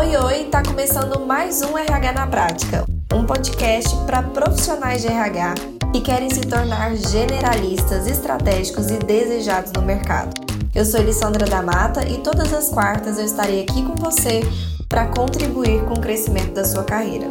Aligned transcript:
Oi, 0.00 0.16
oi, 0.16 0.44
tá 0.44 0.62
começando 0.62 1.26
mais 1.26 1.60
um 1.60 1.76
RH 1.76 2.12
na 2.12 2.26
Prática, 2.26 2.86
um 3.12 3.26
podcast 3.26 3.94
para 4.06 4.22
profissionais 4.22 5.02
de 5.02 5.08
RH 5.08 5.56
que 5.92 6.00
querem 6.00 6.30
se 6.30 6.40
tornar 6.40 6.96
generalistas, 6.96 8.06
estratégicos 8.06 8.90
e 8.90 8.96
desejados 8.96 9.72
no 9.72 9.82
mercado. 9.82 10.30
Eu 10.74 10.86
sou 10.86 11.00
Elissandra 11.00 11.46
da 11.46 11.60
Mata 11.60 12.02
e 12.08 12.16
todas 12.22 12.50
as 12.54 12.70
quartas 12.70 13.18
eu 13.18 13.26
estarei 13.26 13.62
aqui 13.62 13.82
com 13.82 13.94
você 13.94 14.40
para 14.88 15.06
contribuir 15.08 15.84
com 15.84 15.92
o 15.92 16.00
crescimento 16.00 16.54
da 16.54 16.64
sua 16.64 16.82
carreira. 16.82 17.26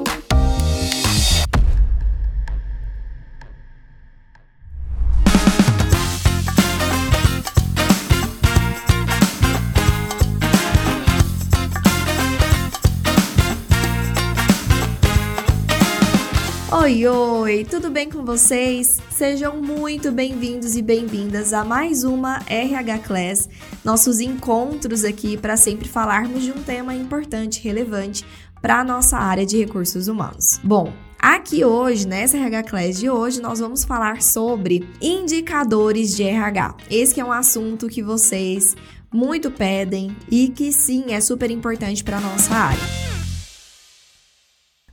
Oi, 16.90 17.06
oi, 17.06 17.68
tudo 17.70 17.92
bem 17.92 18.10
com 18.10 18.26
vocês? 18.26 18.98
Sejam 19.12 19.62
muito 19.62 20.12
bem-vindos 20.12 20.76
e 20.76 20.82
bem-vindas 20.82 21.54
a 21.54 21.64
mais 21.64 22.04
uma 22.04 22.42
RH 22.48 23.00
Class, 23.00 23.48
nossos 23.86 24.20
encontros 24.20 25.04
aqui 25.04 25.38
para 25.38 25.56
sempre 25.56 25.88
falarmos 25.88 26.42
de 26.42 26.52
um 26.52 26.64
tema 26.64 26.96
importante, 26.96 27.62
relevante 27.62 28.26
para 28.60 28.80
a 28.80 28.84
nossa 28.84 29.20
área 29.20 29.46
de 29.46 29.56
recursos 29.56 30.08
humanos. 30.08 30.60
Bom, 30.64 30.92
Aqui 31.22 31.64
hoje, 31.64 32.08
nessa 32.08 32.38
RH 32.38 32.64
Class 32.64 32.98
de 32.98 33.10
hoje, 33.10 33.40
nós 33.40 33.60
vamos 33.60 33.84
falar 33.84 34.24
sobre 34.24 34.88
indicadores 35.00 36.16
de 36.16 36.24
RH. 36.24 36.76
Esse 36.90 37.20
é 37.20 37.26
um 37.26 37.32
assunto 37.32 37.88
que 37.88 38.02
vocês 38.02 38.74
muito 39.14 39.52
pedem 39.52 40.16
e 40.32 40.48
que 40.48 40.72
sim 40.72 41.12
é 41.12 41.22
super 41.22 41.52
importante 41.52 42.04
para 42.04 42.22
nossa 42.22 42.56
área. 42.56 43.09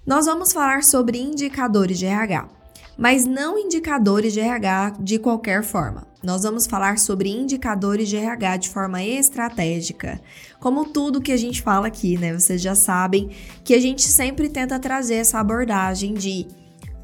Nós 0.07 0.27
vamos 0.27 0.53
falar 0.53 0.85
sobre 0.85 1.19
indicadores 1.19 1.99
de 1.99 2.07
RH, 2.07 2.49
mas 2.97 3.27
não 3.27 3.59
indicadores 3.59 4.33
de 4.33 4.39
RH 4.39 4.99
de 5.01 5.19
qualquer 5.19 5.65
forma. 5.65 6.07
Nós 6.23 6.45
vamos 6.45 6.65
falar 6.65 6.97
sobre 6.97 7.29
indicadores 7.29 8.09
de 8.09 8.17
RH 8.17 8.57
de 8.59 8.69
forma 8.69 9.03
estratégica. 9.03 10.21
Como 10.61 10.85
tudo 10.85 11.21
que 11.21 11.33
a 11.33 11.37
gente 11.37 11.61
fala 11.61 11.89
aqui, 11.89 12.17
né? 12.17 12.33
Vocês 12.33 12.63
já 12.63 12.77
sabem 12.77 13.31
que 13.65 13.75
a 13.75 13.81
gente 13.81 14.03
sempre 14.03 14.49
tenta 14.49 14.79
trazer 14.79 15.17
essa 15.17 15.41
abordagem 15.41 16.15
de 16.15 16.47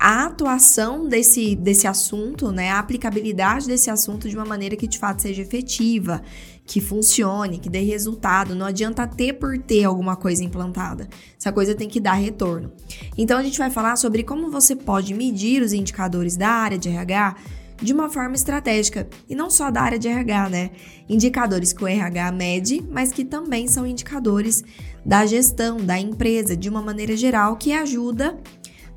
a 0.02 0.24
atuação 0.24 1.08
desse, 1.08 1.54
desse 1.54 1.86
assunto, 1.86 2.50
né, 2.50 2.70
a 2.70 2.80
aplicabilidade 2.80 3.68
desse 3.68 3.88
assunto 3.88 4.28
de 4.28 4.34
uma 4.34 4.44
maneira 4.44 4.74
que 4.74 4.88
de 4.88 4.98
fato 4.98 5.22
seja 5.22 5.42
efetiva, 5.42 6.20
que 6.66 6.80
funcione, 6.80 7.60
que 7.60 7.70
dê 7.70 7.82
resultado. 7.82 8.52
Não 8.52 8.66
adianta 8.66 9.06
ter 9.06 9.34
por 9.34 9.56
ter 9.58 9.84
alguma 9.84 10.16
coisa 10.16 10.42
implantada. 10.42 11.08
Essa 11.38 11.52
coisa 11.52 11.72
tem 11.72 11.88
que 11.88 12.00
dar 12.00 12.14
retorno. 12.14 12.72
Então 13.16 13.38
a 13.38 13.44
gente 13.44 13.56
vai 13.56 13.70
falar 13.70 13.94
sobre 13.94 14.24
como 14.24 14.50
você 14.50 14.74
pode 14.74 15.14
medir 15.14 15.62
os 15.62 15.72
indicadores 15.72 16.36
da 16.36 16.48
área 16.48 16.76
de 16.76 16.88
RH 16.88 17.36
de 17.80 17.92
uma 17.92 18.10
forma 18.10 18.34
estratégica 18.34 19.08
e 19.28 19.36
não 19.36 19.50
só 19.50 19.70
da 19.70 19.82
área 19.82 20.00
de 20.00 20.08
RH, 20.08 20.48
né? 20.48 20.70
Indicadores 21.08 21.72
que 21.72 21.84
o 21.84 21.86
RH 21.86 22.32
mede, 22.32 22.84
mas 22.90 23.12
que 23.12 23.24
também 23.24 23.68
são 23.68 23.86
indicadores 23.86 24.64
da 25.06 25.24
gestão 25.26 25.76
da 25.76 25.96
empresa 25.96 26.56
de 26.56 26.68
uma 26.68 26.82
maneira 26.82 27.16
geral 27.16 27.56
que 27.56 27.72
ajuda 27.72 28.36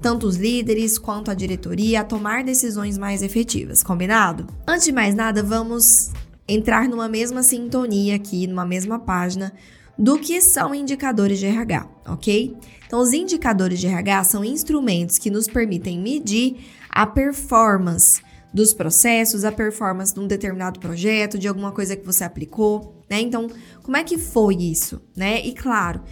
tanto 0.05 0.27
os 0.27 0.35
líderes 0.35 0.99
quanto 0.99 1.31
a 1.31 1.33
diretoria 1.33 2.01
a 2.01 2.03
tomar 2.03 2.43
decisões 2.43 2.95
mais 2.95 3.23
efetivas, 3.23 3.81
combinado? 3.81 4.45
Antes 4.67 4.85
de 4.85 4.91
mais 4.91 5.15
nada, 5.15 5.41
vamos 5.41 6.11
entrar 6.47 6.87
numa 6.87 7.09
mesma 7.09 7.41
sintonia 7.41 8.15
aqui, 8.15 8.45
numa 8.45 8.67
mesma 8.67 8.99
página 8.99 9.51
do 9.97 10.19
que 10.19 10.39
são 10.41 10.75
indicadores 10.75 11.39
de 11.39 11.47
RH, 11.47 11.89
ok? 12.07 12.55
Então, 12.85 12.99
os 12.99 13.13
indicadores 13.13 13.79
de 13.79 13.87
RH 13.87 14.25
são 14.25 14.45
instrumentos 14.45 15.17
que 15.17 15.31
nos 15.31 15.47
permitem 15.47 15.99
medir 15.99 16.57
a 16.88 17.07
performance 17.07 18.21
dos 18.53 18.75
processos, 18.75 19.44
a 19.44 19.51
performance 19.51 20.13
de 20.13 20.19
um 20.19 20.27
determinado 20.27 20.79
projeto, 20.79 21.39
de 21.39 21.47
alguma 21.47 21.71
coisa 21.71 21.95
que 21.95 22.05
você 22.05 22.23
aplicou, 22.23 23.03
né? 23.09 23.21
Então, 23.21 23.47
como 23.81 23.97
é 23.97 24.03
que 24.03 24.19
foi 24.19 24.53
isso, 24.53 25.01
né? 25.17 25.44
E 25.44 25.51
claro, 25.51 26.03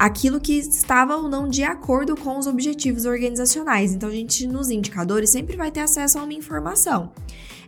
aquilo 0.00 0.40
que 0.40 0.54
estava 0.54 1.14
ou 1.14 1.28
não 1.28 1.46
de 1.46 1.62
acordo 1.62 2.16
com 2.16 2.38
os 2.38 2.46
objetivos 2.46 3.04
organizacionais. 3.04 3.92
Então, 3.92 4.08
a 4.08 4.12
gente, 4.12 4.46
nos 4.46 4.70
indicadores, 4.70 5.28
sempre 5.28 5.58
vai 5.58 5.70
ter 5.70 5.80
acesso 5.80 6.18
a 6.18 6.22
uma 6.22 6.32
informação. 6.32 7.12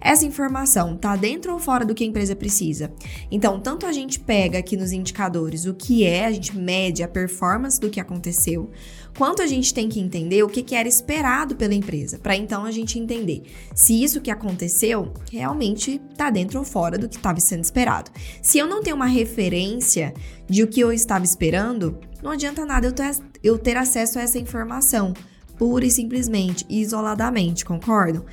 Essa 0.00 0.25
informação 0.25 0.94
está 0.94 1.15
dentro 1.15 1.53
ou 1.53 1.59
fora 1.59 1.84
do 1.84 1.94
que 1.94 2.03
a 2.03 2.06
empresa 2.06 2.34
precisa? 2.34 2.91
Então, 3.31 3.60
tanto 3.60 3.84
a 3.84 3.93
gente 3.93 4.19
pega 4.19 4.59
aqui 4.59 4.78
nos 4.78 4.93
indicadores 4.93 5.66
o 5.66 5.75
que 5.75 6.04
é, 6.04 6.25
a 6.25 6.32
gente 6.32 6.56
mede 6.56 7.03
a 7.03 7.09
performance 7.09 7.78
do 7.78 7.91
que 7.91 8.00
aconteceu, 8.00 8.70
quanto 9.17 9.43
a 9.43 9.47
gente 9.47 9.73
tem 9.73 9.89
que 9.89 10.00
entender 10.00 10.43
o 10.43 10.49
que, 10.49 10.75
era 10.75 10.89
esperado 10.89 11.55
pela 11.55 11.75
empresa, 11.75 12.19
para 12.19 12.37
então 12.37 12.65
a 12.65 12.71
gente 12.71 12.99
entender 12.99 13.43
se 13.75 14.03
isso 14.03 14.21
que 14.21 14.31
aconteceu 14.31 15.12
realmente 15.31 16.00
está 16.11 16.31
dentro 16.31 16.59
ou 16.59 16.65
fora 16.65 16.97
do 16.97 17.09
que 17.09 17.17
estava 17.17 17.39
sendo 17.41 17.65
esperado. 17.65 18.11
Se 18.41 18.59
eu 18.59 18.67
não 18.67 18.83
tenho 18.83 18.97
uma 18.97 19.06
referência 19.06 20.15
de 20.49 20.62
o 20.62 20.67
que 20.67 20.81
eu 20.81 20.93
estava 20.93 21.25
esperando, 21.25 21.99
não 22.23 22.31
adianta 22.31 22.65
nada 22.65 22.87
eu 22.87 22.93
ter, 22.93 23.17
eu 23.43 23.59
ter 23.59 23.77
acesso 23.77 24.19
a 24.19 24.23
essa 24.23 24.39
informação, 24.39 25.12
pura 25.59 25.84
e 25.84 25.91
simplesmente, 25.91 26.65
isoladamente, 26.69 27.65
concordam? 27.65 28.25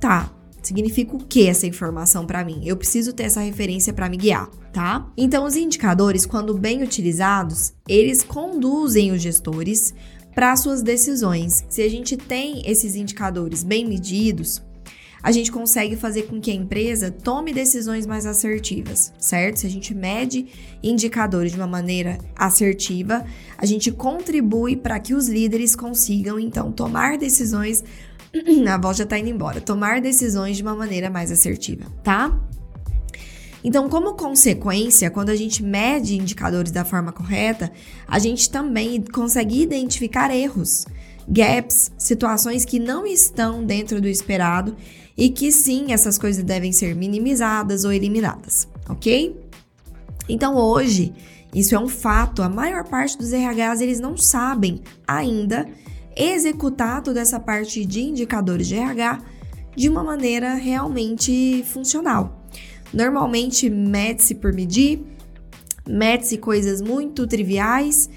Tá, 0.00 0.35
Significa 0.66 1.14
o 1.14 1.24
que 1.24 1.46
essa 1.46 1.64
informação 1.64 2.26
para 2.26 2.44
mim? 2.44 2.60
Eu 2.64 2.76
preciso 2.76 3.12
ter 3.12 3.22
essa 3.22 3.40
referência 3.40 3.92
para 3.92 4.10
me 4.10 4.16
guiar, 4.16 4.50
tá? 4.72 5.08
Então, 5.16 5.44
os 5.44 5.54
indicadores, 5.54 6.26
quando 6.26 6.58
bem 6.58 6.82
utilizados, 6.82 7.72
eles 7.88 8.24
conduzem 8.24 9.12
os 9.12 9.22
gestores 9.22 9.94
para 10.34 10.56
suas 10.56 10.82
decisões. 10.82 11.64
Se 11.68 11.82
a 11.82 11.88
gente 11.88 12.16
tem 12.16 12.68
esses 12.68 12.96
indicadores 12.96 13.62
bem 13.62 13.86
medidos, 13.86 14.60
a 15.22 15.30
gente 15.30 15.52
consegue 15.52 15.94
fazer 15.94 16.22
com 16.22 16.40
que 16.40 16.50
a 16.50 16.54
empresa 16.54 17.12
tome 17.12 17.52
decisões 17.52 18.04
mais 18.04 18.26
assertivas, 18.26 19.12
certo? 19.20 19.60
Se 19.60 19.66
a 19.66 19.70
gente 19.70 19.94
mede 19.94 20.46
indicadores 20.82 21.52
de 21.52 21.58
uma 21.58 21.66
maneira 21.66 22.18
assertiva, 22.34 23.24
a 23.56 23.66
gente 23.66 23.90
contribui 23.90 24.76
para 24.76 24.98
que 24.98 25.14
os 25.14 25.28
líderes 25.28 25.76
consigam 25.76 26.38
então 26.40 26.70
tomar 26.70 27.18
decisões 27.18 27.82
a 28.68 28.78
voz 28.78 28.96
já 28.96 29.06
tá 29.06 29.18
indo 29.18 29.28
embora. 29.28 29.60
Tomar 29.60 30.00
decisões 30.00 30.56
de 30.56 30.62
uma 30.62 30.74
maneira 30.74 31.10
mais 31.10 31.30
assertiva, 31.30 31.84
tá? 32.02 32.38
Então, 33.62 33.88
como 33.88 34.14
consequência, 34.14 35.10
quando 35.10 35.30
a 35.30 35.34
gente 35.34 35.62
mede 35.62 36.16
indicadores 36.16 36.70
da 36.70 36.84
forma 36.84 37.10
correta, 37.12 37.72
a 38.06 38.18
gente 38.18 38.48
também 38.48 39.02
consegue 39.02 39.60
identificar 39.60 40.30
erros, 40.32 40.86
gaps, 41.28 41.90
situações 41.98 42.64
que 42.64 42.78
não 42.78 43.04
estão 43.04 43.64
dentro 43.64 44.00
do 44.00 44.06
esperado 44.06 44.76
e 45.16 45.30
que 45.30 45.50
sim, 45.50 45.92
essas 45.92 46.16
coisas 46.16 46.44
devem 46.44 46.70
ser 46.72 46.94
minimizadas 46.94 47.84
ou 47.84 47.92
eliminadas, 47.92 48.68
ok? 48.88 49.36
Então, 50.28 50.54
hoje, 50.56 51.12
isso 51.52 51.74
é 51.74 51.78
um 51.78 51.88
fato, 51.88 52.42
a 52.42 52.48
maior 52.48 52.84
parte 52.84 53.18
dos 53.18 53.32
RHs 53.32 53.80
eles 53.80 53.98
não 53.98 54.16
sabem 54.16 54.80
ainda 55.08 55.66
executar 56.16 57.02
toda 57.02 57.20
essa 57.20 57.38
parte 57.38 57.84
de 57.84 58.00
indicadores 58.00 58.66
de 58.66 58.76
RH 58.76 59.20
de 59.76 59.88
uma 59.88 60.02
maneira 60.02 60.54
realmente 60.54 61.62
funcional. 61.66 62.46
Normalmente 62.92 63.68
mede-se 63.68 64.34
por 64.34 64.52
medir, 64.52 65.04
mede-se 65.86 66.38
coisas 66.38 66.80
muito 66.80 67.26
triviais 67.26 68.08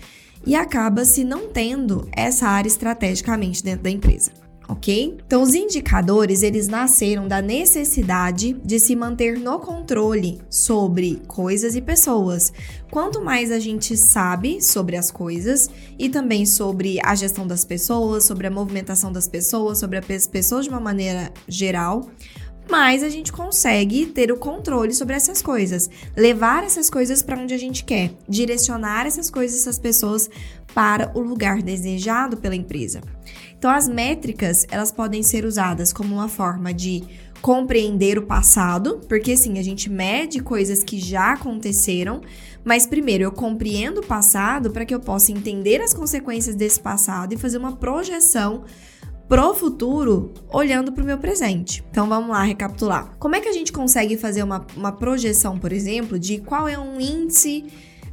e 0.46 0.56
acaba-se 0.56 1.24
não 1.24 1.50
tendo 1.50 2.08
essa 2.14 2.48
área 2.48 2.70
estrategicamente 2.70 3.64
dentro 3.64 3.84
da 3.84 3.90
empresa 3.90 4.49
ok? 4.70 5.18
Então, 5.26 5.42
os 5.42 5.56
indicadores, 5.56 6.44
eles 6.44 6.68
nasceram 6.68 7.28
da 7.28 7.42
necessidade 7.42 8.54
de 8.64 8.80
se 8.80 8.96
manter 8.96 9.40
no 9.40 9.60
controle 9.60 10.40
sobre 10.48 11.20
coisas 11.28 11.76
e 11.76 11.82
pessoas. 11.82 12.54
Quanto 12.92 13.20
mais 13.20 13.52
a 13.52 13.60
gente 13.60 13.98
sabe 13.98 14.62
sobre 14.62 14.96
as 14.96 15.10
coisas 15.10 15.70
e 15.98 16.08
também 16.08 16.46
sobre 16.46 17.00
a 17.04 17.16
gestão 17.16 17.48
das 17.48 17.66
pessoas, 17.66 18.24
sobre 18.26 18.46
a 18.46 18.52
movimentação 18.52 19.12
das 19.12 19.28
pessoas, 19.28 19.80
sobre 19.80 19.98
as 19.98 20.28
pessoas 20.28 20.66
de 20.66 20.70
uma 20.70 20.80
maneira 20.80 21.32
geral, 21.48 22.08
mais 22.70 23.02
a 23.02 23.10
gente 23.10 23.32
consegue 23.32 24.06
ter 24.06 24.32
o 24.32 24.38
controle 24.38 24.94
sobre 24.94 25.16
essas 25.16 25.42
coisas, 25.42 25.90
levar 26.16 26.64
essas 26.64 26.90
coisas 26.90 27.24
para 27.24 27.40
onde 27.40 27.54
a 27.54 27.58
gente 27.58 27.84
quer, 27.84 28.12
direcionar 28.28 29.08
essas 29.08 29.30
coisas, 29.30 29.62
essas 29.62 29.80
pessoas 29.80 30.30
para 30.74 31.12
o 31.16 31.22
lugar 31.22 31.62
desejado 31.62 32.38
pela 32.38 32.56
empresa. 32.56 33.02
Então, 33.58 33.70
as 33.70 33.88
métricas, 33.88 34.66
elas 34.72 34.92
podem 34.92 35.22
ser 35.22 35.44
usadas 35.46 35.92
como 35.92 36.16
uma 36.16 36.30
forma 36.30 36.74
de 36.74 37.04
compreender 37.42 38.18
o 38.18 38.24
passado, 38.24 39.02
porque 39.08 39.36
sim, 39.36 39.60
a 39.60 39.64
gente 39.64 39.90
mede 39.90 40.40
coisas 40.40 40.84
que 40.84 41.00
já 41.00 41.34
aconteceram, 41.34 42.22
mas 42.64 42.86
primeiro 42.86 43.24
eu 43.24 43.32
compreendo 43.32 44.00
o 44.02 44.06
passado 44.06 44.72
para 44.72 44.86
que 44.86 44.94
eu 44.94 45.00
possa 45.00 45.32
entender 45.32 45.82
as 45.82 45.94
consequências 45.94 46.56
desse 46.56 46.80
passado 46.80 47.34
e 47.34 47.38
fazer 47.38 47.58
uma 47.58 47.76
projeção 47.76 48.64
pro 49.28 49.54
futuro 49.54 50.34
olhando 50.52 50.92
para 50.92 51.04
o 51.04 51.06
meu 51.06 51.18
presente. 51.18 51.84
Então 51.92 52.10
vamos 52.10 52.30
lá 52.30 52.44
recapitular. 52.44 53.16
Como 53.20 53.36
é 53.36 53.40
que 53.40 53.48
a 53.48 53.54
gente 53.54 53.72
consegue 53.72 54.18
fazer 54.18 54.44
uma, 54.44 54.66
uma 54.76 54.92
projeção, 54.92 55.58
por 55.58 55.72
exemplo, 55.72 56.18
de 56.18 56.40
qual 56.40 56.68
é 56.68 56.78
um 56.78 57.00
índice 57.00 57.66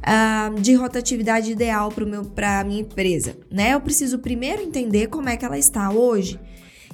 uh, 0.07 0.59
de 0.59 0.73
rotatividade 0.73 1.51
ideal 1.51 1.91
para 2.33 2.61
a 2.61 2.63
minha 2.63 2.81
empresa, 2.81 3.35
né? 3.51 3.73
Eu 3.73 3.81
preciso 3.81 4.19
primeiro 4.19 4.61
entender 4.61 5.07
como 5.07 5.27
é 5.27 5.35
que 5.35 5.43
ela 5.43 5.57
está 5.57 5.91
hoje. 5.91 6.39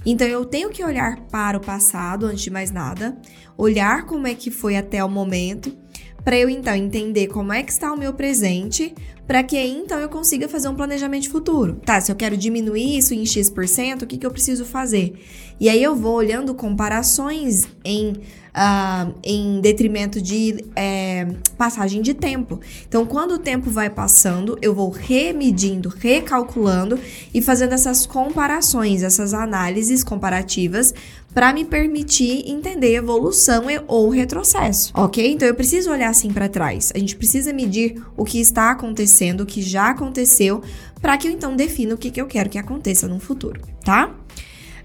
Então 0.06 0.28
eu 0.28 0.44
tenho 0.44 0.70
que 0.70 0.84
olhar 0.84 1.22
para 1.32 1.58
o 1.58 1.62
passado 1.62 2.26
antes 2.26 2.44
de 2.44 2.50
mais 2.50 2.72
nada, 2.72 3.18
olhar 3.58 4.06
como 4.06 4.28
é 4.28 4.34
que 4.34 4.52
foi 4.52 4.76
até 4.76 5.04
o 5.04 5.10
momento, 5.10 5.78
para 6.26 6.38
eu 6.38 6.50
então 6.50 6.76
entender 6.76 7.28
como 7.28 7.54
é 7.54 7.64
que 7.64 7.72
está 7.72 7.92
o 7.94 7.98
meu 7.98 8.14
presente, 8.14 8.94
para 9.26 9.44
que 9.44 9.58
então 9.58 10.00
eu 10.00 10.10
consiga 10.10 10.50
fazer 10.50 10.68
um 10.68 10.76
planejamento 10.76 11.30
futuro. 11.30 11.80
Tá, 11.86 12.02
se 12.02 12.12
eu 12.12 12.16
quero 12.16 12.36
diminuir 12.36 12.98
isso 12.98 13.14
em 13.14 13.26
X%, 13.26 14.02
o 14.02 14.08
que, 14.08 14.18
que 14.18 14.26
eu 14.26 14.32
preciso 14.32 14.66
fazer? 14.66 15.14
E 15.60 15.70
aí 15.70 15.82
eu 15.82 15.96
vou 15.96 16.16
olhando 16.16 16.54
comparações 16.54 17.64
em 17.86 18.14
uh, 18.54 19.14
em 19.24 19.60
detrimento 19.60 20.22
de 20.22 20.64
é, 20.76 21.28
passagem 21.58 22.02
de 22.02 22.14
tempo. 22.14 22.60
Então, 22.88 23.06
quando 23.06 23.34
o 23.34 23.40
tempo 23.40 23.70
vai 23.70 23.90
passando, 23.90 24.58
eu 24.62 24.74
vou 24.74 24.90
remedindo, 24.90 25.90
recalculando 25.90 27.00
e 27.34 27.42
fazendo 27.42 27.74
essas 27.74 28.06
comparações, 28.06 29.04
essas 29.04 29.34
análises 29.34 30.04
comparativas 30.04 30.94
para 31.34 31.52
me 31.52 31.66
permitir 31.66 32.48
entender 32.48 32.96
evolução 32.96 33.66
ou 33.88 34.10
retrocesso, 34.10 34.94
ok? 34.96 35.32
Então 35.32 35.48
eu 35.48 35.56
preciso 35.56 35.90
olhar 35.90 36.10
assim 36.10 36.32
para 36.32 36.48
trás. 36.48 36.92
A 36.94 37.00
gente 37.00 37.16
precisa 37.16 37.52
medir 37.52 38.02
o 38.16 38.24
que 38.24 38.40
está 38.40 38.70
acontecendo, 38.70 39.42
o 39.42 39.46
que 39.46 39.62
já 39.62 39.90
aconteceu, 39.90 40.62
para 41.02 41.18
que 41.18 41.28
eu 41.28 41.32
então 41.32 41.56
defina 41.56 41.96
o 41.96 41.98
que, 41.98 42.12
que 42.12 42.22
eu 42.22 42.28
quero 42.28 42.50
que 42.50 42.58
aconteça 42.58 43.08
no 43.08 43.20
futuro, 43.20 43.60
tá? 43.84 44.16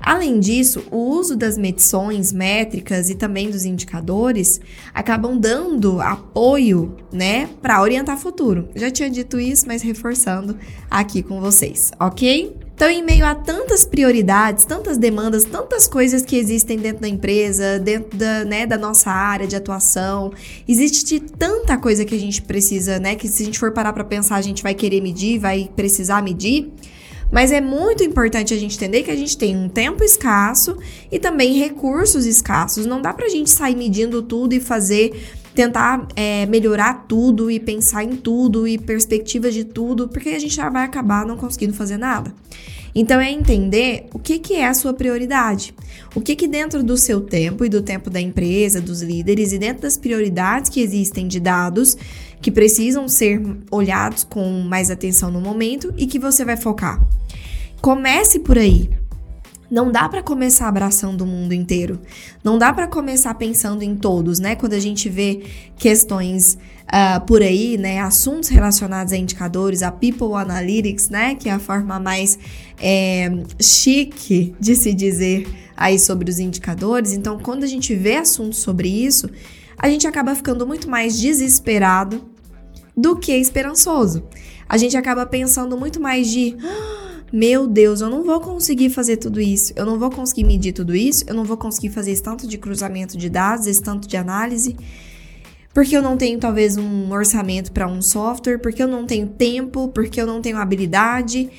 Além 0.00 0.40
disso, 0.40 0.84
o 0.90 0.96
uso 0.96 1.36
das 1.36 1.58
medições 1.58 2.32
métricas 2.32 3.10
e 3.10 3.14
também 3.14 3.50
dos 3.50 3.64
indicadores 3.64 4.60
acabam 4.94 5.38
dando 5.38 6.00
apoio, 6.00 6.96
né, 7.12 7.48
para 7.60 7.82
orientar 7.82 8.16
o 8.16 8.18
futuro. 8.18 8.68
Já 8.74 8.90
tinha 8.90 9.10
dito 9.10 9.38
isso, 9.38 9.66
mas 9.66 9.82
reforçando 9.82 10.56
aqui 10.90 11.22
com 11.22 11.40
vocês, 11.40 11.90
ok? 11.98 12.56
Então, 12.78 12.88
em 12.88 13.02
meio 13.02 13.26
a 13.26 13.34
tantas 13.34 13.84
prioridades, 13.84 14.64
tantas 14.64 14.96
demandas, 14.96 15.42
tantas 15.42 15.88
coisas 15.88 16.22
que 16.22 16.36
existem 16.36 16.78
dentro 16.78 17.02
da 17.02 17.08
empresa, 17.08 17.76
dentro 17.76 18.16
da, 18.16 18.44
né, 18.44 18.66
da 18.68 18.78
nossa 18.78 19.10
área 19.10 19.48
de 19.48 19.56
atuação, 19.56 20.32
existe 20.68 21.18
tanta 21.18 21.76
coisa 21.76 22.04
que 22.04 22.14
a 22.14 22.18
gente 22.18 22.40
precisa, 22.40 23.00
né? 23.00 23.16
Que 23.16 23.26
se 23.26 23.42
a 23.42 23.46
gente 23.46 23.58
for 23.58 23.72
parar 23.72 23.92
para 23.92 24.04
pensar, 24.04 24.36
a 24.36 24.42
gente 24.42 24.62
vai 24.62 24.74
querer 24.74 25.00
medir, 25.00 25.40
vai 25.40 25.68
precisar 25.74 26.22
medir. 26.22 26.70
Mas 27.30 27.52
é 27.52 27.60
muito 27.60 28.02
importante 28.02 28.54
a 28.54 28.56
gente 28.56 28.76
entender 28.76 29.02
que 29.02 29.10
a 29.10 29.16
gente 29.16 29.36
tem 29.36 29.56
um 29.56 29.68
tempo 29.68 30.02
escasso 30.02 30.76
e 31.12 31.18
também 31.18 31.58
recursos 31.58 32.24
escassos. 32.24 32.86
Não 32.86 33.02
dá 33.02 33.12
pra 33.12 33.28
gente 33.28 33.50
sair 33.50 33.76
medindo 33.76 34.22
tudo 34.22 34.54
e 34.54 34.60
fazer, 34.60 35.12
tentar 35.54 36.08
é, 36.16 36.46
melhorar 36.46 37.04
tudo 37.06 37.50
e 37.50 37.60
pensar 37.60 38.02
em 38.02 38.16
tudo 38.16 38.66
e 38.66 38.78
perspectivas 38.78 39.52
de 39.52 39.64
tudo, 39.64 40.08
porque 40.08 40.30
a 40.30 40.38
gente 40.38 40.54
já 40.54 40.70
vai 40.70 40.84
acabar 40.84 41.26
não 41.26 41.36
conseguindo 41.36 41.74
fazer 41.74 41.98
nada. 41.98 42.32
Então 42.94 43.20
é 43.20 43.30
entender 43.30 44.06
o 44.12 44.18
que, 44.18 44.38
que 44.38 44.54
é 44.54 44.66
a 44.66 44.74
sua 44.74 44.92
prioridade. 44.92 45.74
O 46.14 46.20
que, 46.20 46.34
que 46.34 46.48
dentro 46.48 46.82
do 46.82 46.96
seu 46.96 47.20
tempo 47.20 47.64
e 47.64 47.68
do 47.68 47.82
tempo 47.82 48.10
da 48.10 48.20
empresa, 48.20 48.80
dos 48.80 49.02
líderes 49.02 49.52
e 49.52 49.58
dentro 49.58 49.82
das 49.82 49.96
prioridades 49.96 50.70
que 50.70 50.80
existem 50.80 51.28
de 51.28 51.40
dados 51.40 51.96
que 52.40 52.50
precisam 52.50 53.08
ser 53.08 53.42
olhados 53.70 54.24
com 54.24 54.60
mais 54.60 54.90
atenção 54.90 55.30
no 55.30 55.40
momento 55.40 55.92
e 55.96 56.06
que 56.06 56.18
você 56.18 56.44
vai 56.44 56.56
focar. 56.56 57.04
Comece 57.80 58.38
por 58.38 58.58
aí. 58.58 58.90
Não 59.70 59.92
dá 59.92 60.08
para 60.08 60.22
começar 60.22 60.68
abraçando 60.68 61.22
o 61.22 61.26
mundo 61.26 61.52
inteiro. 61.52 62.00
Não 62.42 62.58
dá 62.58 62.72
para 62.72 62.86
começar 62.86 63.34
pensando 63.34 63.82
em 63.82 63.94
todos, 63.94 64.38
né? 64.38 64.56
Quando 64.56 64.72
a 64.72 64.80
gente 64.80 65.08
vê 65.08 65.42
questões 65.76 66.56
uh, 66.86 67.20
por 67.26 67.42
aí, 67.42 67.76
né? 67.76 68.00
Assuntos 68.00 68.48
relacionados 68.48 69.12
a 69.12 69.16
indicadores, 69.16 69.82
a 69.82 69.92
People 69.92 70.34
Analytics, 70.34 71.10
né? 71.10 71.34
Que 71.34 71.48
é 71.48 71.52
a 71.52 71.58
forma 71.58 72.00
mais 72.00 72.38
é, 72.80 73.30
chique 73.60 74.54
de 74.58 74.74
se 74.74 74.94
dizer 74.94 75.46
aí 75.76 75.98
sobre 75.98 76.30
os 76.30 76.38
indicadores. 76.38 77.12
Então, 77.12 77.38
quando 77.38 77.64
a 77.64 77.68
gente 77.68 77.94
vê 77.94 78.16
assuntos 78.16 78.58
sobre 78.58 78.88
isso, 78.88 79.28
a 79.78 79.88
gente 79.88 80.06
acaba 80.06 80.34
ficando 80.34 80.66
muito 80.66 80.88
mais 80.88 81.18
desesperado 81.18 82.24
do 82.96 83.16
que 83.16 83.32
esperançoso. 83.32 84.24
A 84.68 84.76
gente 84.76 84.96
acaba 84.96 85.24
pensando 85.24 85.78
muito 85.78 86.00
mais 86.00 86.28
de. 86.28 86.56
Ah, 86.62 87.07
meu 87.32 87.66
Deus, 87.66 88.00
eu 88.00 88.08
não 88.08 88.24
vou 88.24 88.40
conseguir 88.40 88.88
fazer 88.88 89.18
tudo 89.18 89.38
isso, 89.38 89.72
eu 89.76 89.84
não 89.84 89.98
vou 89.98 90.10
conseguir 90.10 90.44
medir 90.44 90.72
tudo 90.72 90.96
isso, 90.96 91.24
eu 91.26 91.34
não 91.34 91.44
vou 91.44 91.58
conseguir 91.58 91.90
fazer 91.90 92.12
esse 92.12 92.22
tanto 92.22 92.46
de 92.46 92.56
cruzamento 92.56 93.18
de 93.18 93.28
dados, 93.28 93.66
esse 93.66 93.82
tanto 93.82 94.08
de 94.08 94.16
análise, 94.16 94.74
porque 95.74 95.94
eu 95.94 96.00
não 96.00 96.16
tenho 96.16 96.38
talvez 96.38 96.78
um 96.78 97.12
orçamento 97.12 97.70
para 97.70 97.86
um 97.86 98.00
software, 98.00 98.58
porque 98.58 98.82
eu 98.82 98.88
não 98.88 99.04
tenho 99.04 99.28
tempo, 99.28 99.88
porque 99.88 100.20
eu 100.20 100.26
não 100.26 100.40
tenho 100.40 100.56
habilidade. 100.56 101.50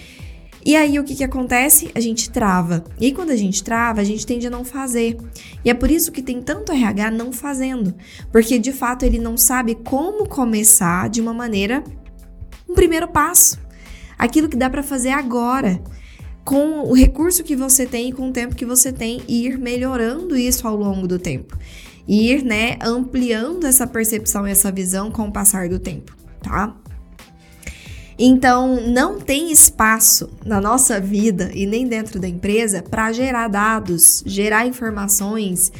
E 0.66 0.75
aí 0.75 1.00
o 1.00 1.04
que, 1.04 1.16
que 1.16 1.24
acontece? 1.24 1.89
A 1.95 2.00
gente 2.00 2.30
trava. 2.30 2.83
E 3.00 3.06
aí, 3.06 3.13
quando 3.13 3.30
a 3.30 3.36
gente 3.36 3.63
trava, 3.63 4.01
a 4.01 4.04
gente 4.04 4.25
tende 4.25 4.45
a 4.45 4.50
não 4.50 4.65
fazer. 4.65 5.15
E 5.63 5.69
é 5.69 5.74
por 5.74 5.89
isso 5.89 6.12
que 6.12 6.22
tem 6.22 6.42
tanto 6.42 6.74
RH 6.74 7.12
não 7.12 7.31
fazendo. 7.31 7.94
Porque 8.30 8.60
de 8.60 8.74
fato 8.74 9.04
ele 9.04 9.19
não 9.19 9.38
sabe 9.38 9.75
como 9.75 10.27
começar 10.27 11.10
de 11.10 11.22
uma 11.22 11.33
maneira, 11.33 11.81
um 12.68 12.74
primeiro 12.74 13.07
passo 13.07 13.57
aquilo 14.19 14.50
que 14.50 14.57
dá 14.57 14.69
para 14.69 14.83
fazer 14.83 15.12
agora, 15.12 15.81
com 16.44 16.81
o 16.81 16.94
recurso 16.94 17.44
que 17.44 17.56
você 17.56 17.86
tem 17.86 18.10
e 18.10 18.12
com 18.12 18.30
o 18.30 18.33
tempo 18.33 18.56
que 18.56 18.66
você 18.66 18.92
tem, 18.92 19.24
e 19.27 19.45
ir 19.45 19.57
melhorando 19.57 20.36
isso 20.36 20.68
ao 20.68 20.75
longo 20.75 21.07
do 21.07 21.18
tempo. 21.18 21.57
E 22.06 22.31
ir, 22.31 22.44
né, 22.44 22.77
ampliando 22.81 23.66
essa 23.66 23.88
percepção 23.88 24.45
e 24.45 24.51
essa 24.51 24.71
visão 24.71 25.10
com 25.10 25.27
o 25.27 25.31
passar 25.31 25.69
do 25.69 25.80
tempo, 25.80 26.16
tá? 26.42 26.75
Então, 28.21 28.81
não 28.86 29.18
tem 29.18 29.50
espaço 29.50 30.30
na 30.45 30.60
nossa 30.60 31.00
vida 31.00 31.51
e 31.54 31.65
nem 31.65 31.88
dentro 31.88 32.19
da 32.19 32.27
empresa 32.27 32.83
para 32.83 33.13
gerar 33.13 33.48
dados, 33.48 34.22
gerar 34.25 34.68
informações 34.68 35.72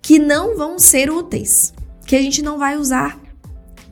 que 0.00 0.18
não 0.18 0.56
vão 0.56 0.78
ser 0.78 1.10
úteis, 1.10 1.74
que 2.06 2.16
a 2.16 2.22
gente 2.22 2.40
não 2.40 2.58
vai 2.58 2.78
usar, 2.78 3.20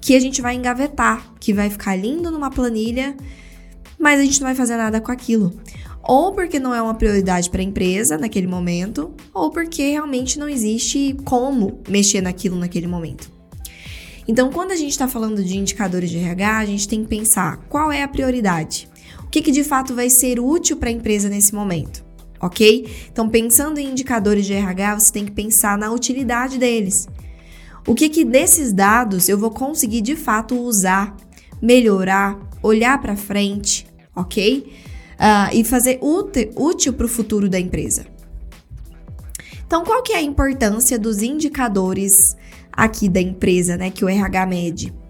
que 0.01 0.15
a 0.15 0.21
gente 0.21 0.41
vai 0.41 0.55
engavetar, 0.55 1.31
que 1.39 1.53
vai 1.53 1.69
ficar 1.69 1.95
lindo 1.95 2.31
numa 2.31 2.51
planilha 2.51 3.15
mas 4.03 4.19
a 4.19 4.25
gente 4.25 4.41
não 4.41 4.49
vai 4.49 4.55
fazer 4.57 4.77
nada 4.77 5.01
com 5.01 5.13
aquilo. 5.13 5.55
Ou 6.03 6.33
porque 6.33 6.59
não 6.59 6.75
é 6.75 6.83
uma 6.83 6.95
prioridade 6.95 7.49
para 7.49 7.61
a 7.61 7.65
empresa 7.65 8.19
naquele 8.19 8.49
momento, 8.49 9.15
ou 9.33 9.49
porque 9.53 9.91
realmente 9.91 10.41
não 10.41 10.49
existe 10.49 11.17
como 11.25 11.81
mexer 11.89 12.21
naquilo 12.21 12.57
naquele 12.57 12.89
momento. 12.89 13.31
Então, 14.27 14.51
quando 14.51 14.73
a 14.73 14.77
gente 14.77 14.91
está 14.91 15.07
falando 15.07 15.45
de 15.45 15.57
indicadores 15.57 16.11
de 16.11 16.19
RH, 16.19 16.59
a 16.59 16.65
gente 16.65 16.89
tem 16.89 17.05
que 17.05 17.09
pensar 17.09 17.59
qual 17.69 17.93
é 17.93 18.03
a 18.03 18.09
prioridade. 18.09 18.89
O 19.23 19.29
que, 19.29 19.41
que 19.41 19.53
de 19.53 19.63
fato 19.63 19.95
vai 19.95 20.11
ser 20.11 20.41
útil 20.41 20.77
para 20.77 20.89
a 20.89 20.93
empresa 20.93 21.29
nesse 21.29 21.55
momento, 21.55 22.05
ok? 22.41 22.89
Então, 23.11 23.29
pensando 23.29 23.79
em 23.79 23.89
indicadores 23.89 24.47
de 24.47 24.53
RH, 24.53 24.99
você 24.99 25.13
tem 25.13 25.25
que 25.25 25.33
pensar 25.33 25.79
na 25.79 25.93
utilidade 25.93 26.59
deles. 26.59 27.07
O 27.87 27.95
que, 27.95 28.09
que 28.09 28.25
desses 28.25 28.73
dados 28.73 29.29
eu 29.29 29.39
vou 29.39 29.51
conseguir 29.51 30.01
de 30.01 30.17
fato 30.17 30.59
usar, 30.59 31.17
melhorar, 31.61 32.39
olhar 32.63 33.01
para 33.01 33.17
frente, 33.17 33.87
ok? 34.15 34.73
Uh, 35.13 35.55
e 35.55 35.65
fazer 35.65 35.99
útil 36.03 36.93
para 36.93 37.07
o 37.07 37.09
futuro 37.09 37.49
da 37.49 37.59
empresa. 37.59 38.07
Então, 39.67 39.85
qual 39.85 40.03
que 40.03 40.13
é 40.13 40.17
a 40.17 40.23
importância 40.23 40.99
dos 40.99 41.23
indicadores 41.23 42.37
aqui 42.71 43.09
da 43.09 43.21
empresa, 43.21 43.77
né, 43.77 43.91
que 43.91 44.05
o 44.05 44.09
RH 44.09 44.47
mede? 44.47 45.02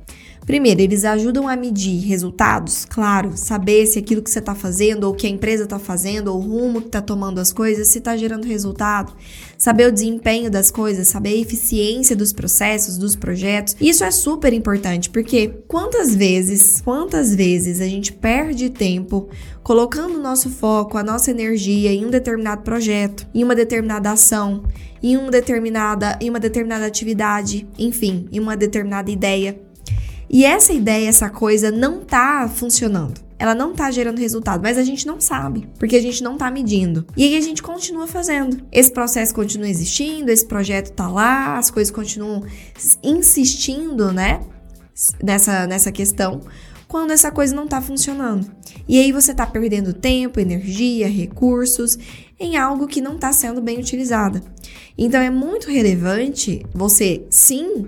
Primeiro, 0.44 0.80
eles 0.80 1.04
ajudam 1.04 1.46
a 1.46 1.54
medir 1.54 2.00
resultados, 2.00 2.84
claro, 2.84 3.32
saber 3.36 3.86
se 3.86 3.98
aquilo 3.98 4.20
que 4.20 4.30
você 4.30 4.40
está 4.40 4.56
fazendo, 4.56 5.04
ou 5.04 5.14
que 5.14 5.26
a 5.26 5.30
empresa 5.30 5.62
está 5.62 5.78
fazendo, 5.78 6.28
ou 6.28 6.38
o 6.38 6.40
rumo 6.40 6.80
que 6.80 6.88
está 6.88 7.00
tomando 7.00 7.40
as 7.40 7.52
coisas, 7.52 7.86
se 7.88 7.98
está 7.98 8.16
gerando 8.16 8.44
resultado, 8.44 9.12
saber 9.56 9.86
o 9.86 9.92
desempenho 9.92 10.50
das 10.50 10.68
coisas, 10.68 11.06
saber 11.06 11.30
a 11.30 11.40
eficiência 11.40 12.16
dos 12.16 12.32
processos, 12.32 12.98
dos 12.98 13.14
projetos. 13.14 13.76
Isso 13.80 14.02
é 14.02 14.10
super 14.10 14.52
importante, 14.52 15.08
porque 15.10 15.48
quantas 15.68 16.12
vezes, 16.12 16.80
quantas 16.80 17.32
vezes 17.32 17.80
a 17.80 17.86
gente 17.86 18.12
perde 18.12 18.68
tempo 18.68 19.28
colocando 19.62 20.16
o 20.16 20.22
nosso 20.22 20.50
foco, 20.50 20.98
a 20.98 21.04
nossa 21.04 21.30
energia 21.30 21.92
em 21.92 22.04
um 22.04 22.10
determinado 22.10 22.62
projeto, 22.62 23.28
em 23.32 23.44
uma 23.44 23.54
determinada 23.54 24.10
ação, 24.10 24.64
em 25.00 25.16
uma 25.16 25.30
determinada, 25.30 26.18
em 26.20 26.28
uma 26.28 26.40
determinada 26.40 26.84
atividade, 26.84 27.66
enfim, 27.78 28.28
em 28.32 28.40
uma 28.40 28.56
determinada 28.56 29.08
ideia. 29.08 29.56
E 30.32 30.46
essa 30.46 30.72
ideia, 30.72 31.10
essa 31.10 31.28
coisa 31.28 31.70
não 31.70 32.00
tá 32.00 32.48
funcionando. 32.48 33.20
Ela 33.38 33.54
não 33.54 33.74
tá 33.74 33.90
gerando 33.90 34.18
resultado, 34.18 34.62
mas 34.62 34.78
a 34.78 34.82
gente 34.82 35.06
não 35.06 35.20
sabe, 35.20 35.68
porque 35.78 35.96
a 35.96 36.00
gente 36.00 36.22
não 36.22 36.38
tá 36.38 36.50
medindo. 36.50 37.04
E 37.14 37.24
aí 37.24 37.36
a 37.36 37.40
gente 37.40 37.62
continua 37.62 38.06
fazendo. 38.06 38.64
Esse 38.72 38.90
processo 38.90 39.34
continua 39.34 39.68
existindo, 39.68 40.30
esse 40.30 40.46
projeto 40.46 40.92
tá 40.92 41.06
lá, 41.06 41.58
as 41.58 41.70
coisas 41.70 41.92
continuam 41.92 42.44
insistindo, 43.02 44.10
né? 44.10 44.40
Nessa, 45.22 45.66
nessa 45.66 45.92
questão, 45.92 46.40
quando 46.88 47.10
essa 47.10 47.30
coisa 47.30 47.54
não 47.54 47.66
tá 47.66 47.82
funcionando. 47.82 48.50
E 48.88 49.00
aí 49.00 49.12
você 49.12 49.34
tá 49.34 49.44
perdendo 49.44 49.92
tempo, 49.92 50.40
energia, 50.40 51.08
recursos 51.08 51.98
em 52.38 52.56
algo 52.56 52.86
que 52.86 53.00
não 53.00 53.18
tá 53.18 53.32
sendo 53.32 53.60
bem 53.60 53.78
utilizado. 53.78 54.40
Então 54.96 55.20
é 55.20 55.30
muito 55.30 55.68
relevante 55.68 56.64
você 56.72 57.24
sim 57.28 57.86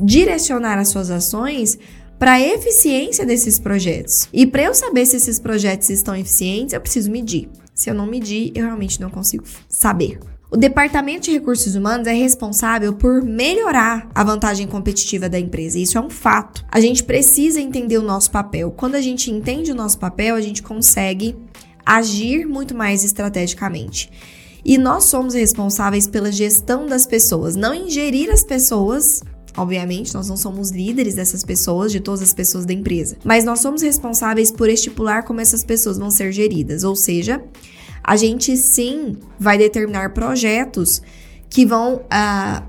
direcionar 0.00 0.78
as 0.78 0.88
suas 0.88 1.10
ações 1.10 1.78
para 2.18 2.32
a 2.32 2.40
eficiência 2.40 3.24
desses 3.24 3.58
projetos. 3.58 4.28
E 4.32 4.46
para 4.46 4.64
eu 4.64 4.74
saber 4.74 5.06
se 5.06 5.16
esses 5.16 5.38
projetos 5.38 5.88
estão 5.88 6.16
eficientes, 6.16 6.72
eu 6.72 6.80
preciso 6.80 7.10
medir. 7.10 7.48
Se 7.74 7.88
eu 7.88 7.94
não 7.94 8.06
medir, 8.06 8.50
eu 8.56 8.64
realmente 8.64 9.00
não 9.00 9.08
consigo 9.08 9.44
saber. 9.68 10.18
O 10.50 10.56
Departamento 10.56 11.26
de 11.26 11.32
Recursos 11.32 11.74
Humanos 11.74 12.06
é 12.06 12.12
responsável 12.12 12.94
por 12.94 13.22
melhorar 13.22 14.08
a 14.14 14.24
vantagem 14.24 14.66
competitiva 14.66 15.28
da 15.28 15.38
empresa. 15.38 15.78
Isso 15.78 15.98
é 15.98 16.00
um 16.00 16.08
fato. 16.08 16.64
A 16.70 16.80
gente 16.80 17.04
precisa 17.04 17.60
entender 17.60 17.98
o 17.98 18.02
nosso 18.02 18.30
papel. 18.30 18.70
Quando 18.70 18.94
a 18.94 19.00
gente 19.00 19.30
entende 19.30 19.70
o 19.70 19.74
nosso 19.74 19.98
papel, 19.98 20.34
a 20.34 20.40
gente 20.40 20.62
consegue 20.62 21.36
agir 21.84 22.46
muito 22.46 22.74
mais 22.74 23.04
estrategicamente. 23.04 24.10
E 24.64 24.76
nós 24.78 25.04
somos 25.04 25.34
responsáveis 25.34 26.06
pela 26.06 26.32
gestão 26.32 26.86
das 26.86 27.06
pessoas, 27.06 27.54
não 27.54 27.74
ingerir 27.74 28.30
as 28.30 28.42
pessoas. 28.42 29.22
Obviamente, 29.58 30.14
nós 30.14 30.28
não 30.28 30.36
somos 30.36 30.70
líderes 30.70 31.16
dessas 31.16 31.44
pessoas, 31.44 31.90
de 31.90 31.98
todas 31.98 32.22
as 32.22 32.32
pessoas 32.32 32.64
da 32.64 32.72
empresa, 32.72 33.16
mas 33.24 33.44
nós 33.44 33.58
somos 33.58 33.82
responsáveis 33.82 34.52
por 34.52 34.68
estipular 34.68 35.24
como 35.24 35.40
essas 35.40 35.64
pessoas 35.64 35.98
vão 35.98 36.12
ser 36.12 36.30
geridas, 36.30 36.84
ou 36.84 36.94
seja, 36.94 37.42
a 38.04 38.16
gente 38.16 38.56
sim 38.56 39.16
vai 39.38 39.58
determinar 39.58 40.14
projetos 40.14 41.02
que 41.50 41.66
vão 41.66 41.96
uh, 41.96 42.62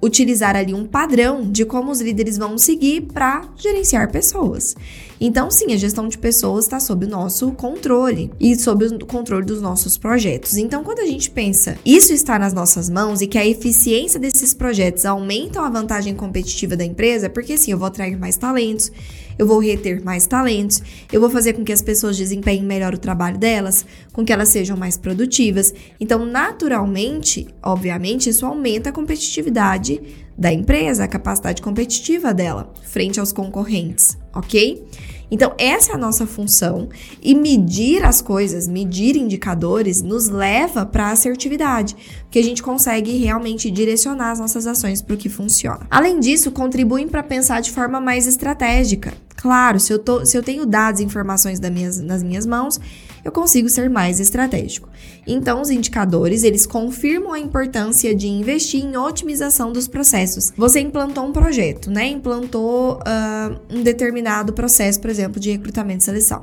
utilizar 0.00 0.54
ali 0.54 0.72
um 0.72 0.86
padrão 0.86 1.42
de 1.50 1.64
como 1.64 1.90
os 1.90 2.00
líderes 2.00 2.38
vão 2.38 2.56
seguir 2.56 3.02
para 3.02 3.42
gerenciar 3.56 4.12
pessoas. 4.12 4.76
Então, 5.20 5.50
sim, 5.50 5.72
a 5.72 5.76
gestão 5.76 6.08
de 6.08 6.18
pessoas 6.18 6.64
está 6.64 6.78
sob 6.78 7.06
o 7.06 7.08
nosso 7.08 7.52
controle 7.52 8.30
e 8.38 8.54
sob 8.56 8.84
o 8.86 9.06
controle 9.06 9.46
dos 9.46 9.62
nossos 9.62 9.96
projetos. 9.96 10.56
Então, 10.56 10.84
quando 10.84 11.00
a 11.00 11.06
gente 11.06 11.30
pensa 11.30 11.76
isso 11.84 12.12
está 12.12 12.38
nas 12.38 12.52
nossas 12.52 12.90
mãos 12.90 13.20
e 13.20 13.26
que 13.26 13.38
a 13.38 13.46
eficiência 13.46 14.20
desses 14.20 14.52
projetos 14.52 15.04
aumenta 15.04 15.60
a 15.60 15.70
vantagem 15.70 16.14
competitiva 16.14 16.76
da 16.76 16.84
empresa, 16.84 17.30
porque 17.30 17.56
sim, 17.56 17.72
eu 17.72 17.78
vou 17.78 17.86
atrair 17.86 18.18
mais 18.18 18.36
talentos, 18.36 18.90
eu 19.38 19.46
vou 19.46 19.58
reter 19.58 20.02
mais 20.02 20.26
talentos, 20.26 20.82
eu 21.12 21.20
vou 21.20 21.30
fazer 21.30 21.52
com 21.52 21.64
que 21.64 21.72
as 21.72 21.82
pessoas 21.82 22.16
desempenhem 22.16 22.64
melhor 22.64 22.94
o 22.94 22.98
trabalho 22.98 23.38
delas, 23.38 23.84
com 24.12 24.24
que 24.24 24.32
elas 24.32 24.48
sejam 24.48 24.76
mais 24.76 24.96
produtivas. 24.96 25.74
Então, 26.00 26.24
naturalmente, 26.24 27.46
obviamente, 27.62 28.30
isso 28.30 28.46
aumenta 28.46 28.90
a 28.90 28.92
competitividade 28.92 30.00
da 30.36 30.52
empresa, 30.52 31.04
a 31.04 31.08
capacidade 31.08 31.62
competitiva 31.62 32.34
dela 32.34 32.72
frente 32.82 33.18
aos 33.18 33.32
concorrentes, 33.32 34.18
ok? 34.34 34.84
Então, 35.30 35.52
essa 35.58 35.92
é 35.92 35.94
a 35.94 35.98
nossa 35.98 36.26
função 36.26 36.88
e 37.20 37.34
medir 37.34 38.04
as 38.04 38.22
coisas, 38.22 38.68
medir 38.68 39.16
indicadores, 39.16 40.00
nos 40.00 40.28
leva 40.28 40.86
para 40.86 41.06
a 41.06 41.10
assertividade, 41.10 41.96
porque 42.22 42.38
a 42.38 42.42
gente 42.42 42.62
consegue 42.62 43.16
realmente 43.16 43.70
direcionar 43.70 44.30
as 44.30 44.38
nossas 44.38 44.66
ações 44.66 45.02
para 45.02 45.14
o 45.14 45.18
que 45.18 45.28
funciona. 45.28 45.86
Além 45.90 46.20
disso, 46.20 46.52
contribuem 46.52 47.08
para 47.08 47.22
pensar 47.22 47.60
de 47.60 47.72
forma 47.72 48.00
mais 48.00 48.26
estratégica. 48.26 49.14
Claro, 49.34 49.80
se 49.80 49.92
eu, 49.92 49.98
tô, 49.98 50.24
se 50.24 50.36
eu 50.36 50.42
tenho 50.42 50.64
dados 50.64 51.00
e 51.00 51.04
informações 51.04 51.58
minhas, 51.60 52.00
nas 52.00 52.22
minhas 52.22 52.46
mãos, 52.46 52.80
eu 53.26 53.32
consigo 53.32 53.68
ser 53.68 53.90
mais 53.90 54.20
estratégico. 54.20 54.88
Então, 55.26 55.60
os 55.60 55.68
indicadores, 55.68 56.44
eles 56.44 56.64
confirmam 56.64 57.32
a 57.32 57.40
importância 57.40 58.14
de 58.14 58.28
investir 58.28 58.84
em 58.84 58.96
otimização 58.96 59.72
dos 59.72 59.88
processos. 59.88 60.52
Você 60.56 60.78
implantou 60.78 61.26
um 61.26 61.32
projeto, 61.32 61.90
né? 61.90 62.06
Implantou 62.06 63.00
uh, 63.00 63.58
um 63.68 63.82
determinado 63.82 64.52
processo, 64.52 65.00
por 65.00 65.10
exemplo, 65.10 65.40
de 65.40 65.50
recrutamento 65.50 66.02
e 66.02 66.04
seleção. 66.04 66.40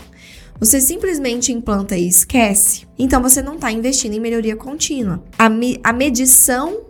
Você 0.60 0.82
simplesmente 0.82 1.54
implanta 1.54 1.96
e 1.96 2.06
esquece, 2.06 2.86
então 3.00 3.22
você 3.22 3.42
não 3.42 3.56
está 3.56 3.72
investindo 3.72 4.13
em 4.13 4.20
melhoria 4.20 4.56
contínua. 4.58 5.24
A, 5.38 5.48
me 5.48 5.80
a 5.84 5.94
medição 5.94 6.82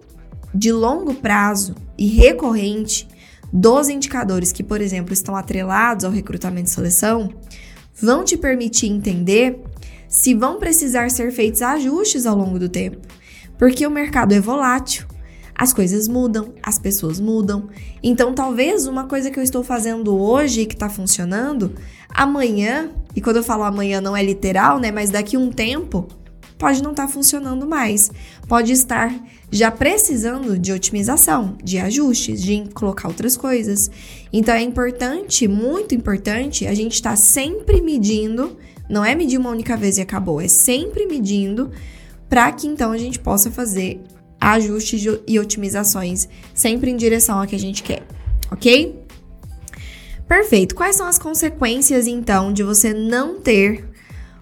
de 0.53 0.71
longo 0.71 1.13
prazo 1.13 1.75
e 1.97 2.07
recorrente 2.07 3.07
dos 3.51 3.89
indicadores 3.89 4.51
que, 4.51 4.63
por 4.63 4.81
exemplo, 4.81 5.13
estão 5.13 5.35
atrelados 5.35 6.03
ao 6.03 6.11
recrutamento 6.11 6.67
e 6.67 6.73
seleção 6.73 7.29
vão 8.01 8.23
te 8.23 8.35
permitir 8.35 8.87
entender 8.87 9.61
se 10.13 10.35
vão 10.35 10.59
precisar 10.59 11.09
ser 11.09 11.31
feitos 11.31 11.63
ajustes 11.63 12.27
ao 12.27 12.37
longo 12.37 12.59
do 12.59 12.69
tempo, 12.69 12.99
porque 13.57 13.85
o 13.85 13.89
mercado 13.89 14.31
é 14.31 14.39
volátil, 14.39 15.07
as 15.55 15.73
coisas 15.73 16.07
mudam, 16.07 16.53
as 16.61 16.77
pessoas 16.77 17.19
mudam. 17.19 17.67
Então, 18.03 18.31
talvez 18.31 18.85
uma 18.85 19.05
coisa 19.05 19.31
que 19.31 19.39
eu 19.39 19.43
estou 19.43 19.63
fazendo 19.63 20.15
hoje 20.15 20.67
que 20.67 20.75
está 20.75 20.87
funcionando, 20.87 21.73
amanhã, 22.09 22.91
e 23.15 23.21
quando 23.21 23.37
eu 23.37 23.43
falo 23.43 23.63
amanhã 23.63 23.99
não 23.99 24.15
é 24.15 24.23
literal, 24.23 24.77
né, 24.77 24.91
mas 24.91 25.09
daqui 25.09 25.35
um 25.35 25.51
tempo, 25.51 26.07
pode 26.59 26.83
não 26.83 26.91
estar 26.91 27.07
tá 27.07 27.11
funcionando 27.11 27.65
mais, 27.65 28.11
pode 28.47 28.71
estar 28.71 29.11
já 29.51 29.71
precisando 29.71 30.59
de 30.59 30.71
otimização, 30.71 31.57
de 31.63 31.79
ajustes, 31.79 32.39
de 32.39 32.69
colocar 32.71 33.07
outras 33.07 33.35
coisas. 33.35 33.89
Então 34.31 34.53
é 34.53 34.61
importante, 34.61 35.47
muito 35.47 35.95
importante, 35.95 36.67
a 36.67 36.73
gente 36.75 36.93
estar 36.93 37.11
tá 37.11 37.15
sempre 37.15 37.81
medindo 37.81 38.55
não 38.89 39.03
é 39.03 39.15
medir 39.15 39.37
uma 39.37 39.49
única 39.49 39.75
vez 39.77 39.97
e 39.97 40.01
acabou, 40.01 40.41
é 40.41 40.47
sempre 40.47 41.05
medindo 41.05 41.71
para 42.29 42.51
que 42.51 42.67
então 42.67 42.91
a 42.91 42.97
gente 42.97 43.19
possa 43.19 43.51
fazer 43.51 44.01
ajustes 44.39 45.05
e 45.27 45.39
otimizações 45.39 46.27
sempre 46.53 46.91
em 46.91 46.97
direção 46.97 47.39
ao 47.39 47.47
que 47.47 47.55
a 47.55 47.59
gente 47.59 47.81
quer, 47.81 48.03
ok? 48.51 49.03
Perfeito. 50.27 50.73
Quais 50.73 50.95
são 50.95 51.05
as 51.05 51.19
consequências 51.19 52.07
então 52.07 52.51
de 52.51 52.63
você 52.63 52.93
não 52.93 53.39
ter 53.39 53.87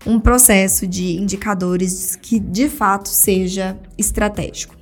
um 0.05 0.19
processo 0.19 0.87
de 0.87 1.17
indicadores 1.17 2.15
que 2.15 2.39
de 2.39 2.69
fato 2.69 3.09
seja 3.09 3.77
estratégico? 3.97 4.75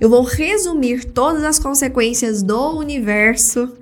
Eu 0.00 0.10
vou 0.10 0.22
resumir 0.22 1.04
todas 1.06 1.42
as 1.42 1.58
consequências 1.58 2.42
do 2.42 2.78
universo 2.78 3.72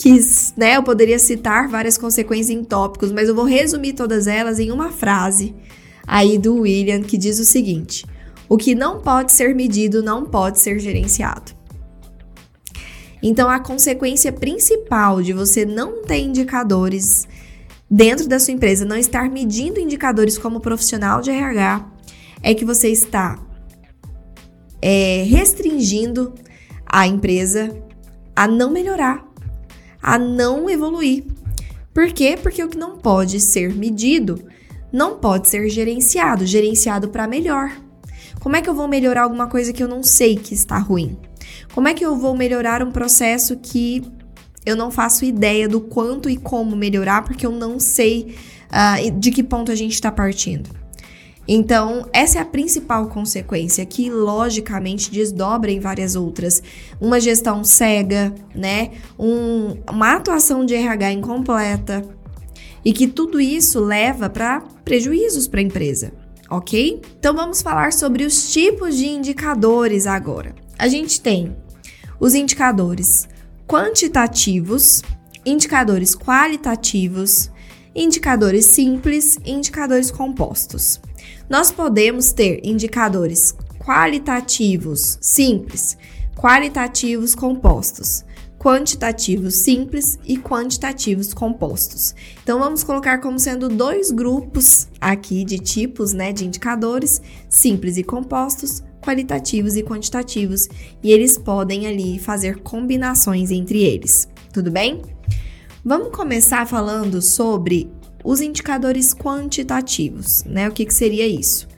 que, 0.00 0.18
né, 0.56 0.78
eu 0.78 0.82
poderia 0.82 1.18
citar 1.18 1.68
várias 1.68 1.98
consequências 1.98 2.48
em 2.48 2.64
tópicos, 2.64 3.12
mas 3.12 3.28
eu 3.28 3.34
vou 3.34 3.44
resumir 3.44 3.92
todas 3.92 4.26
elas 4.26 4.58
em 4.58 4.70
uma 4.70 4.90
frase 4.90 5.54
aí 6.06 6.38
do 6.38 6.60
William 6.60 7.02
que 7.02 7.18
diz 7.18 7.38
o 7.38 7.44
seguinte: 7.44 8.06
o 8.48 8.56
que 8.56 8.74
não 8.74 9.02
pode 9.02 9.30
ser 9.30 9.54
medido 9.54 10.02
não 10.02 10.24
pode 10.24 10.58
ser 10.58 10.78
gerenciado. 10.78 11.52
Então, 13.22 13.50
a 13.50 13.60
consequência 13.60 14.32
principal 14.32 15.20
de 15.20 15.34
você 15.34 15.66
não 15.66 16.02
ter 16.02 16.20
indicadores 16.20 17.28
dentro 17.90 18.26
da 18.26 18.40
sua 18.40 18.54
empresa, 18.54 18.86
não 18.86 18.96
estar 18.96 19.28
medindo 19.28 19.78
indicadores 19.78 20.38
como 20.38 20.60
profissional 20.60 21.20
de 21.20 21.30
RH, 21.30 21.86
é 22.42 22.54
que 22.54 22.64
você 22.64 22.88
está 22.88 23.38
é, 24.80 25.24
restringindo 25.28 26.32
a 26.86 27.06
empresa 27.06 27.76
a 28.34 28.48
não 28.48 28.70
melhorar 28.70 29.29
a 30.02 30.18
não 30.18 30.68
evoluir. 30.68 31.24
Por 31.92 32.12
quê? 32.12 32.38
Porque 32.40 32.62
o 32.62 32.68
que 32.68 32.78
não 32.78 32.96
pode 32.96 33.40
ser 33.40 33.74
medido 33.74 34.42
não 34.92 35.18
pode 35.18 35.48
ser 35.48 35.68
gerenciado, 35.68 36.46
gerenciado 36.46 37.08
para 37.08 37.26
melhor. 37.26 37.70
Como 38.40 38.56
é 38.56 38.62
que 38.62 38.68
eu 38.68 38.74
vou 38.74 38.88
melhorar 38.88 39.22
alguma 39.22 39.46
coisa 39.46 39.72
que 39.72 39.82
eu 39.82 39.88
não 39.88 40.02
sei 40.02 40.36
que 40.36 40.54
está 40.54 40.78
ruim? 40.78 41.16
Como 41.74 41.88
é 41.88 41.94
que 41.94 42.04
eu 42.04 42.16
vou 42.16 42.36
melhorar 42.36 42.82
um 42.82 42.90
processo 42.90 43.56
que 43.56 44.02
eu 44.64 44.76
não 44.76 44.90
faço 44.90 45.24
ideia 45.24 45.68
do 45.68 45.80
quanto 45.80 46.28
e 46.28 46.36
como 46.36 46.76
melhorar, 46.76 47.22
porque 47.22 47.46
eu 47.46 47.52
não 47.52 47.78
sei 47.78 48.34
uh, 48.70 49.10
de 49.18 49.30
que 49.30 49.42
ponto 49.42 49.70
a 49.70 49.74
gente 49.74 49.92
está 49.92 50.10
partindo? 50.10 50.70
Então, 51.52 52.08
essa 52.12 52.38
é 52.38 52.42
a 52.42 52.44
principal 52.44 53.08
consequência 53.08 53.84
que 53.84 54.08
logicamente 54.08 55.10
desdobra 55.10 55.72
em 55.72 55.80
várias 55.80 56.14
outras. 56.14 56.62
Uma 57.00 57.18
gestão 57.18 57.64
cega, 57.64 58.32
né? 58.54 58.92
Um, 59.18 59.76
uma 59.90 60.14
atuação 60.14 60.64
de 60.64 60.76
RH 60.76 61.10
incompleta. 61.10 62.08
E 62.84 62.92
que 62.92 63.08
tudo 63.08 63.40
isso 63.40 63.80
leva 63.80 64.30
para 64.30 64.60
prejuízos 64.84 65.48
para 65.48 65.58
a 65.58 65.64
empresa, 65.64 66.12
ok? 66.48 67.02
Então 67.18 67.34
vamos 67.34 67.60
falar 67.60 67.92
sobre 67.92 68.24
os 68.24 68.52
tipos 68.52 68.96
de 68.96 69.08
indicadores 69.08 70.06
agora. 70.06 70.54
A 70.78 70.86
gente 70.86 71.20
tem 71.20 71.56
os 72.20 72.32
indicadores 72.32 73.28
quantitativos, 73.66 75.02
indicadores 75.44 76.14
qualitativos, 76.14 77.50
indicadores 77.92 78.66
simples 78.66 79.36
e 79.44 79.50
indicadores 79.50 80.12
compostos. 80.12 81.00
Nós 81.50 81.72
podemos 81.72 82.30
ter 82.32 82.60
indicadores 82.62 83.52
qualitativos 83.84 85.18
simples, 85.20 85.98
qualitativos 86.36 87.34
compostos, 87.34 88.24
quantitativos 88.56 89.56
simples 89.56 90.16
e 90.24 90.38
quantitativos 90.38 91.34
compostos. 91.34 92.14
Então 92.40 92.60
vamos 92.60 92.84
colocar 92.84 93.18
como 93.18 93.36
sendo 93.36 93.68
dois 93.68 94.12
grupos 94.12 94.86
aqui 95.00 95.44
de 95.44 95.58
tipos, 95.58 96.12
né, 96.12 96.32
de 96.32 96.46
indicadores, 96.46 97.20
simples 97.48 97.96
e 97.96 98.04
compostos, 98.04 98.80
qualitativos 99.00 99.74
e 99.74 99.82
quantitativos, 99.82 100.68
e 101.02 101.10
eles 101.10 101.36
podem 101.36 101.84
ali 101.84 102.20
fazer 102.20 102.60
combinações 102.60 103.50
entre 103.50 103.82
eles. 103.82 104.28
Tudo 104.52 104.70
bem? 104.70 105.02
Vamos 105.84 106.14
começar 106.14 106.64
falando 106.64 107.20
sobre 107.20 107.90
os 108.24 108.40
indicadores 108.40 109.14
quantitativos, 109.14 110.44
né? 110.44 110.68
O 110.68 110.72
que, 110.72 110.84
que 110.84 110.94
seria 110.94 111.26
isso? 111.26 111.68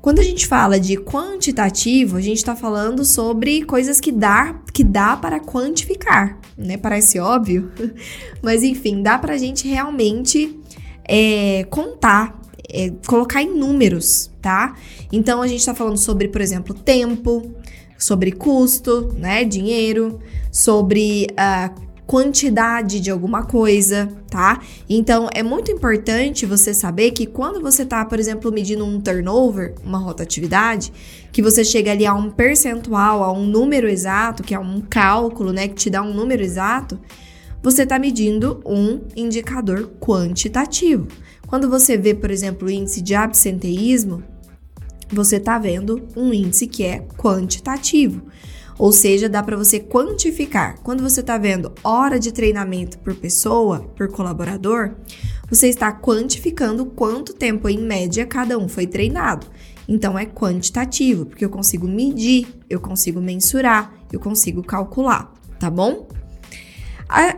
Quando 0.00 0.18
a 0.18 0.22
gente 0.22 0.46
fala 0.46 0.80
de 0.80 0.96
quantitativo, 0.96 2.16
a 2.16 2.20
gente 2.22 2.38
está 2.38 2.56
falando 2.56 3.04
sobre 3.04 3.62
coisas 3.64 4.00
que, 4.00 4.10
dá, 4.10 4.58
que 4.72 4.82
dá 4.82 5.14
para 5.14 5.38
quantificar, 5.38 6.38
né? 6.56 6.78
Parece 6.78 7.18
óbvio, 7.18 7.70
mas 8.40 8.62
enfim, 8.62 9.02
dá 9.02 9.18
para 9.18 9.34
a 9.34 9.38
gente 9.38 9.68
realmente 9.68 10.58
é, 11.06 11.64
contar, 11.68 12.40
é, 12.72 12.90
colocar 13.06 13.42
em 13.42 13.54
números, 13.54 14.30
tá? 14.40 14.74
Então 15.12 15.42
a 15.42 15.46
gente 15.46 15.60
está 15.60 15.74
falando 15.74 15.98
sobre, 15.98 16.28
por 16.28 16.40
exemplo, 16.40 16.72
tempo, 16.72 17.54
sobre 17.98 18.32
custo, 18.32 19.14
né? 19.18 19.44
Dinheiro, 19.44 20.18
sobre 20.50 21.26
uh, 21.32 21.89
quantidade 22.10 22.98
de 22.98 23.08
alguma 23.08 23.44
coisa, 23.44 24.08
tá? 24.28 24.60
Então 24.88 25.28
é 25.32 25.44
muito 25.44 25.70
importante 25.70 26.44
você 26.44 26.74
saber 26.74 27.12
que 27.12 27.24
quando 27.24 27.60
você 27.60 27.86
tá, 27.86 28.04
por 28.04 28.18
exemplo, 28.18 28.50
medindo 28.50 28.84
um 28.84 29.00
turnover, 29.00 29.76
uma 29.84 29.98
rotatividade, 29.98 30.92
que 31.30 31.40
você 31.40 31.62
chega 31.62 31.92
ali 31.92 32.04
a 32.04 32.12
um 32.12 32.28
percentual, 32.28 33.22
a 33.22 33.30
um 33.30 33.46
número 33.46 33.88
exato, 33.88 34.42
que 34.42 34.52
é 34.52 34.58
um 34.58 34.80
cálculo, 34.80 35.52
né, 35.52 35.68
que 35.68 35.74
te 35.76 35.88
dá 35.88 36.02
um 36.02 36.12
número 36.12 36.42
exato, 36.42 36.98
você 37.62 37.84
está 37.84 37.96
medindo 37.96 38.60
um 38.66 39.02
indicador 39.14 39.92
quantitativo. 40.00 41.06
Quando 41.46 41.70
você 41.70 41.96
vê, 41.96 42.12
por 42.12 42.32
exemplo, 42.32 42.66
o 42.66 42.70
índice 42.72 43.00
de 43.02 43.14
absenteísmo, 43.14 44.20
você 45.12 45.36
está 45.36 45.60
vendo 45.60 46.08
um 46.16 46.34
índice 46.34 46.66
que 46.66 46.82
é 46.82 47.06
quantitativo. 47.16 48.22
Ou 48.80 48.92
seja, 48.92 49.28
dá 49.28 49.42
para 49.42 49.58
você 49.58 49.78
quantificar. 49.78 50.80
Quando 50.82 51.02
você 51.02 51.20
está 51.20 51.36
vendo 51.36 51.70
hora 51.84 52.18
de 52.18 52.32
treinamento 52.32 52.98
por 53.00 53.14
pessoa, 53.14 53.80
por 53.94 54.08
colaborador, 54.08 54.92
você 55.50 55.68
está 55.68 55.92
quantificando 55.92 56.86
quanto 56.86 57.34
tempo 57.34 57.68
em 57.68 57.76
média 57.76 58.24
cada 58.24 58.56
um 58.56 58.66
foi 58.68 58.86
treinado. 58.86 59.46
Então 59.86 60.18
é 60.18 60.24
quantitativo, 60.24 61.26
porque 61.26 61.44
eu 61.44 61.50
consigo 61.50 61.86
medir, 61.86 62.48
eu 62.70 62.80
consigo 62.80 63.20
mensurar, 63.20 63.92
eu 64.10 64.18
consigo 64.18 64.62
calcular, 64.62 65.30
tá 65.58 65.68
bom? 65.68 66.08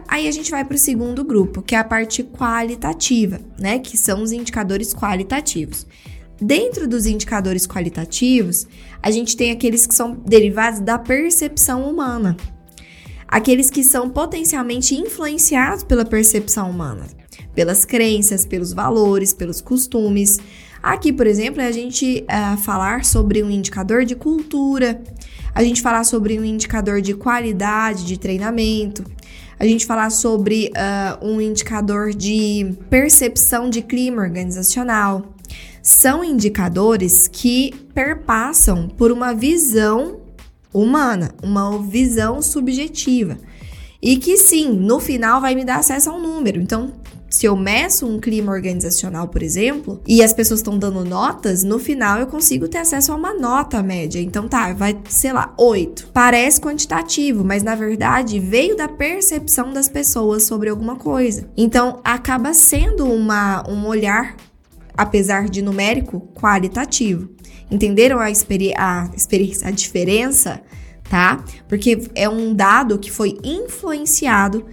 Aí 0.07 0.29
a 0.29 0.31
gente 0.31 0.53
vai 0.53 0.65
para 0.65 0.77
o 0.77 0.79
segundo 0.79 1.25
grupo, 1.25 1.61
que 1.61 1.75
é 1.75 1.79
a 1.79 1.83
parte 1.83 2.23
qualitativa, 2.23 3.41
né? 3.59 3.81
Que 3.81 3.97
são 3.97 4.23
os 4.23 4.31
indicadores 4.31 4.95
qualitativos. 4.95 5.89
Dentro 6.43 6.89
dos 6.89 7.07
indicadores 7.07 7.69
qualitativos, 7.69 8.67
a 9.01 9.13
gente 9.13 9.37
tem 9.37 9.53
aqueles 9.53 9.87
que 9.87 9.95
são 9.95 10.17
derivados 10.27 10.81
da 10.81 10.99
percepção 10.99 11.89
humana, 11.89 12.37
aqueles 13.29 13.71
que 13.71 13.85
são 13.85 14.11
potencialmente 14.11 14.97
influenciados 14.97 15.85
pela 15.85 16.05
percepção 16.05 16.69
humana, 16.69 17.07
pelas 17.55 17.85
crenças, 17.85 18.45
pelos 18.45 18.73
valores, 18.73 19.33
pelos 19.33 19.61
costumes. 19.61 20.41
Aqui, 20.83 21.13
por 21.13 21.29
exemplo, 21.29 21.61
é 21.61 21.69
a 21.69 21.73
gente 21.73 22.25
uh, 22.25 22.57
falar 22.57 23.05
sobre 23.05 23.41
um 23.41 23.49
indicador 23.49 24.05
de 24.05 24.17
cultura, 24.17 25.01
a 25.55 25.63
gente 25.63 25.81
falar 25.81 26.03
sobre 26.03 26.41
um 26.41 26.45
indicador 26.45 27.01
de 27.01 27.15
qualidade 27.15 28.05
de 28.05 28.19
treinamento, 28.19 29.05
a 29.61 29.65
gente 29.65 29.87
falar 29.87 30.11
sobre 30.11 30.73
uh, 30.75 31.25
um 31.25 31.41
indicador 31.41 32.13
de 32.13 32.75
percepção 32.91 33.71
de 33.71 33.81
clima 33.81 34.21
organizacional 34.21 35.33
são 35.83 36.23
indicadores 36.23 37.27
que 37.27 37.75
perpassam 37.93 38.89
por 38.89 39.11
uma 39.11 39.35
visão 39.35 40.21
humana, 40.73 41.35
uma 41.43 41.79
visão 41.83 42.41
subjetiva. 42.41 43.37
E 44.01 44.17
que 44.17 44.37
sim, 44.37 44.73
no 44.73 44.99
final 44.99 45.41
vai 45.41 45.55
me 45.55 45.65
dar 45.65 45.79
acesso 45.79 46.11
a 46.11 46.15
um 46.15 46.21
número. 46.21 46.61
Então, 46.61 46.93
se 47.33 47.47
eu 47.47 47.57
meço 47.57 48.07
um 48.07 48.21
clima 48.21 48.53
organizacional, 48.53 49.27
por 49.27 49.43
exemplo, 49.43 50.03
e 50.07 50.23
as 50.23 50.35
pessoas 50.35 50.61
estão 50.61 50.79
dando 50.79 51.03
notas, 51.03 51.65
no 51.65 51.79
final 51.79 52.19
eu 52.19 52.27
consigo 52.27 52.69
ter 52.69 52.79
acesso 52.79 53.11
a 53.11 53.15
uma 53.15 53.33
nota 53.33 53.83
média. 53.83 54.21
Então 54.21 54.47
tá, 54.47 54.75
vai, 54.75 55.01
sei 55.09 55.33
lá, 55.33 55.55
8. 55.59 56.11
Parece 56.13 56.61
quantitativo, 56.61 57.43
mas 57.43 57.63
na 57.63 57.75
verdade 57.75 58.39
veio 58.39 58.77
da 58.77 58.87
percepção 58.87 59.73
das 59.73 59.89
pessoas 59.89 60.43
sobre 60.43 60.69
alguma 60.69 60.97
coisa. 60.97 61.49
Então 61.57 62.01
acaba 62.05 62.53
sendo 62.53 63.07
uma, 63.07 63.65
um 63.67 63.87
olhar 63.87 64.37
apesar 64.97 65.49
de 65.49 65.63
numérico, 65.63 66.21
qualitativo. 66.35 67.31
Entenderam 67.71 68.19
a, 68.19 68.31
experi 68.31 68.73
a 68.77 69.11
experiência, 69.17 69.69
a 69.69 69.71
diferença, 69.71 70.63
tá? 71.09 71.45
Porque 71.69 72.11
é 72.15 72.29
um 72.29 72.55
dado 72.55 72.99
que 72.99 73.11
foi 73.11 73.39
influenciado 73.43 74.67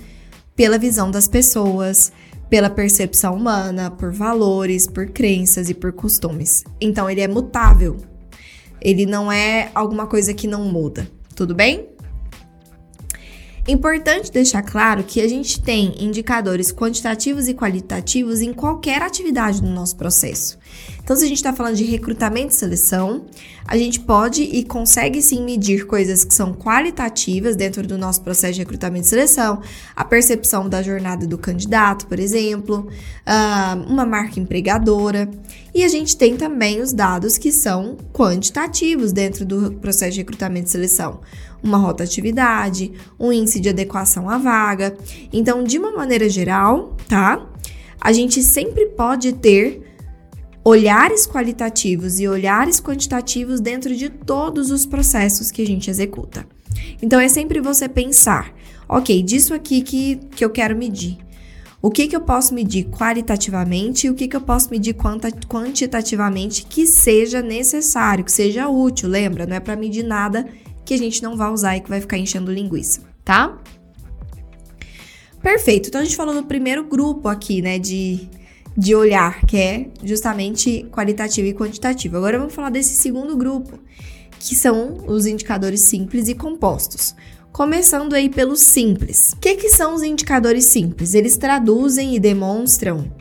pela 0.56 0.78
visão 0.78 1.10
das 1.10 1.28
pessoas, 1.28 2.12
pela 2.50 2.70
percepção 2.70 3.36
humana, 3.36 3.92
por 3.92 4.12
valores, 4.12 4.88
por 4.88 5.08
crenças 5.08 5.70
e 5.70 5.74
por 5.74 5.94
costumes. 5.94 6.64
Então 6.82 7.10
ele 7.10 7.22
é 7.22 7.28
mutável. 7.28 7.98
Ele 8.82 9.06
não 9.06 9.32
é 9.32 9.70
alguma 9.74 10.08
coisa 10.08 10.34
que 10.34 10.48
não 10.48 10.66
muda. 10.66 11.10
Tudo 11.36 11.54
bem? 11.54 11.88
Importante 13.72 14.32
deixar 14.32 14.64
claro 14.64 15.04
que 15.04 15.22
a 15.22 15.28
gente 15.28 15.62
tem 15.62 15.94
indicadores 16.04 16.72
quantitativos 16.72 17.48
e 17.48 17.54
qualitativos 17.54 18.42
em 18.42 18.52
qualquer 18.52 19.00
atividade 19.04 19.62
do 19.62 19.68
nosso 19.68 19.96
processo. 19.96 20.58
Então, 21.04 21.16
se 21.16 21.24
a 21.24 21.28
gente 21.28 21.38
está 21.38 21.54
falando 21.54 21.76
de 21.76 21.84
recrutamento 21.84 22.52
e 22.52 22.58
seleção, 22.58 23.26
a 23.68 23.78
gente 23.78 24.00
pode 24.00 24.42
e 24.42 24.64
consegue 24.64 25.22
sim 25.22 25.44
medir 25.44 25.86
coisas 25.86 26.24
que 26.24 26.34
são 26.34 26.52
qualitativas 26.52 27.56
dentro 27.56 27.86
do 27.86 27.96
nosso 27.96 28.24
processo 28.24 28.54
de 28.54 28.60
recrutamento 28.62 29.06
e 29.06 29.10
seleção, 29.10 29.62
a 29.96 30.04
percepção 30.04 30.68
da 30.68 30.82
jornada 30.82 31.28
do 31.28 31.38
candidato, 31.38 32.08
por 32.08 32.20
exemplo, 32.20 32.88
uma 33.88 34.06
marca 34.06 34.40
empregadora. 34.40 35.30
E 35.76 35.84
a 35.84 35.88
gente 35.88 36.18
tem 36.18 36.36
também 36.36 36.82
os 36.82 36.92
dados 36.92 37.38
que 37.38 37.52
são 37.52 37.98
quantitativos 38.12 39.12
dentro 39.12 39.46
do 39.46 39.74
processo 39.74 40.14
de 40.14 40.20
recrutamento 40.22 40.68
e 40.68 40.72
seleção 40.72 41.22
uma 41.64 41.78
rotatividade, 41.78 42.92
um 43.20 43.32
índice 43.32 43.60
de 43.60 43.70
adequação 43.70 44.30
à 44.30 44.38
vaga. 44.38 44.98
Então, 45.32 45.64
de 45.64 45.78
uma 45.78 45.92
maneira 45.92 46.30
geral, 46.30 46.96
tá? 47.08 47.46
A 48.00 48.12
gente 48.12 48.42
sempre 48.42 48.88
pode 48.88 49.34
ter 49.34 49.82
olhares 50.64 51.26
qualitativos 51.26 52.20
e 52.20 52.28
olhares 52.28 52.80
quantitativos 52.80 53.60
dentro 53.60 53.96
de 53.96 54.10
todos 54.10 54.72
os 54.72 54.86
processos 54.86 55.52
que 55.52 55.62
a 55.62 55.68
gente 55.68 55.90
executa. 55.90 56.46
Então, 57.02 57.20
é 57.20 57.28
sempre 57.28 57.60
você 57.60 57.90
pensar, 57.90 58.54
ok, 58.88 59.22
disso 59.24 59.54
aqui 59.54 59.82
que, 59.82 60.16
que 60.36 60.46
eu 60.46 60.50
quero 60.50 60.76
medir. 60.76 61.18
O 61.82 61.90
que, 61.90 62.08
que 62.08 62.16
eu 62.16 62.20
posso 62.20 62.54
medir 62.54 62.86
qualitativamente 62.90 64.06
e 64.06 64.10
o 64.10 64.14
que, 64.14 64.28
que 64.28 64.36
eu 64.36 64.42
posso 64.42 64.70
medir 64.70 64.94
quantitativamente 65.48 66.66
que 66.66 66.86
seja 66.86 67.42
necessário, 67.42 68.26
que 68.26 68.32
seja 68.32 68.68
útil. 68.68 69.08
Lembra, 69.08 69.46
não 69.46 69.56
é 69.56 69.62
para 69.62 69.78
medir 69.78 70.04
nada 70.04 70.46
que 70.90 70.94
a 70.96 70.98
gente 70.98 71.22
não 71.22 71.38
vai 71.38 71.52
usar 71.52 71.78
e 71.78 71.82
que 71.82 71.90
vai 71.90 72.02
ficar 72.02 72.18
enchendo 72.18 72.52
linguiça, 72.52 73.02
tá? 73.24 73.56
Perfeito. 75.40 75.88
Então 75.88 76.02
a 76.02 76.04
gente 76.04 76.16
falou 76.16 76.34
do 76.34 76.44
primeiro 76.44 76.84
grupo 76.84 77.28
aqui, 77.28 77.62
né, 77.62 77.78
de, 77.78 78.28
de 78.76 78.96
olhar, 78.96 79.46
que 79.46 79.56
é 79.56 79.88
justamente 80.04 80.88
qualitativo 80.92 81.48
e 81.48 81.54
quantitativo. 81.54 82.18
Agora 82.18 82.40
vamos 82.40 82.56
falar 82.56 82.72
desse 82.72 82.96
segundo 82.96 83.38
grupo, 83.38 83.78
que 84.40 84.56
são 84.56 84.98
os 85.06 85.28
indicadores 85.28 85.82
simples 85.82 86.28
e 86.28 86.34
compostos. 86.34 87.14
Começando 87.52 88.16
aí 88.16 88.28
pelo 88.28 88.56
simples. 88.56 89.34
O 89.34 89.38
que, 89.38 89.58
que 89.58 89.70
são 89.70 89.94
os 89.94 90.02
indicadores 90.02 90.66
simples? 90.66 91.14
Eles 91.14 91.38
traduzem 91.38 92.16
e 92.16 92.20
demonstram 92.20 93.12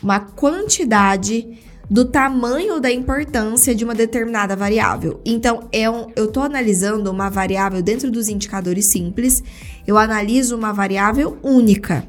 uma 0.00 0.20
quantidade 0.20 1.58
do 1.90 2.04
tamanho 2.04 2.74
ou 2.74 2.80
da 2.80 2.90
importância 2.90 3.74
de 3.74 3.84
uma 3.84 3.94
determinada 3.94 4.54
variável. 4.54 5.20
Então, 5.24 5.68
é 5.72 5.88
um, 5.88 6.08
eu 6.14 6.26
estou 6.26 6.42
analisando 6.42 7.10
uma 7.10 7.30
variável 7.30 7.82
dentro 7.82 8.10
dos 8.10 8.28
indicadores 8.28 8.86
simples, 8.86 9.42
eu 9.86 9.96
analiso 9.96 10.56
uma 10.56 10.72
variável 10.72 11.38
única. 11.42 12.06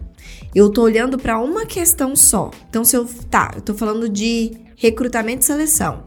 Eu 0.53 0.67
estou 0.67 0.83
olhando 0.83 1.17
para 1.17 1.39
uma 1.39 1.65
questão 1.65 2.15
só. 2.15 2.51
Então, 2.69 2.83
se 2.83 2.95
eu. 2.95 3.07
Tá, 3.29 3.51
eu 3.53 3.59
estou 3.59 3.75
falando 3.75 4.09
de 4.09 4.51
recrutamento 4.75 5.43
e 5.43 5.45
seleção. 5.45 6.03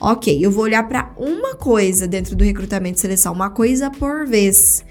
Ok, 0.00 0.38
eu 0.40 0.50
vou 0.50 0.64
olhar 0.64 0.88
para 0.88 1.12
uma 1.18 1.54
coisa 1.54 2.06
dentro 2.06 2.34
do 2.34 2.42
recrutamento 2.42 2.96
e 2.96 3.00
seleção, 3.00 3.34
uma 3.34 3.50
coisa 3.50 3.90
por 3.90 4.26
vez. 4.26 4.82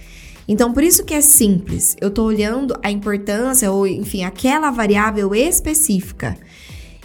Então, 0.48 0.74
por 0.74 0.84
isso 0.84 1.04
que 1.04 1.14
é 1.14 1.22
simples. 1.22 1.96
Eu 2.00 2.10
estou 2.10 2.28
olhando 2.28 2.78
a 2.84 2.92
importância, 2.92 3.72
ou 3.72 3.88
enfim, 3.88 4.24
aquela 4.24 4.70
variável 4.70 5.34
específica. 5.34 6.38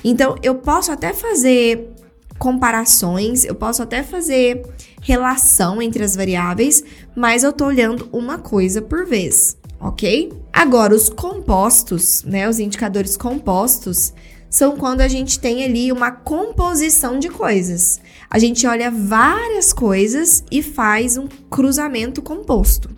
Então, 0.04 0.36
eu 0.42 0.56
posso 0.56 0.92
até 0.92 1.14
fazer 1.14 1.90
comparações, 2.38 3.44
eu 3.44 3.54
posso 3.54 3.82
até 3.82 4.02
fazer 4.02 4.62
relação 5.00 5.80
entre 5.80 6.04
as 6.04 6.14
variáveis, 6.14 6.84
mas 7.16 7.42
eu 7.42 7.52
tô 7.52 7.64
olhando 7.66 8.08
uma 8.12 8.38
coisa 8.38 8.82
por 8.82 9.06
vez, 9.06 9.56
ok? 9.80 10.32
Agora, 10.52 10.94
os 10.94 11.08
compostos, 11.08 12.22
né, 12.24 12.48
os 12.48 12.58
indicadores 12.58 13.16
compostos, 13.16 14.12
são 14.50 14.76
quando 14.76 15.00
a 15.00 15.08
gente 15.08 15.40
tem 15.40 15.64
ali 15.64 15.90
uma 15.90 16.12
composição 16.12 17.18
de 17.18 17.28
coisas. 17.28 18.00
A 18.30 18.38
gente 18.38 18.66
olha 18.66 18.90
várias 18.90 19.72
coisas 19.72 20.44
e 20.50 20.62
faz 20.62 21.16
um 21.16 21.26
cruzamento 21.50 22.22
composto. 22.22 22.88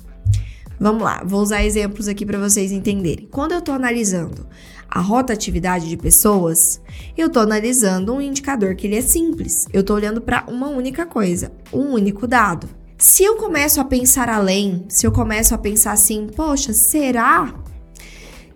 Vamos 0.79 1.03
lá, 1.03 1.23
vou 1.25 1.41
usar 1.41 1.65
exemplos 1.65 2.09
aqui 2.09 2.27
para 2.27 2.39
vocês 2.39 2.71
entenderem. 2.71 3.27
Quando 3.31 3.53
eu 3.53 3.61
estou 3.61 3.75
analisando 3.75 4.47
a 4.89 5.01
rotatividade 5.01 5.89
de 5.89 5.97
pessoas, 5.97 6.81
eu 7.17 7.27
estou 7.27 7.43
analisando 7.43 8.15
um 8.15 8.21
indicador 8.21 8.75
que 8.75 8.87
ele 8.87 8.97
é 8.97 9.01
simples. 9.03 9.67
Eu 9.73 9.81
estou 9.81 9.97
olhando 9.97 10.21
para 10.21 10.45
uma 10.49 10.69
única 10.69 11.05
coisa, 11.05 11.53
um 11.73 11.93
único 11.93 12.27
dado. 12.27 12.69
Se 12.99 13.23
eu 13.25 13.37
começo 13.37 13.81
a 13.81 13.85
pensar 13.85 14.29
além, 14.29 14.85
se 14.89 15.07
eu 15.07 15.13
começo 15.13 15.55
a 15.55 15.59
pensar 15.59 15.93
assim, 15.93 16.29
poxa, 16.35 16.73
será? 16.73 17.55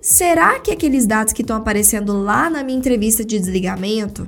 Será 0.00 0.58
que 0.58 0.70
aqueles 0.70 1.06
dados 1.06 1.32
que 1.32 1.42
estão 1.42 1.56
aparecendo 1.56 2.22
lá 2.22 2.48
na 2.48 2.64
minha 2.64 2.78
entrevista 2.78 3.22
de 3.22 3.38
desligamento, 3.38 4.26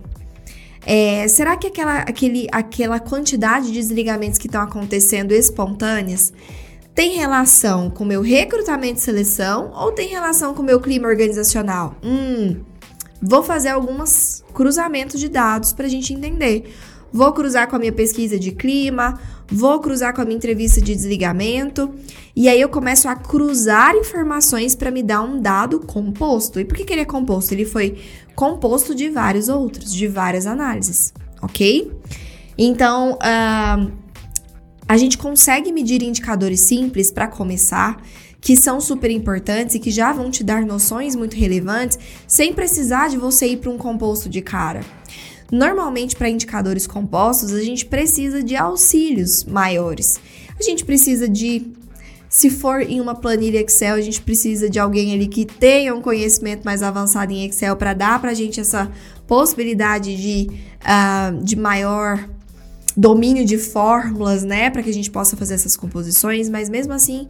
é, 0.85 1.27
será 1.29 1.57
que 1.57 1.69
aquela, 1.69 1.99
aquele, 2.01 2.47
aquela 2.53 3.01
quantidade 3.01 3.69
de 3.69 3.75
desligamentos 3.75 4.39
que 4.39 4.49
estão 4.49 4.61
acontecendo 4.61 5.33
espontâneas 5.33 6.33
tem 6.95 7.17
relação 7.17 7.89
com 7.89 8.05
meu 8.05 8.21
recrutamento 8.21 8.99
e 8.99 9.03
seleção 9.03 9.73
ou 9.75 9.93
tem 9.93 10.09
relação 10.09 10.55
com 10.55 10.63
meu 10.63 10.81
clima 10.81 11.09
organizacional? 11.09 11.95
Hum, 12.03 12.61
vou 13.21 13.43
fazer 13.43 13.71
alguns 13.71 14.45
cruzamentos 14.53 15.19
de 15.19 15.29
dados 15.29 15.73
para 15.73 15.87
a 15.87 15.89
gente 15.89 16.13
entender. 16.13 16.75
Vou 17.13 17.31
cruzar 17.33 17.69
com 17.69 17.77
a 17.77 17.79
minha 17.79 17.93
pesquisa 17.93 18.39
de 18.39 18.53
clima, 18.53 19.21
vou 19.47 19.79
cruzar 19.81 20.15
com 20.15 20.23
a 20.23 20.25
minha 20.25 20.37
entrevista 20.37 20.81
de 20.81 20.95
desligamento, 20.95 21.95
e 22.35 22.49
aí 22.49 22.59
eu 22.59 22.71
começo 22.71 23.07
a 23.07 23.15
cruzar 23.15 23.95
informações 23.95 24.75
para 24.75 24.91
me 24.91 25.03
dar 25.03 25.21
um 25.21 25.39
dado 25.39 25.81
composto. 25.81 26.59
E 26.59 26.65
por 26.65 26.75
que, 26.75 26.85
que 26.85 26.93
ele 26.93 27.03
é 27.03 27.05
composto? 27.05 27.53
Ele 27.53 27.67
foi 27.67 27.99
composto 28.35 28.95
de 28.95 29.11
vários 29.11 29.51
outros, 29.51 29.93
de 29.93 30.09
várias 30.09 30.47
análises, 30.47 31.13
ok? 31.43 31.93
Então, 32.57 33.19
uh, 33.19 33.93
a 34.89 34.97
gente 34.97 35.17
consegue 35.17 35.73
medir 35.73 36.03
indicadores 36.03 36.61
simples 36.61 37.11
para 37.11 37.27
começar, 37.27 38.03
que 38.41 38.57
são 38.57 38.81
super 38.81 39.11
importantes 39.11 39.75
e 39.75 39.79
que 39.79 39.91
já 39.91 40.13
vão 40.13 40.31
te 40.31 40.43
dar 40.43 40.63
noções 40.63 41.15
muito 41.15 41.37
relevantes, 41.37 41.99
sem 42.27 42.53
precisar 42.53 43.09
de 43.09 43.17
você 43.17 43.47
ir 43.47 43.59
para 43.59 43.71
um 43.71 43.79
composto 43.79 44.29
de 44.29 44.43
cara. 44.43 44.81
Normalmente, 45.51 46.17
para 46.17 46.29
indicadores 46.29 46.87
compostos, 46.87 47.53
a 47.53 47.63
gente 47.63 47.85
precisa 47.87 48.43
de 48.43 48.57
auxílios 48.57 49.45
maiores. 49.45 50.19
A 50.59 50.63
gente 50.63 50.85
precisa 50.85 51.29
de 51.29 51.73
se 52.29 52.49
for 52.49 52.81
em 52.81 52.99
uma 52.99 53.15
planilha 53.15 53.61
Excel, 53.61 53.95
a 53.95 54.01
gente 54.01 54.23
precisa 54.23 54.71
de 54.71 54.79
alguém 54.79 55.13
ali 55.13 55.29
que 55.29 55.45
tenha 55.45 55.95
um 55.95 56.01
conhecimento 56.01 56.65
mais 56.65 56.83
avançado 56.83 57.31
em 57.31 57.45
Excel 57.45 57.77
para 57.77 57.93
dar 57.93 58.19
para 58.23 58.31
a 58.31 58.35
gente 58.35 58.59
essa 58.59 58.91
possibilidade 59.27 60.17
de, 60.17 60.49
uh, 60.81 61.45
de 61.45 61.55
maior 61.55 62.27
domínio 62.97 63.45
de 63.45 63.59
fórmulas, 63.59 64.43
né? 64.43 64.71
Para 64.71 64.83
que 64.83 64.91
a 64.91 64.95
gente 64.95 65.11
possa 65.11 65.37
fazer 65.37 65.55
essas 65.55 65.77
composições, 65.77 66.49
mas 66.49 66.69
mesmo 66.69 66.93
assim, 66.93 67.29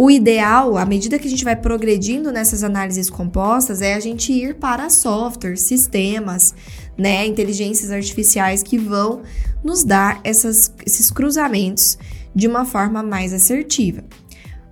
o 0.00 0.10
ideal, 0.10 0.76
à 0.76 0.84
medida 0.84 1.18
que 1.18 1.26
a 1.26 1.30
gente 1.30 1.44
vai 1.44 1.56
progredindo 1.56 2.30
nessas 2.30 2.62
análises 2.62 3.10
compostas, 3.10 3.82
é 3.82 3.94
a 3.94 4.00
gente 4.00 4.32
ir 4.32 4.54
para 4.54 4.88
softwares, 4.90 5.62
sistemas, 5.62 6.54
né, 6.96 7.26
inteligências 7.26 7.90
artificiais 7.90 8.62
que 8.62 8.78
vão 8.78 9.22
nos 9.62 9.82
dar 9.82 10.20
essas, 10.22 10.72
esses 10.86 11.10
cruzamentos 11.10 11.98
de 12.34 12.46
uma 12.46 12.64
forma 12.64 13.02
mais 13.02 13.32
assertiva. 13.32 14.04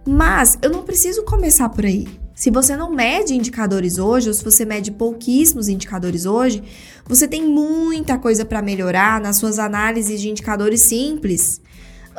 Mas 0.06 0.56
eu 0.62 0.70
não 0.70 0.84
preciso 0.84 1.24
começar 1.24 1.68
por 1.70 1.84
aí. 1.84 2.06
Se 2.36 2.50
você 2.50 2.76
não 2.76 2.92
mede 2.92 3.34
indicadores 3.34 3.96
hoje, 3.96 4.28
ou 4.28 4.34
se 4.34 4.44
você 4.44 4.66
mede 4.66 4.90
pouquíssimos 4.90 5.68
indicadores 5.68 6.26
hoje, 6.26 6.62
você 7.06 7.26
tem 7.26 7.42
muita 7.42 8.18
coisa 8.18 8.44
para 8.44 8.60
melhorar 8.60 9.18
nas 9.22 9.36
suas 9.38 9.58
análises 9.58 10.20
de 10.20 10.28
indicadores 10.28 10.82
simples 10.82 11.62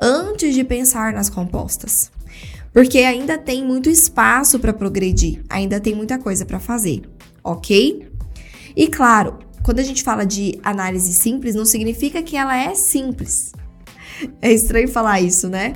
antes 0.01 0.56
de 0.56 0.63
pensar 0.63 1.13
nas 1.13 1.30
compostas. 1.30 2.12
Porque 2.73 2.97
ainda 2.97 3.38
tem 3.38 3.63
muito 3.63 3.91
espaço 3.91 4.58
para 4.58 4.73
progredir, 4.73 5.43
ainda 5.47 5.80
tem 5.80 5.93
muita 5.93 6.17
coisa 6.17 6.47
para 6.47 6.60
fazer, 6.60 7.03
ok? 7.43 8.10
E 8.75 8.88
claro, 8.88 9.38
quando 9.62 9.77
a 9.77 9.84
gente 9.84 10.03
fala 10.03 10.25
de 10.25 10.60
análise 10.63 11.13
simples, 11.13 11.53
não 11.53 11.65
significa 11.65 12.23
que 12.23 12.36
ela 12.36 12.58
é 12.58 12.73
simples. 12.73 13.51
É 14.41 14.51
estranho 14.51 14.88
falar 14.88 15.21
isso, 15.21 15.47
né? 15.47 15.73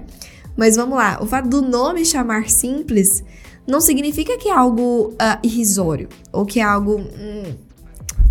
Mas 0.58 0.77
vamos 0.77 0.97
lá, 0.97 1.19
o 1.21 1.27
fato 1.27 1.47
do 1.47 1.62
nome 1.62 2.04
chamar 2.04 2.49
simples 2.49 3.23
não 3.67 3.80
significa 3.80 4.38
que 4.38 4.50
é 4.50 4.54
algo 4.54 5.10
uh, 5.10 5.39
irrisório 5.43 6.10
ou 6.32 6.45
que 6.45 6.60
é 6.60 6.63
algo. 6.63 7.00
Hum, 7.00 7.56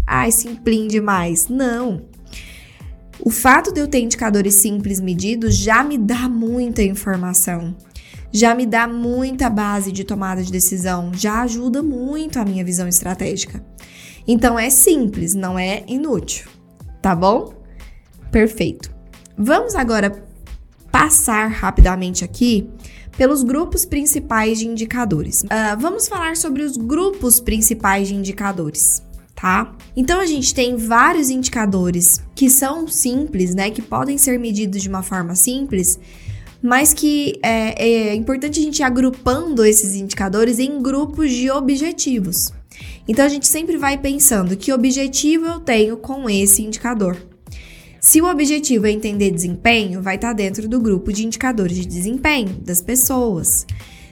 ai, 0.06 0.30
simplim 0.30 0.88
demais. 0.88 1.48
Não. 1.48 2.02
O 3.22 3.30
fato 3.30 3.72
de 3.72 3.80
eu 3.80 3.86
ter 3.86 4.00
indicadores 4.00 4.54
simples 4.54 4.98
medidos 4.98 5.54
já 5.54 5.84
me 5.84 5.98
dá 5.98 6.28
muita 6.28 6.82
informação, 6.82 7.76
já 8.32 8.54
me 8.54 8.64
dá 8.64 8.88
muita 8.88 9.50
base 9.50 9.92
de 9.92 10.04
tomada 10.04 10.42
de 10.42 10.50
decisão, 10.50 11.12
já 11.12 11.42
ajuda 11.42 11.82
muito 11.82 12.38
a 12.38 12.44
minha 12.44 12.64
visão 12.64 12.88
estratégica. 12.88 13.62
Então 14.26 14.58
é 14.58 14.70
simples, 14.70 15.34
não 15.34 15.58
é 15.58 15.84
inútil, 15.86 16.48
tá 17.02 17.14
bom? 17.14 17.52
Perfeito. 18.30 18.90
Vamos 19.36 19.74
agora 19.74 20.24
passar 20.90 21.48
rapidamente 21.48 22.24
aqui 22.24 22.70
pelos 23.16 23.42
grupos 23.42 23.84
principais 23.84 24.58
de 24.58 24.66
indicadores. 24.66 25.42
Uh, 25.42 25.78
vamos 25.78 26.08
falar 26.08 26.36
sobre 26.36 26.62
os 26.62 26.76
grupos 26.76 27.40
principais 27.40 28.08
de 28.08 28.14
indicadores, 28.14 29.02
tá? 29.34 29.74
Então 29.96 30.20
a 30.20 30.26
gente 30.26 30.54
tem 30.54 30.76
vários 30.76 31.30
indicadores 31.30 32.22
que 32.34 32.48
são 32.48 32.88
simples, 32.88 33.54
né? 33.54 33.70
Que 33.70 33.82
podem 33.82 34.16
ser 34.16 34.38
medidos 34.38 34.82
de 34.82 34.88
uma 34.88 35.02
forma 35.02 35.34
simples, 35.34 35.98
mas 36.62 36.92
que 36.92 37.38
é, 37.42 38.10
é 38.10 38.14
importante 38.14 38.60
a 38.60 38.62
gente 38.62 38.80
ir 38.80 38.84
agrupando 38.84 39.64
esses 39.64 39.94
indicadores 39.94 40.58
em 40.58 40.80
grupos 40.82 41.30
de 41.30 41.50
objetivos. 41.50 42.52
Então 43.08 43.24
a 43.24 43.28
gente 43.28 43.46
sempre 43.46 43.76
vai 43.76 43.98
pensando 43.98 44.56
que 44.56 44.72
objetivo 44.72 45.46
eu 45.46 45.60
tenho 45.60 45.96
com 45.96 46.28
esse 46.28 46.62
indicador. 46.62 47.29
Se 48.00 48.22
o 48.22 48.30
objetivo 48.30 48.86
é 48.86 48.90
entender 48.90 49.30
desempenho, 49.30 50.00
vai 50.00 50.14
estar 50.14 50.28
tá 50.28 50.34
dentro 50.34 50.66
do 50.66 50.80
grupo 50.80 51.12
de 51.12 51.26
indicadores 51.26 51.76
de 51.76 51.84
desempenho 51.84 52.48
das 52.64 52.80
pessoas. 52.80 53.66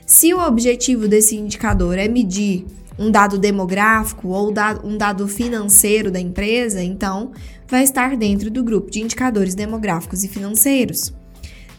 Se 0.05 0.31
o 0.31 0.39
objetivo 0.39 1.07
desse 1.07 1.35
indicador 1.35 1.97
é 1.97 2.07
medir 2.07 2.67
um 2.99 3.09
dado 3.09 3.39
demográfico 3.39 4.27
ou 4.27 4.53
um 4.83 4.95
dado 4.95 5.27
financeiro 5.27 6.11
da 6.11 6.19
empresa, 6.19 6.83
então 6.83 7.31
vai 7.67 7.83
estar 7.83 8.15
dentro 8.15 8.51
do 8.51 8.63
grupo 8.63 8.91
de 8.91 9.01
indicadores 9.01 9.55
demográficos 9.55 10.23
e 10.23 10.27
financeiros. 10.27 11.11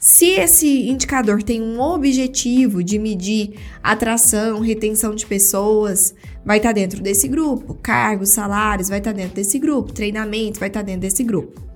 Se 0.01 0.31
esse 0.31 0.88
indicador 0.88 1.44
tem 1.44 1.62
um 1.62 1.79
objetivo 1.79 2.83
de 2.83 2.99
medir 2.99 3.55
atração, 3.83 4.61
retenção 4.61 5.14
de 5.14 5.27
pessoas, 5.27 6.12
vai 6.44 6.57
estar 6.57 6.70
tá 6.70 6.75
dentro 6.75 7.01
desse 7.01 7.29
grupo. 7.29 7.75
Cargos, 7.75 8.31
salários, 8.31 8.88
vai 8.88 8.99
estar 8.99 9.12
tá 9.12 9.16
dentro 9.16 9.37
desse 9.37 9.61
grupo. 9.61 9.92
Treinamento, 9.92 10.59
vai 10.59 10.68
estar 10.68 10.83
dentro 10.83 11.03
desse 11.03 11.23
grupo. 11.23 11.69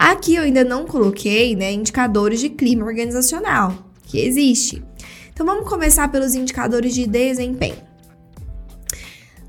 Aqui 0.00 0.34
eu 0.34 0.44
ainda 0.44 0.64
não 0.64 0.86
coloquei 0.86 1.54
né, 1.54 1.70
indicadores 1.70 2.40
de 2.40 2.48
clima 2.48 2.86
organizacional, 2.86 3.92
que 4.04 4.18
existe. 4.18 4.82
Então 5.30 5.44
vamos 5.44 5.68
começar 5.68 6.08
pelos 6.08 6.34
indicadores 6.34 6.94
de 6.94 7.06
desempenho. 7.06 7.76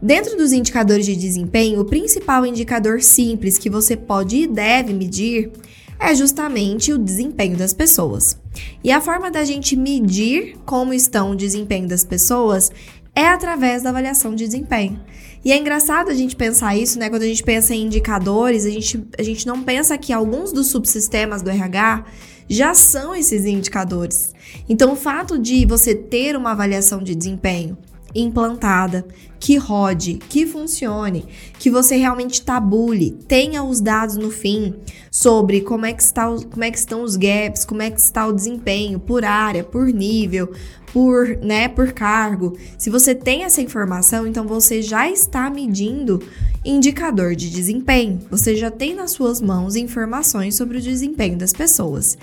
Dentro 0.02 0.36
dos 0.36 0.52
indicadores 0.52 1.06
de 1.06 1.16
desempenho, 1.16 1.80
o 1.80 1.86
principal 1.86 2.46
indicador 2.46 3.02
simples 3.02 3.58
que 3.58 3.70
você 3.70 3.96
pode 3.96 4.36
e 4.36 4.46
deve 4.46 4.94
medir 4.94 5.54
é 5.98 6.14
justamente 6.14 6.92
o 6.92 6.98
desempenho 6.98 7.56
das 7.56 7.74
pessoas. 7.74 8.38
E 8.84 8.92
a 8.92 9.00
forma 9.00 9.32
da 9.32 9.46
gente 9.46 9.78
medir 9.78 10.58
como 10.66 10.94
estão 10.94 11.32
o 11.32 11.36
desempenho 11.36 11.88
das 11.88 12.04
pessoas 12.04 12.74
é 13.16 13.26
através 13.26 13.84
da 13.84 13.90
avaliação 13.90 14.36
de 14.36 14.44
desempenho. 14.44 15.00
E 15.44 15.52
é 15.52 15.58
engraçado 15.58 16.10
a 16.10 16.14
gente 16.14 16.36
pensar 16.36 16.78
isso, 16.78 17.00
né? 17.00 17.10
Quando 17.10 17.24
a 17.24 17.28
gente 17.28 17.44
pensa 17.44 17.74
em 17.74 17.86
indicadores, 17.86 18.66
a 18.66 18.70
gente, 18.70 19.04
a 19.18 19.24
gente 19.24 19.48
não 19.48 19.64
pensa 19.64 19.98
que 19.98 20.14
alguns 20.14 20.52
dos 20.52 20.68
subsistemas 20.68 21.42
do 21.42 21.50
RH 21.50 22.06
já 22.48 22.74
são 22.74 23.16
esses 23.16 23.46
indicadores. 23.46 24.34
Então, 24.70 24.94
o 24.94 24.96
fato 24.96 25.40
de 25.40 25.66
você 25.66 25.96
ter 25.96 26.36
uma 26.36 26.52
avaliação 26.52 27.02
de 27.02 27.16
desempenho 27.16 27.78
implantada, 28.14 29.06
que 29.40 29.58
rode, 29.58 30.16
que 30.30 30.46
funcione, 30.46 31.26
que 31.58 31.70
você 31.70 31.96
realmente 31.96 32.42
tabule, 32.42 33.12
tenha 33.28 33.64
os 33.64 33.82
dados 33.82 34.16
no 34.16 34.30
fim 34.30 34.76
sobre 35.10 35.62
como 35.62 35.86
é 35.86 35.94
que, 35.94 36.04
está, 36.04 36.28
como 36.28 36.64
é 36.64 36.70
que 36.70 36.78
estão 36.78 37.04
os 37.04 37.16
gaps, 37.16 37.66
como 37.66 37.82
é 37.82 37.90
que 37.90 38.00
está 38.00 38.28
o 38.28 38.34
desempenho 38.34 39.00
por 39.00 39.26
área, 39.26 39.64
por 39.64 39.88
nível, 39.88 40.52
por, 40.94 41.38
né, 41.38 41.68
por 41.68 41.92
cargo. 41.92 42.58
Se 42.78 42.90
você 42.90 43.16
tem 43.16 43.44
essa 43.44 43.62
informação, 43.62 44.28
então 44.28 44.46
você 44.46 44.82
já 44.82 45.10
está 45.10 45.50
medindo 45.50 46.22
indicador 46.64 47.36
de 47.36 47.50
desempenho. 47.50 48.20
Você 48.30 48.56
já 48.56 48.70
tem 48.70 48.94
nas 48.94 49.12
suas 49.12 49.42
mãos 49.42 49.76
informações 49.76 50.56
sobre 50.56 50.78
o 50.78 50.82
desempenho 50.82 51.38
das 51.38 51.54
pessoas. 51.54 52.18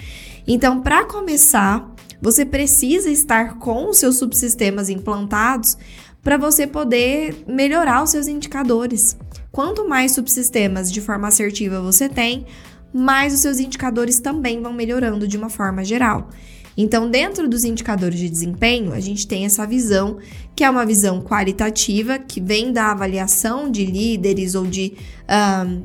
Então, 0.46 0.80
para 0.80 1.04
começar, 1.04 1.94
você 2.20 2.44
precisa 2.44 3.10
estar 3.10 3.58
com 3.58 3.88
os 3.90 3.98
seus 3.98 4.16
subsistemas 4.16 4.88
implantados 4.88 5.76
para 6.22 6.36
você 6.36 6.66
poder 6.66 7.44
melhorar 7.46 8.02
os 8.02 8.10
seus 8.10 8.26
indicadores. 8.26 9.16
Quanto 9.50 9.88
mais 9.88 10.12
subsistemas 10.12 10.90
de 10.92 11.00
forma 11.00 11.28
assertiva 11.28 11.80
você 11.80 12.08
tem, 12.08 12.46
mais 12.92 13.32
os 13.32 13.40
seus 13.40 13.58
indicadores 13.58 14.20
também 14.20 14.60
vão 14.60 14.72
melhorando 14.72 15.26
de 15.26 15.36
uma 15.36 15.48
forma 15.48 15.84
geral. 15.84 16.28
Então, 16.76 17.10
dentro 17.10 17.48
dos 17.48 17.64
indicadores 17.64 18.20
de 18.20 18.28
desempenho, 18.28 18.92
a 18.92 19.00
gente 19.00 19.26
tem 19.26 19.44
essa 19.44 19.66
visão, 19.66 20.18
que 20.54 20.62
é 20.62 20.70
uma 20.70 20.86
visão 20.86 21.20
qualitativa, 21.20 22.20
que 22.20 22.40
vem 22.40 22.72
da 22.72 22.92
avaliação 22.92 23.68
de 23.68 23.84
líderes 23.84 24.54
ou 24.54 24.64
de 24.64 24.94
um, 25.28 25.82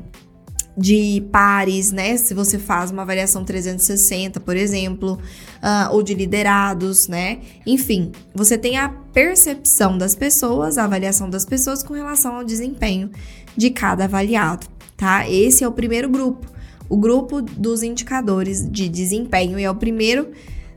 de 0.76 1.24
pares, 1.30 1.92
né? 1.92 2.16
Se 2.16 2.34
você 2.34 2.58
faz 2.58 2.90
uma 2.90 3.02
avaliação 3.02 3.44
360, 3.44 4.40
por 4.40 4.56
exemplo, 4.56 5.18
uh, 5.64 5.94
ou 5.94 6.02
de 6.02 6.12
liderados, 6.12 7.08
né? 7.08 7.38
Enfim, 7.66 8.12
você 8.34 8.58
tem 8.58 8.76
a 8.76 8.90
percepção 8.90 9.96
das 9.96 10.14
pessoas, 10.14 10.76
a 10.76 10.84
avaliação 10.84 11.30
das 11.30 11.46
pessoas 11.46 11.82
com 11.82 11.94
relação 11.94 12.36
ao 12.36 12.44
desempenho 12.44 13.10
de 13.56 13.70
cada 13.70 14.04
avaliado, 14.04 14.66
tá? 14.96 15.28
Esse 15.28 15.64
é 15.64 15.68
o 15.68 15.72
primeiro 15.72 16.10
grupo, 16.10 16.46
o 16.88 16.96
grupo 16.98 17.40
dos 17.40 17.82
indicadores 17.82 18.68
de 18.70 18.88
desempenho, 18.88 19.58
e 19.58 19.64
é 19.64 19.70
o 19.70 19.74
primeiro 19.74 20.28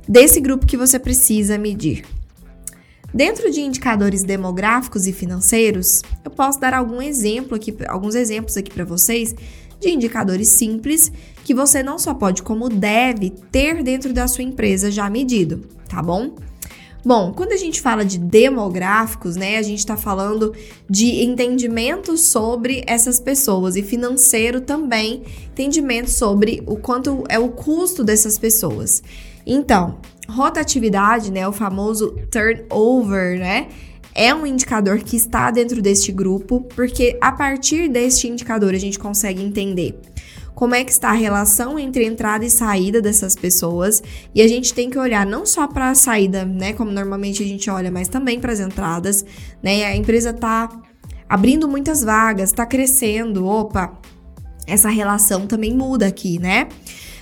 desse 0.08 0.40
grupo 0.40 0.66
que 0.66 0.78
você 0.78 0.98
precisa 0.98 1.58
medir. 1.58 2.06
Dentro 3.14 3.50
de 3.50 3.62
indicadores 3.62 4.22
demográficos 4.24 5.08
e 5.08 5.14
financeiros, 5.14 6.02
eu 6.24 6.32
posso 6.32 6.60
dar 6.60 6.74
algum 6.74 7.02
exemplo 7.02 7.56
aqui, 7.56 7.76
alguns 7.88 8.16
exemplos 8.16 8.56
aqui 8.56 8.70
para 8.70 8.86
vocês 8.86 9.34
de 9.80 9.90
indicadores 9.90 10.50
simples 10.50 11.12
que 11.44 11.54
você 11.54 11.82
não 11.82 11.98
só 11.98 12.14
pode, 12.14 12.44
como 12.44 12.70
deve 12.70 13.30
ter 13.52 13.84
dentro 13.84 14.12
da 14.14 14.28
sua 14.28 14.44
empresa 14.44 14.92
já 14.92 15.10
medido, 15.10 15.62
tá 15.88 16.02
bom? 16.02 16.36
Bom, 17.06 17.32
quando 17.32 17.54
a 17.54 17.58
gente 17.58 17.80
fala 17.80 18.04
de 18.04 18.18
demográficos, 18.18 19.38
né, 19.38 19.58
a 19.58 19.62
gente 19.62 19.80
está 19.80 19.96
falando 19.96 20.54
de 20.90 21.24
entendimento 21.24 22.18
sobre 22.18 22.84
essas 22.86 23.18
pessoas 23.18 23.78
e 23.78 23.82
financeiro 23.82 24.60
também, 24.60 25.24
entendimento 25.50 26.10
sobre 26.10 26.62
o 26.66 26.76
quanto 26.76 27.24
é 27.30 27.40
o 27.40 27.48
custo 27.48 28.04
dessas 28.04 28.38
pessoas. 28.38 29.02
Então, 29.46 30.00
rotatividade, 30.28 31.32
né, 31.32 31.48
o 31.48 31.54
famoso 31.54 32.14
turnover, 32.30 33.40
né, 33.40 33.70
é 34.18 34.34
um 34.34 34.48
indicador 34.48 34.98
que 34.98 35.16
está 35.16 35.52
dentro 35.52 35.80
deste 35.80 36.12
grupo, 36.12 36.62
porque 36.76 37.18
a 37.22 37.32
partir 37.32 37.88
deste 37.88 38.28
indicador 38.28 38.74
a 38.74 38.80
gente 38.80 38.98
consegue 38.98 39.44
entender 39.44 39.96
como 40.56 40.74
é 40.74 40.84
que 40.84 40.92
está 40.92 41.10
a 41.10 41.14
relação 41.14 41.78
entre 41.78 42.04
entrada 42.04 42.44
e 42.44 42.50
saída 42.50 43.00
dessas 43.00 43.36
pessoas, 43.36 44.02
e 44.34 44.42
a 44.42 44.48
gente 44.48 44.74
tem 44.74 44.90
que 44.90 44.98
olhar 44.98 45.24
não 45.24 45.46
só 45.46 45.68
para 45.68 45.92
a 45.92 45.96
saída, 45.96 46.44
né, 46.44 46.74
como 46.74 46.90
normalmente 46.90 47.44
a 47.44 47.46
gente 47.46 47.70
olha, 47.70 47.92
mas 47.92 48.08
também 48.08 48.40
para 48.40 48.52
as 48.52 48.60
entradas, 48.60 49.24
né? 49.62 49.86
A 49.86 49.96
empresa 49.96 50.32
está 50.32 50.68
abrindo 51.30 51.68
muitas 51.68 52.04
vagas, 52.04 52.50
está 52.50 52.66
crescendo, 52.66 53.46
opa, 53.46 54.00
essa 54.66 54.90
relação 54.90 55.46
também 55.46 55.76
muda 55.76 56.08
aqui, 56.08 56.40
né? 56.40 56.68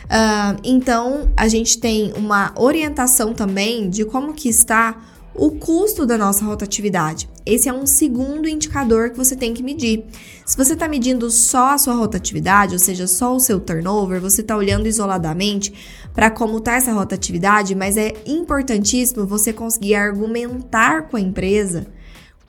Uh, 0.06 0.62
então, 0.64 1.30
a 1.36 1.50
gente 1.50 1.78
tem 1.78 2.14
uma 2.16 2.54
orientação 2.56 3.34
também 3.34 3.90
de 3.90 4.06
como 4.06 4.34
que 4.34 4.48
está 4.48 4.96
o 5.36 5.52
custo 5.52 6.06
da 6.06 6.18
nossa 6.18 6.46
rotatividade. 6.46 7.30
Esse 7.46 7.68
é 7.68 7.74
um 7.74 7.86
segundo 7.86 8.48
indicador 8.48 9.10
que 9.10 9.18
você 9.18 9.36
tem 9.36 9.54
que 9.54 9.62
medir. 9.62 10.06
Se 10.46 10.56
você 10.56 10.74
está 10.74 10.88
medindo 10.88 11.30
só 11.30 11.74
a 11.74 11.78
sua 11.78 11.94
rotatividade, 11.94 12.74
ou 12.74 12.80
seja, 12.80 13.06
só 13.06 13.36
o 13.36 13.40
seu 13.40 13.60
turnover, 13.60 14.22
você 14.22 14.42
está 14.42 14.56
olhando 14.56 14.88
isoladamente 14.88 15.74
para 16.14 16.32
como 16.32 16.58
está 16.58 16.76
essa 16.76 16.94
rotatividade, 16.94 17.76
mas 17.76 17.98
é 17.98 18.14
importantíssimo 18.26 19.26
você 19.26 19.52
conseguir 19.52 19.96
argumentar 19.96 21.10
com 21.10 21.18
a 21.18 21.22
empresa 21.22 21.88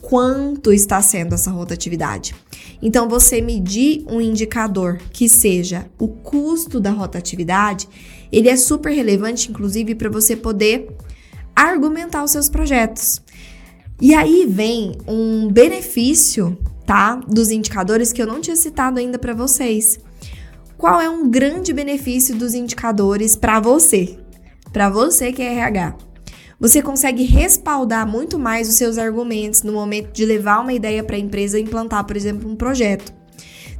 quanto 0.00 0.72
está 0.72 1.02
sendo 1.02 1.34
essa 1.34 1.50
rotatividade. 1.50 2.34
Então, 2.80 3.08
você 3.08 3.40
medir 3.40 4.04
um 4.08 4.20
indicador 4.20 4.98
que 5.12 5.28
seja 5.28 5.86
o 5.98 6.06
custo 6.06 6.78
da 6.78 6.90
rotatividade, 6.90 7.88
ele 8.30 8.48
é 8.48 8.56
super 8.56 8.92
relevante, 8.92 9.50
inclusive, 9.50 9.94
para 9.94 10.08
você 10.08 10.36
poder 10.36 10.88
argumentar 11.56 12.22
os 12.22 12.30
seus 12.30 12.50
projetos. 12.50 13.22
E 14.00 14.14
aí 14.14 14.46
vem 14.46 14.98
um 15.08 15.50
benefício, 15.50 16.58
tá, 16.84 17.16
dos 17.16 17.50
indicadores 17.50 18.12
que 18.12 18.20
eu 18.20 18.26
não 18.26 18.42
tinha 18.42 18.54
citado 18.54 18.98
ainda 18.98 19.18
para 19.18 19.32
vocês. 19.32 19.98
Qual 20.76 21.00
é 21.00 21.08
um 21.08 21.30
grande 21.30 21.72
benefício 21.72 22.36
dos 22.36 22.52
indicadores 22.52 23.34
para 23.34 23.58
você? 23.58 24.18
Para 24.70 24.90
você 24.90 25.32
que 25.32 25.40
é 25.40 25.54
RH. 25.54 25.96
Você 26.60 26.82
consegue 26.82 27.24
respaldar 27.24 28.06
muito 28.06 28.38
mais 28.38 28.68
os 28.68 28.74
seus 28.74 28.98
argumentos 28.98 29.62
no 29.62 29.72
momento 29.72 30.12
de 30.12 30.24
levar 30.26 30.60
uma 30.60 30.72
ideia 30.72 31.02
para 31.02 31.16
a 31.16 31.18
empresa 31.18 31.58
e 31.58 31.62
implantar, 31.62 32.04
por 32.04 32.16
exemplo, 32.16 32.50
um 32.50 32.56
projeto. 32.56 33.12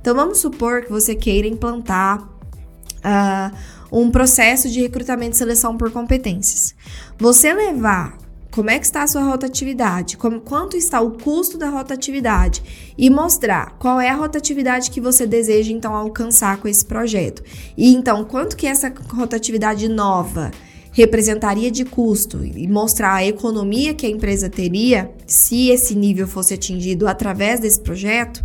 Então 0.00 0.14
vamos 0.14 0.38
supor 0.38 0.82
que 0.82 0.90
você 0.90 1.14
queira 1.14 1.46
implantar 1.46 2.22
uh, 2.22 3.56
um 3.90 4.10
processo 4.10 4.68
de 4.68 4.80
recrutamento 4.80 5.34
e 5.34 5.38
seleção 5.38 5.76
por 5.76 5.90
competências. 5.90 6.74
Você 7.18 7.55
levar 7.55 8.18
como 8.50 8.68
é 8.68 8.79
que 8.79 8.85
está 8.85 9.02
a 9.02 9.07
sua 9.07 9.22
rotatividade, 9.22 10.18
como, 10.18 10.40
quanto 10.40 10.76
está 10.76 11.00
o 11.00 11.12
custo 11.12 11.57
da 11.57 11.70
rotatividade 11.70 12.62
e 12.96 13.09
mostrar 13.09 13.76
qual 13.79 13.98
é 13.98 14.11
a 14.11 14.14
rotatividade 14.14 14.90
que 14.90 15.00
você 15.00 15.26
deseja 15.26 15.72
então 15.72 15.94
alcançar 15.94 16.59
com 16.59 16.68
esse 16.68 16.85
projeto. 16.85 17.42
E 17.76 17.94
então, 17.94 18.22
quanto 18.24 18.57
que 18.57 18.66
essa 18.66 18.92
rotatividade 19.11 19.88
nova 19.88 20.50
representaria 20.92 21.70
de 21.70 21.85
custo 21.87 22.44
e 22.44 22.66
mostrar 22.68 23.14
a 23.14 23.26
economia 23.26 23.94
que 23.94 24.07
a 24.07 24.11
empresa 24.11 24.48
teria 24.48 25.11
se 25.26 25.68
esse 25.68 25.94
nível 25.94 26.26
fosse 26.26 26.52
atingido 26.52 27.09
através 27.09 27.61
desse 27.61 27.81
projeto, 27.81 28.44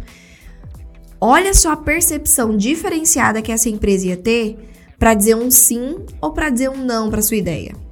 olha 1.19 1.53
só 1.53 1.71
a 1.71 1.77
percepção 1.77 2.55
diferenciada 2.55 3.41
que 3.41 3.51
essa 3.51 3.69
empresa 3.69 4.07
ia 4.07 4.17
ter 4.17 4.57
para 4.97 5.13
dizer 5.13 5.35
um 5.35 5.51
sim 5.51 5.97
ou 6.21 6.31
para 6.31 6.49
dizer 6.49 6.69
um 6.69 6.85
não 6.85 7.09
para 7.09 7.21
sua 7.21 7.37
ideia. 7.37 7.90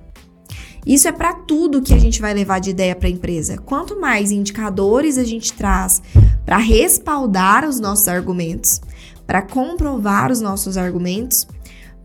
Isso 0.86 1.08
é 1.08 1.12
para 1.12 1.34
tudo 1.34 1.82
que 1.82 1.94
a 1.94 1.98
gente 1.98 2.22
vai 2.22 2.34
levar 2.34 2.60
de 2.60 2.70
ideia 2.70 2.96
para 2.96 3.08
a 3.08 3.12
empresa. 3.12 3.58
Quanto 3.58 4.00
mais 4.00 4.32
indicadores 4.32 5.18
a 5.18 5.24
gente 5.24 5.54
traz 5.54 6.02
para 6.46 6.58
respaldar 6.58 7.68
os 7.68 7.80
nossos 7.80 8.08
argumentos, 8.08 8.82
para 9.28 9.42
comprovar 9.42 10.32
os 10.32 10.42
nossos 10.42 10.78
argumentos, 10.78 11.48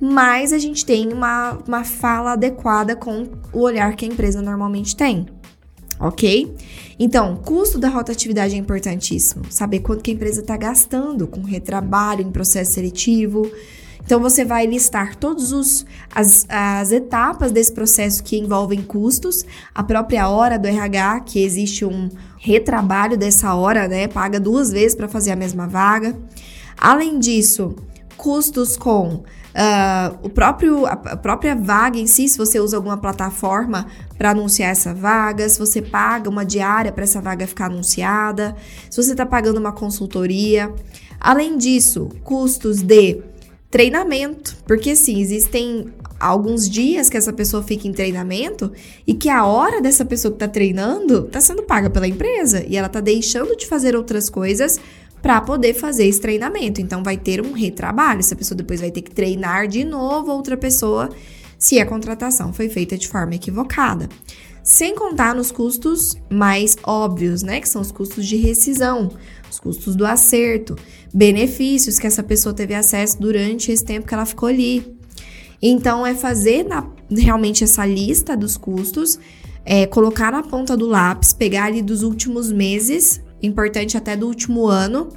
mais 0.01 0.53
a 0.53 0.59
gente 0.59 0.85
tem 0.85 1.13
uma, 1.13 1.59
uma 1.67 1.85
fala 1.85 2.33
adequada 2.33 2.95
com 2.95 3.27
o 3.53 3.61
olhar 3.61 3.95
que 3.97 4.05
a 4.05 4.09
empresa 4.09 4.43
normalmente 4.43 4.95
tem. 4.95 5.27
Ok? 5.99 6.55
Então, 6.99 7.37
custo 7.37 7.79
da 7.79 7.89
rotatividade 7.89 8.55
é 8.55 8.59
importantíssimo. 8.59 9.45
Saber 9.49 9.79
quanto 9.79 10.03
que 10.03 10.11
a 10.11 10.15
empresa 10.15 10.41
está 10.41 10.57
gastando 10.57 11.27
com 11.27 11.41
retrabalho 11.43 12.23
em 12.23 12.31
processo 12.31 12.73
seletivo, 12.73 13.51
então 14.05 14.21
você 14.21 14.45
vai 14.45 14.67
listar 14.67 15.17
todas 15.17 15.85
as, 16.15 16.47
as 16.49 16.93
etapas 16.93 17.51
desse 17.51 17.73
processo 17.73 18.23
que 18.23 18.39
envolvem 18.39 18.83
custos, 18.83 19.45
a 19.75 19.83
própria 19.83 20.29
hora 20.29 20.59
do 20.59 20.69
RH, 20.69 21.21
que 21.21 21.43
existe 21.43 21.85
um 21.85 22.11
retrabalho 22.39 23.17
dessa 23.17 23.55
hora, 23.55 23.89
né? 23.89 24.07
Paga 24.07 24.39
duas 24.39 24.71
vezes 24.71 24.95
para 24.95 25.09
fazer 25.09 25.31
a 25.31 25.37
mesma 25.37 25.67
vaga. 25.67 26.15
Além 26.77 27.19
disso, 27.19 27.75
custos 28.17 28.77
com 28.77 29.23
Uh, 29.55 30.19
o 30.25 30.29
próprio, 30.29 30.85
a 30.85 30.97
própria 30.97 31.55
vaga 31.55 31.97
em 31.97 32.09
si, 32.09 32.27
se 32.27 32.37
você 32.37 32.59
usa 32.59 32.77
alguma 32.77 32.97
plataforma 32.97 33.87
para 34.19 34.31
anunciar 34.31 34.73
essa 34.73 34.93
vaga, 34.93 35.49
se 35.49 35.61
você 35.61 35.81
paga 35.81 36.29
uma 36.29 36.45
diária 36.45 36.91
para 36.91 37.05
essa 37.05 37.21
vaga 37.21 37.47
ficar 37.47 37.67
anunciada, 37.67 38.57
se 38.91 39.01
você 39.01 39.13
está 39.13 39.25
pagando 39.25 39.61
uma 39.61 39.71
consultoria. 39.71 40.75
Além 41.21 41.57
disso, 41.57 42.09
custos 42.25 42.83
de 42.83 43.23
treinamento, 43.75 44.57
porque 44.69 44.95
sim, 44.95 45.21
existem 45.21 45.87
alguns 46.21 46.71
dias 46.71 47.11
que 47.11 47.17
essa 47.17 47.33
pessoa 47.33 47.61
fica 47.61 47.89
em 47.89 47.93
treinamento 47.93 48.71
e 49.05 49.15
que 49.15 49.29
a 49.29 49.45
hora 49.45 49.83
dessa 49.83 50.05
pessoa 50.05 50.31
que 50.31 50.37
está 50.37 50.47
treinando 50.47 51.27
está 51.27 51.41
sendo 51.41 51.65
paga 51.65 51.91
pela 51.91 52.07
empresa 52.07 52.65
e 52.69 52.77
ela 52.77 52.87
está 52.87 53.01
deixando 53.01 53.57
de 53.57 53.67
fazer 53.67 53.97
outras 53.97 54.31
coisas 54.31 54.79
para 55.21 55.41
poder 55.41 55.75
fazer 55.75 56.07
esse 56.07 56.21
treinamento. 56.21 56.81
Então 56.81 57.03
vai 57.03 57.17
ter 57.17 57.45
um 57.45 57.51
retrabalho. 57.51 58.21
Essa 58.21 58.37
pessoa 58.37 58.57
depois 58.57 58.81
vai 58.81 58.93
ter 58.93 59.03
que 59.03 59.11
treinar 59.11 59.67
de 59.67 59.85
novo 59.85 60.31
outra 60.31 60.57
pessoa 60.57 61.11
se 61.59 61.81
a 61.81 61.85
contratação 61.85 62.53
foi 62.53 62.69
feita 62.69 62.97
de 62.97 63.09
forma 63.09 63.35
equivocada. 63.35 64.09
Sem 64.63 64.95
contar 64.95 65.35
nos 65.35 65.51
custos 65.51 66.17
mais 66.31 66.77
óbvios, 66.85 67.43
né, 67.43 67.61
que 67.61 67.69
são 67.69 67.83
os 67.83 67.91
custos 67.91 68.25
de 68.25 68.37
rescisão 68.37 69.11
os 69.55 69.61
custos 69.61 69.97
do 69.97 70.05
acerto, 70.05 70.77
benefícios 71.13 71.99
que 71.99 72.07
essa 72.07 72.23
pessoa 72.23 72.55
teve 72.55 72.75
acesso 72.75 73.21
durante 73.21 73.71
esse 73.71 73.85
tempo 73.85 74.07
que 74.07 74.15
ela 74.15 74.27
ficou 74.27 74.49
ali. 74.49 74.97
Então, 75.63 76.07
é 76.07 76.15
fazer 76.15 76.65
na, 76.65 76.87
realmente 77.11 77.65
essa 77.65 77.87
lista 77.87 78.37
dos 78.37 78.57
custos, 78.57 79.19
é, 79.65 79.87
colocar 79.87 80.31
na 80.31 80.43
ponta 80.43 80.77
do 80.77 80.87
lápis, 80.87 81.33
pegar 81.33 81.65
ali 81.65 81.81
dos 81.81 82.03
últimos 82.03 82.53
meses, 82.53 83.23
importante 83.43 83.97
até 83.97 84.17
do 84.17 84.27
último 84.27 84.67
ano, 84.67 85.09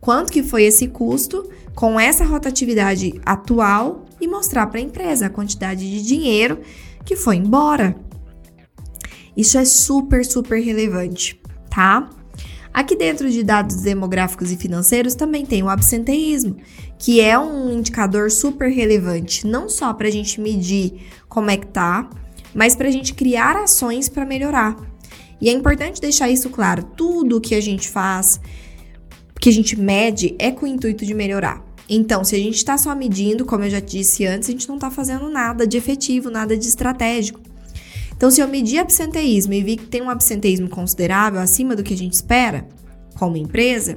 quanto 0.00 0.32
que 0.32 0.42
foi 0.42 0.64
esse 0.64 0.88
custo 0.88 1.48
com 1.74 1.98
essa 1.98 2.24
rotatividade 2.24 3.20
atual 3.24 4.04
e 4.20 4.28
mostrar 4.28 4.66
para 4.66 4.78
a 4.78 4.82
empresa 4.82 5.26
a 5.26 5.30
quantidade 5.30 5.88
de 5.88 6.02
dinheiro 6.02 6.60
que 7.04 7.16
foi 7.16 7.36
embora. 7.36 7.96
Isso 9.36 9.56
é 9.56 9.64
super, 9.64 10.24
super 10.24 10.60
relevante, 10.60 11.40
tá? 11.70 12.10
Aqui 12.78 12.94
dentro 12.94 13.28
de 13.28 13.42
dados 13.42 13.82
demográficos 13.82 14.52
e 14.52 14.56
financeiros 14.56 15.16
também 15.16 15.44
tem 15.44 15.64
o 15.64 15.68
absenteísmo, 15.68 16.58
que 16.96 17.20
é 17.20 17.36
um 17.36 17.72
indicador 17.72 18.30
super 18.30 18.70
relevante, 18.70 19.44
não 19.44 19.68
só 19.68 19.92
para 19.92 20.06
a 20.06 20.10
gente 20.12 20.40
medir 20.40 20.92
como 21.28 21.50
é 21.50 21.56
que 21.56 21.66
tá, 21.66 22.08
mas 22.54 22.76
para 22.76 22.86
a 22.86 22.90
gente 22.92 23.14
criar 23.14 23.56
ações 23.56 24.08
para 24.08 24.24
melhorar. 24.24 24.76
E 25.40 25.48
é 25.48 25.52
importante 25.52 26.00
deixar 26.00 26.30
isso 26.30 26.50
claro: 26.50 26.84
tudo 26.96 27.40
que 27.40 27.56
a 27.56 27.60
gente 27.60 27.88
faz, 27.88 28.40
que 29.40 29.48
a 29.48 29.52
gente 29.52 29.76
mede, 29.76 30.36
é 30.38 30.52
com 30.52 30.64
o 30.64 30.68
intuito 30.68 31.04
de 31.04 31.14
melhorar. 31.14 31.60
Então, 31.88 32.22
se 32.22 32.36
a 32.36 32.38
gente 32.38 32.58
está 32.58 32.78
só 32.78 32.94
medindo, 32.94 33.44
como 33.44 33.64
eu 33.64 33.70
já 33.70 33.80
disse 33.80 34.24
antes, 34.24 34.48
a 34.48 34.52
gente 34.52 34.68
não 34.68 34.76
está 34.76 34.88
fazendo 34.88 35.28
nada 35.28 35.66
de 35.66 35.76
efetivo, 35.76 36.30
nada 36.30 36.56
de 36.56 36.68
estratégico. 36.68 37.40
Então, 38.18 38.32
se 38.32 38.40
eu 38.40 38.48
medir 38.48 38.80
absenteísmo 38.80 39.52
e 39.52 39.62
vi 39.62 39.76
que 39.76 39.86
tem 39.86 40.02
um 40.02 40.10
absenteísmo 40.10 40.68
considerável 40.68 41.40
acima 41.40 41.76
do 41.76 41.84
que 41.84 41.94
a 41.94 41.96
gente 41.96 42.14
espera, 42.14 42.66
como 43.14 43.36
empresa, 43.36 43.96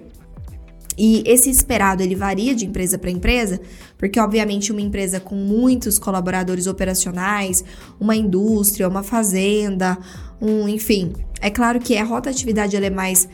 e 0.96 1.24
esse 1.26 1.50
esperado 1.50 2.04
ele 2.04 2.14
varia 2.14 2.54
de 2.54 2.64
empresa 2.64 3.00
para 3.00 3.10
empresa, 3.10 3.60
porque 3.98 4.20
obviamente 4.20 4.72
uma 4.72 4.80
empresa 4.80 5.20
com 5.20 5.34
muitos 5.34 5.98
colaboradores 5.98 6.68
operacionais, 6.68 7.64
uma 8.00 8.16
indústria, 8.16 8.88
uma 8.88 9.02
fazenda, 9.02 9.98
um, 10.40 10.70
enfim, 10.70 11.14
é 11.42 11.50
claro 11.50 11.80
que 11.80 11.98
a 11.98 12.04
rotatividade 12.04 12.76
ela 12.76 12.86
é 12.86 12.92
mais 12.92 13.28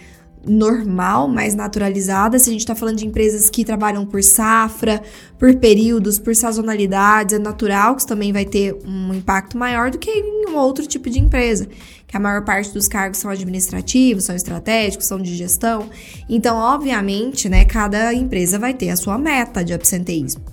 normal, 0.48 1.28
mais 1.28 1.54
naturalizada. 1.54 2.40
Se 2.40 2.50
a 2.50 2.52
gente 2.52 2.62
está 2.62 2.74
falando 2.74 2.98
de 2.98 3.06
empresas 3.06 3.50
que 3.50 3.66
trabalham 3.66 4.06
por 4.06 4.24
safra, 4.24 5.02
por 5.38 5.56
períodos, 5.56 6.18
por 6.18 6.36
sazonalidades, 6.36 7.36
é 7.36 7.40
natural 7.40 7.96
que 7.96 8.02
isso 8.02 8.08
também 8.08 8.32
vai 8.32 8.46
ter 8.46 8.76
um 8.86 9.14
impacto 9.14 9.58
maior 9.58 9.92
do 9.92 9.98
que 9.98 10.10
em 10.10 10.50
um 10.50 10.56
outro 10.56 10.88
tipo 10.88 11.10
de 11.10 11.20
empresa, 11.20 11.68
que 12.08 12.16
a 12.16 12.20
maior 12.20 12.44
parte 12.44 12.74
dos 12.74 12.88
cargos 12.88 13.20
são 13.20 13.30
administrativos, 13.30 14.24
são 14.24 14.36
estratégicos, 14.36 15.06
são 15.06 15.20
de 15.20 15.36
gestão. 15.36 15.90
Então, 16.30 16.58
obviamente, 16.58 17.50
né, 17.50 17.66
cada 17.66 18.14
empresa 18.14 18.58
vai 18.58 18.74
ter 18.74 18.90
a 18.90 18.96
sua 18.96 19.18
meta 19.18 19.64
de 19.64 19.74
absenteísmo. 19.74 20.44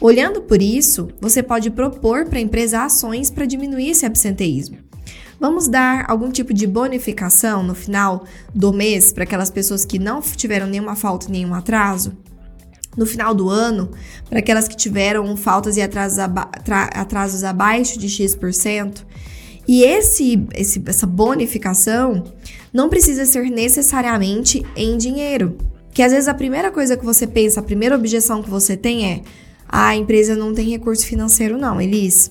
Olhando 0.00 0.42
por 0.42 0.60
isso, 0.60 1.08
você 1.20 1.42
pode 1.42 1.70
propor 1.70 2.26
para 2.26 2.38
a 2.38 2.42
empresa 2.42 2.84
ações 2.84 3.30
para 3.30 3.46
diminuir 3.46 3.90
esse 3.90 4.04
absenteísmo. 4.04 4.85
Vamos 5.38 5.68
dar 5.68 6.10
algum 6.10 6.30
tipo 6.30 6.54
de 6.54 6.66
bonificação 6.66 7.62
no 7.62 7.74
final 7.74 8.24
do 8.54 8.72
mês 8.72 9.12
para 9.12 9.24
aquelas 9.24 9.50
pessoas 9.50 9.84
que 9.84 9.98
não 9.98 10.22
tiveram 10.22 10.66
nenhuma 10.66 10.96
falta, 10.96 11.28
nenhum 11.28 11.52
atraso? 11.52 12.16
No 12.96 13.04
final 13.04 13.34
do 13.34 13.50
ano, 13.50 13.90
para 14.30 14.38
aquelas 14.38 14.66
que 14.66 14.74
tiveram 14.74 15.36
faltas 15.36 15.76
e 15.76 15.82
atrasos, 15.82 16.18
aba 16.18 16.48
atrasos 16.94 17.44
abaixo 17.44 17.98
de 17.98 18.08
X%? 18.08 19.04
E 19.68 19.82
esse, 19.82 20.46
esse, 20.54 20.82
essa 20.86 21.06
bonificação 21.06 22.24
não 22.72 22.88
precisa 22.88 23.26
ser 23.26 23.50
necessariamente 23.50 24.64
em 24.74 24.96
dinheiro. 24.96 25.58
Que 25.92 26.02
às 26.02 26.12
vezes 26.12 26.28
a 26.28 26.34
primeira 26.34 26.70
coisa 26.70 26.96
que 26.96 27.04
você 27.04 27.26
pensa, 27.26 27.60
a 27.60 27.62
primeira 27.62 27.94
objeção 27.94 28.42
que 28.42 28.48
você 28.48 28.76
tem 28.76 29.12
é: 29.12 29.22
ah, 29.68 29.88
a 29.88 29.96
empresa 29.96 30.34
não 30.34 30.54
tem 30.54 30.70
recurso 30.70 31.04
financeiro, 31.04 31.58
não, 31.58 31.78
Elis 31.78 32.30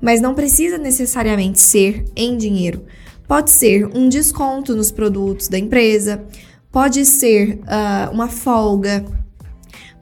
mas 0.00 0.20
não 0.20 0.34
precisa 0.34 0.78
necessariamente 0.78 1.60
ser 1.60 2.04
em 2.16 2.36
dinheiro. 2.36 2.84
Pode 3.28 3.50
ser 3.50 3.86
um 3.94 4.08
desconto 4.08 4.74
nos 4.74 4.90
produtos 4.90 5.48
da 5.48 5.58
empresa, 5.58 6.24
pode 6.72 7.04
ser 7.04 7.60
uh, 7.60 8.12
uma 8.12 8.28
folga, 8.28 9.04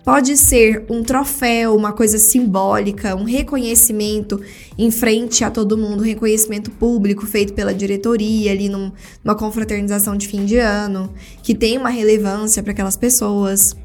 pode 0.05 0.39
ser 0.39 0.87
um 0.89 1.03
troféu, 1.03 1.77
uma 1.77 1.93
coisa 1.93 2.19
simbólica, 2.19 3.15
um 3.15 3.25
reconhecimento 3.25 4.41
em 4.79 4.91
frente 4.91 5.45
a 5.45 5.51
todo 5.51 5.77
mundo, 5.77 6.01
um 6.01 6.07
reconhecimento 6.07 6.71
público 6.71 7.27
feito 7.27 7.53
pela 7.53 7.75
diretoria 7.75 8.53
ali 8.53 8.71
num, 8.71 8.91
numa 9.23 9.35
confraternização 9.35 10.17
de 10.17 10.27
fim 10.27 10.47
de 10.47 10.57
ano, 10.57 11.13
que 11.43 11.55
tem 11.55 11.77
uma 11.77 11.91
relevância 11.91 12.63
para 12.63 12.73
aquelas 12.73 12.97
pessoas. 12.97 13.77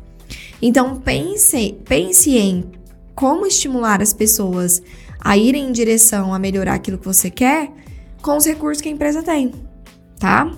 Então 0.61 1.01
pense, 1.01 1.75
pense 1.83 2.37
em 2.37 2.63
como 3.13 3.45
estimular 3.45 4.01
as 4.01 4.13
pessoas 4.13 4.81
a 5.23 5.37
irem 5.37 5.69
em 5.69 5.71
direção 5.71 6.33
a 6.33 6.39
melhorar 6.39 6.73
aquilo 6.73 6.97
que 6.97 7.05
você 7.05 7.29
quer 7.29 7.71
com 8.21 8.35
os 8.35 8.45
recursos 8.45 8.81
que 8.81 8.89
a 8.89 8.91
empresa 8.91 9.23
tem, 9.23 9.51
tá? 10.19 10.51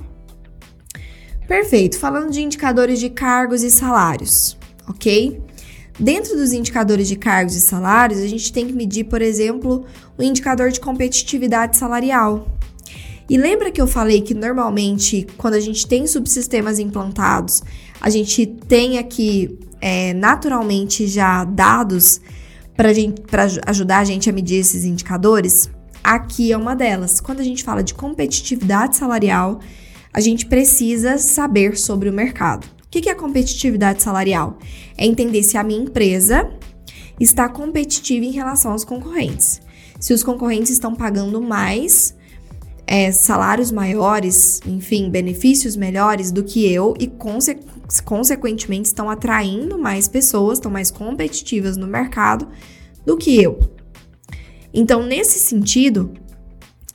Perfeito. 1.48 2.00
Falando 2.00 2.32
de 2.32 2.42
indicadores 2.42 3.00
de 3.00 3.10
cargos 3.10 3.64
e 3.64 3.70
salários, 3.70 4.58
ok? 4.88 5.42
Dentro 6.00 6.36
dos 6.36 6.52
indicadores 6.52 7.08
de 7.08 7.16
cargos 7.16 7.56
e 7.56 7.62
salários, 7.62 8.20
a 8.20 8.28
gente 8.28 8.52
tem 8.52 8.68
que 8.68 8.74
medir, 8.74 9.06
por 9.06 9.22
exemplo, 9.22 9.86
o 10.18 10.24
indicador 10.24 10.72
de 10.72 10.80
competitividade 10.80 11.78
salarial. 11.78 12.48
E 13.30 13.38
lembra 13.38 13.72
que 13.72 13.82
eu 13.82 13.88
falei 13.88 14.22
que 14.22 14.34
normalmente, 14.34 15.26
quando 15.38 15.54
a 15.54 15.60
gente 15.60 15.88
tem 15.88 16.06
subsistemas 16.06 16.80
implantados, 16.80 17.64
a 18.02 18.10
gente 18.10 18.46
tem 18.46 19.00
aqui 19.00 19.58
é, 19.80 20.14
naturalmente 20.14 21.08
já 21.08 21.44
dados 21.44 22.20
para 22.76 22.90
ajudar 23.68 24.00
a 24.00 24.04
gente 24.04 24.30
a 24.30 24.34
medir 24.34 24.60
esses 24.60 24.84
indicadores, 24.84 25.70
aqui 26.04 26.52
é 26.52 26.58
uma 26.58 26.76
delas. 26.76 27.20
Quando 27.20 27.40
a 27.40 27.44
gente 27.44 27.64
fala 27.64 27.84
de 27.84 27.94
competitividade 27.94 28.98
salarial, 28.98 29.60
a 30.14 30.20
gente 30.20 30.46
precisa 30.46 31.18
saber 31.18 31.78
sobre 31.78 32.10
o 32.10 32.14
mercado. 32.14 32.66
O 32.86 32.90
que 32.90 33.10
é 33.10 33.16
competitividade 33.16 34.02
salarial? 34.02 34.58
É 34.98 35.06
entender 35.06 35.44
se 35.44 35.58
a 35.58 35.64
minha 35.64 35.82
empresa 35.82 36.50
está 37.20 37.50
competitiva 37.50 38.26
em 38.26 38.32
relação 38.32 38.72
aos 38.72 38.84
concorrentes. 38.84 39.62
Se 40.00 40.14
os 40.14 40.24
concorrentes 40.24 40.72
estão 40.72 40.94
pagando 40.94 41.42
mais, 41.42 42.16
é, 42.88 43.12
salários 43.12 43.72
maiores, 43.72 44.60
enfim, 44.66 45.10
benefícios 45.10 45.76
melhores 45.76 46.32
do 46.32 46.44
que 46.44 46.72
eu 46.72 46.94
e, 47.00 47.08
conse 47.08 47.58
consequentemente, 48.04 48.88
estão 48.88 49.10
atraindo 49.10 49.78
mais 49.78 50.08
pessoas, 50.08 50.58
estão 50.58 50.72
mais 50.72 50.92
competitivas 50.92 51.78
no 51.78 51.88
mercado 51.88 52.48
do 53.06 53.18
que 53.18 53.42
eu. 53.42 53.60
Então, 54.74 55.04
nesse 55.04 55.40
sentido, 55.40 56.14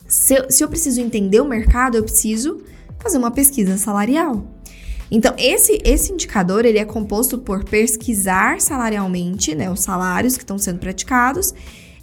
se 0.06 0.34
eu, 0.34 0.50
se 0.50 0.62
eu 0.62 0.68
preciso 0.68 1.00
entender 1.00 1.40
o 1.40 1.48
mercado, 1.48 1.96
eu 1.96 2.02
preciso 2.02 2.62
fazer 2.98 3.16
uma 3.16 3.30
pesquisa 3.30 3.78
salarial. 3.78 4.44
Então, 5.10 5.34
esse, 5.38 5.80
esse 5.84 6.12
indicador 6.12 6.64
ele 6.64 6.78
é 6.78 6.84
composto 6.84 7.38
por 7.38 7.64
pesquisar 7.64 8.60
salarialmente 8.60 9.54
né, 9.54 9.70
os 9.70 9.80
salários 9.80 10.36
que 10.36 10.42
estão 10.42 10.58
sendo 10.58 10.78
praticados 10.78 11.52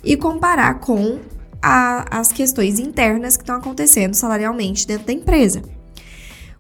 e 0.03 0.17
comparar 0.17 0.79
com 0.79 1.19
a, 1.61 2.19
as 2.19 2.29
questões 2.29 2.79
internas 2.79 3.37
que 3.37 3.43
estão 3.43 3.55
acontecendo 3.55 4.13
salarialmente 4.13 4.85
dentro 4.85 5.07
da 5.07 5.13
empresa. 5.13 5.61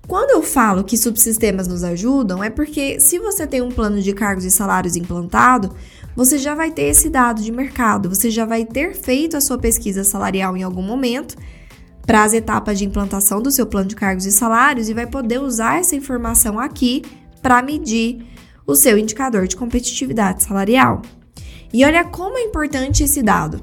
Quando 0.07 0.31
eu 0.31 0.41
falo 0.41 0.85
que 0.85 0.97
subsistemas 0.97 1.67
nos 1.67 1.83
ajudam, 1.83 2.41
é 2.41 2.49
porque 2.49 2.97
se 2.97 3.19
você 3.19 3.45
tem 3.45 3.61
um 3.61 3.69
plano 3.69 4.01
de 4.01 4.13
cargos 4.13 4.45
e 4.45 4.51
salários 4.51 4.95
implantado, 4.95 5.75
você 6.15 6.37
já 6.37 6.55
vai 6.55 6.71
ter 6.71 6.83
esse 6.83 7.09
dado 7.09 7.41
de 7.41 7.51
mercado, 7.51 8.07
você 8.07 8.31
já 8.31 8.45
vai 8.45 8.63
ter 8.63 8.95
feito 8.95 9.35
a 9.35 9.41
sua 9.41 9.57
pesquisa 9.57 10.05
salarial 10.05 10.55
em 10.55 10.63
algum 10.63 10.81
momento 10.81 11.35
para 12.05 12.23
as 12.23 12.31
etapas 12.31 12.79
de 12.79 12.85
implantação 12.85 13.41
do 13.41 13.51
seu 13.51 13.65
plano 13.65 13.89
de 13.89 13.97
cargos 13.97 14.25
e 14.25 14.31
salários 14.31 14.87
e 14.87 14.93
vai 14.93 15.05
poder 15.05 15.41
usar 15.41 15.81
essa 15.81 15.93
informação 15.93 16.57
aqui 16.57 17.01
para 17.41 17.61
medir 17.61 18.25
o 18.65 18.75
seu 18.75 18.97
indicador 18.97 19.45
de 19.45 19.57
competitividade 19.57 20.41
salarial. 20.41 21.01
E 21.73 21.83
olha 21.83 22.05
como 22.05 22.37
é 22.37 22.43
importante 22.43 23.03
esse 23.03 23.21
dado. 23.21 23.61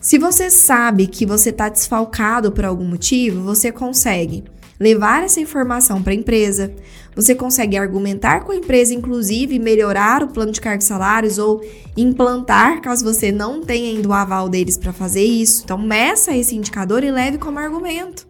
Se 0.00 0.16
você 0.16 0.48
sabe 0.48 1.08
que 1.08 1.26
você 1.26 1.50
está 1.50 1.68
desfalcado 1.68 2.52
por 2.52 2.64
algum 2.64 2.84
motivo, 2.84 3.42
você 3.42 3.72
consegue 3.72 4.44
levar 4.78 5.22
essa 5.22 5.40
informação 5.40 6.02
para 6.02 6.12
a 6.12 6.16
empresa, 6.16 6.72
você 7.14 7.34
consegue 7.34 7.76
argumentar 7.76 8.44
com 8.44 8.52
a 8.52 8.56
empresa, 8.56 8.92
inclusive 8.92 9.58
melhorar 9.58 10.22
o 10.22 10.28
plano 10.28 10.52
de 10.52 10.60
cargos 10.60 10.84
e 10.84 10.88
salários 10.88 11.38
ou 11.38 11.64
implantar, 11.96 12.80
caso 12.82 13.04
você 13.04 13.32
não 13.32 13.62
tenha 13.62 13.90
ainda 13.90 14.08
o 14.08 14.12
aval 14.12 14.48
deles 14.48 14.76
para 14.76 14.92
fazer 14.92 15.24
isso. 15.24 15.62
Então, 15.64 15.78
meça 15.78 16.36
esse 16.36 16.54
indicador 16.54 17.02
e 17.02 17.10
leve 17.10 17.38
como 17.38 17.58
argumento 17.58 18.26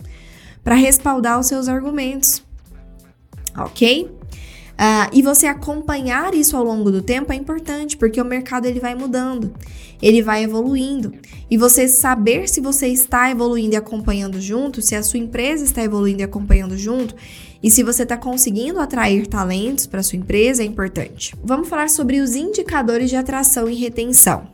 para 0.62 0.74
respaldar 0.74 1.38
os 1.38 1.46
seus 1.46 1.68
argumentos. 1.68 2.42
Ok? 3.56 4.15
Uh, 4.76 5.08
e 5.10 5.22
você 5.22 5.46
acompanhar 5.46 6.34
isso 6.34 6.54
ao 6.54 6.62
longo 6.62 6.90
do 6.90 7.00
tempo 7.00 7.32
é 7.32 7.36
importante, 7.36 7.96
porque 7.96 8.20
o 8.20 8.24
mercado 8.24 8.66
ele 8.66 8.78
vai 8.78 8.94
mudando, 8.94 9.54
ele 10.02 10.20
vai 10.20 10.44
evoluindo. 10.44 11.14
E 11.50 11.56
você 11.56 11.88
saber 11.88 12.46
se 12.46 12.60
você 12.60 12.88
está 12.88 13.30
evoluindo 13.30 13.72
e 13.74 13.76
acompanhando 13.76 14.38
junto, 14.38 14.82
se 14.82 14.94
a 14.94 15.02
sua 15.02 15.18
empresa 15.18 15.64
está 15.64 15.82
evoluindo 15.82 16.20
e 16.20 16.24
acompanhando 16.24 16.76
junto, 16.76 17.14
e 17.62 17.70
se 17.70 17.82
você 17.82 18.02
está 18.02 18.18
conseguindo 18.18 18.78
atrair 18.78 19.26
talentos 19.26 19.86
para 19.86 20.02
sua 20.02 20.18
empresa 20.18 20.62
é 20.62 20.66
importante. 20.66 21.34
Vamos 21.42 21.68
falar 21.68 21.88
sobre 21.88 22.20
os 22.20 22.36
indicadores 22.36 23.08
de 23.08 23.16
atração 23.16 23.70
e 23.70 23.74
retenção. 23.74 24.46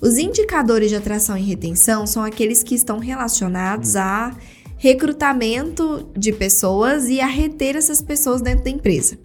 Os 0.00 0.18
indicadores 0.18 0.88
de 0.88 0.96
atração 0.96 1.36
e 1.36 1.42
retenção 1.42 2.06
são 2.06 2.22
aqueles 2.22 2.62
que 2.62 2.76
estão 2.76 3.00
relacionados 3.00 3.96
a 3.96 4.36
recrutamento 4.76 6.08
de 6.16 6.32
pessoas 6.32 7.08
e 7.08 7.20
a 7.20 7.26
reter 7.26 7.76
essas 7.76 8.02
pessoas 8.02 8.40
dentro 8.40 8.64
da 8.64 8.70
empresa. 8.70 9.16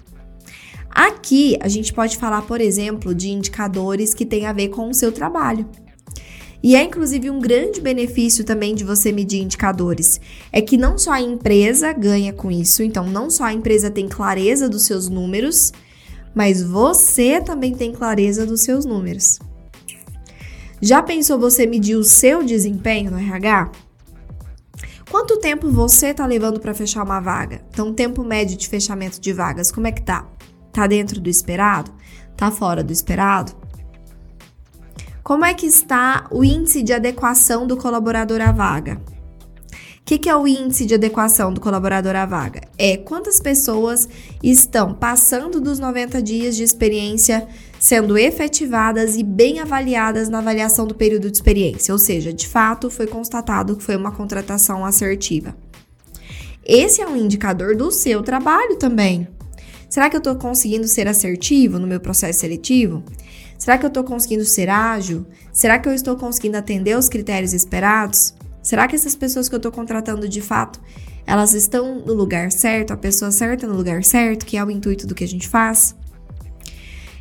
Aqui 0.97 1.55
a 1.61 1.67
gente 1.67 1.93
pode 1.93 2.17
falar, 2.17 2.41
por 2.41 2.59
exemplo, 2.59 3.13
de 3.13 3.29
indicadores 3.29 4.15
que 4.15 4.25
têm 4.25 4.47
a 4.47 4.51
ver 4.51 4.69
com 4.69 4.89
o 4.89 4.93
seu 4.95 5.11
trabalho. 5.11 5.69
E 6.63 6.75
é 6.75 6.81
inclusive 6.81 7.29
um 7.29 7.39
grande 7.39 7.79
benefício 7.79 8.43
também 8.43 8.73
de 8.73 8.83
você 8.83 9.11
medir 9.11 9.43
indicadores. 9.43 10.19
É 10.51 10.59
que 10.59 10.75
não 10.75 10.97
só 10.97 11.11
a 11.11 11.21
empresa 11.21 11.93
ganha 11.93 12.33
com 12.33 12.49
isso, 12.49 12.81
então 12.81 13.05
não 13.05 13.29
só 13.29 13.43
a 13.43 13.53
empresa 13.53 13.91
tem 13.91 14.07
clareza 14.07 14.67
dos 14.67 14.85
seus 14.87 15.07
números, 15.07 15.71
mas 16.33 16.63
você 16.63 17.39
também 17.41 17.75
tem 17.75 17.91
clareza 17.91 18.43
dos 18.43 18.61
seus 18.61 18.83
números. 18.83 19.37
Já 20.81 21.03
pensou 21.03 21.37
você 21.37 21.67
medir 21.67 21.95
o 21.95 22.03
seu 22.03 22.43
desempenho 22.43 23.11
no 23.11 23.19
RH? 23.19 23.71
Quanto 25.11 25.37
tempo 25.37 25.69
você 25.69 26.07
está 26.07 26.25
levando 26.25 26.59
para 26.59 26.73
fechar 26.73 27.03
uma 27.03 27.19
vaga? 27.19 27.61
Então, 27.69 27.93
tempo 27.93 28.23
médio 28.23 28.57
de 28.57 28.67
fechamento 28.67 29.21
de 29.21 29.31
vagas, 29.31 29.71
como 29.71 29.85
é 29.85 29.91
que 29.91 30.01
tá? 30.01 30.27
Tá 30.77 30.85
dentro 30.85 31.19
do 31.19 31.27
esperado? 31.27 31.91
Tá 32.35 32.51
fora 32.51 32.83
do 32.83 32.93
esperado? 32.93 33.51
Como 35.23 35.43
é 35.43 35.51
que 35.51 35.65
está 35.65 36.27
o 36.29 36.43
índice 36.43 36.83
de 36.83 36.93
adequação 36.93 37.65
do 37.65 37.75
colaborador 37.75 38.39
à 38.41 38.51
vaga? 38.51 39.01
O 39.01 40.05
que, 40.05 40.19
que, 40.19 40.29
é 40.29 40.35
o 40.35 40.47
índice 40.47 40.85
de 40.85 40.93
adequação 40.93 41.51
do 41.51 41.59
colaborador 41.59 42.15
à 42.15 42.27
vaga? 42.27 42.61
É 42.77 42.95
quantas 42.95 43.39
pessoas 43.39 44.07
estão 44.43 44.93
passando 44.93 45.59
dos 45.59 45.79
90 45.79 46.21
dias 46.21 46.55
de 46.55 46.61
experiência 46.61 47.47
sendo 47.79 48.15
efetivadas 48.15 49.17
e 49.17 49.23
bem 49.23 49.59
avaliadas 49.59 50.29
na 50.29 50.37
avaliação 50.37 50.85
do 50.85 50.93
período 50.93 51.31
de 51.31 51.37
experiência, 51.37 51.91
ou 51.91 51.97
seja, 51.97 52.31
de 52.31 52.47
fato 52.47 52.91
foi 52.91 53.07
constatado 53.07 53.75
que 53.75 53.83
foi 53.83 53.95
uma 53.95 54.11
contratação 54.11 54.85
assertiva. 54.85 55.57
Esse 56.63 57.01
é 57.01 57.07
um 57.07 57.17
indicador 57.17 57.75
do 57.75 57.91
seu 57.91 58.21
trabalho 58.21 58.75
também. 58.75 59.27
Será 59.89 60.09
que 60.09 60.15
eu 60.15 60.19
estou 60.19 60.35
conseguindo 60.35 60.87
ser 60.87 61.07
assertivo 61.07 61.79
no 61.79 61.87
meu 61.87 61.99
processo 61.99 62.39
seletivo? 62.39 63.03
Será 63.57 63.77
que 63.77 63.85
eu 63.85 63.89
estou 63.89 64.03
conseguindo 64.03 64.45
ser 64.45 64.69
ágil? 64.69 65.25
Será 65.51 65.79
que 65.79 65.87
eu 65.87 65.93
estou 65.93 66.15
conseguindo 66.15 66.57
atender 66.57 66.97
os 66.97 67.09
critérios 67.09 67.53
esperados? 67.53 68.33
Será 68.61 68.87
que 68.87 68.95
essas 68.95 69.15
pessoas 69.15 69.47
que 69.47 69.55
eu 69.55 69.57
estou 69.57 69.71
contratando 69.71 70.27
de 70.27 70.41
fato, 70.41 70.79
elas 71.25 71.53
estão 71.53 71.99
no 71.99 72.13
lugar 72.13 72.51
certo, 72.51 72.91
a 72.91 72.97
pessoa 72.97 73.31
certa 73.31 73.65
no 73.65 73.75
lugar 73.75 74.03
certo, 74.03 74.45
que 74.45 74.57
é 74.57 74.63
o 74.63 74.69
intuito 74.69 75.07
do 75.07 75.15
que 75.15 75.23
a 75.23 75.27
gente 75.27 75.47
faz? 75.47 75.95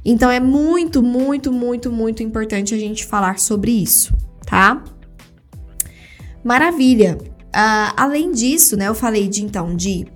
Então 0.04 0.30
é 0.30 0.38
muito, 0.38 1.02
muito, 1.02 1.52
muito, 1.52 1.90
muito 1.90 2.22
importante 2.22 2.74
a 2.74 2.78
gente 2.78 3.04
falar 3.04 3.38
sobre 3.38 3.72
isso, 3.72 4.14
tá? 4.44 4.84
Maravilha. 6.44 7.18
Uh, 7.46 7.90
além 7.96 8.30
disso, 8.32 8.76
né, 8.76 8.86
eu 8.86 8.94
falei 8.94 9.28
de 9.28 9.42
então 9.42 9.74
de 9.74 10.06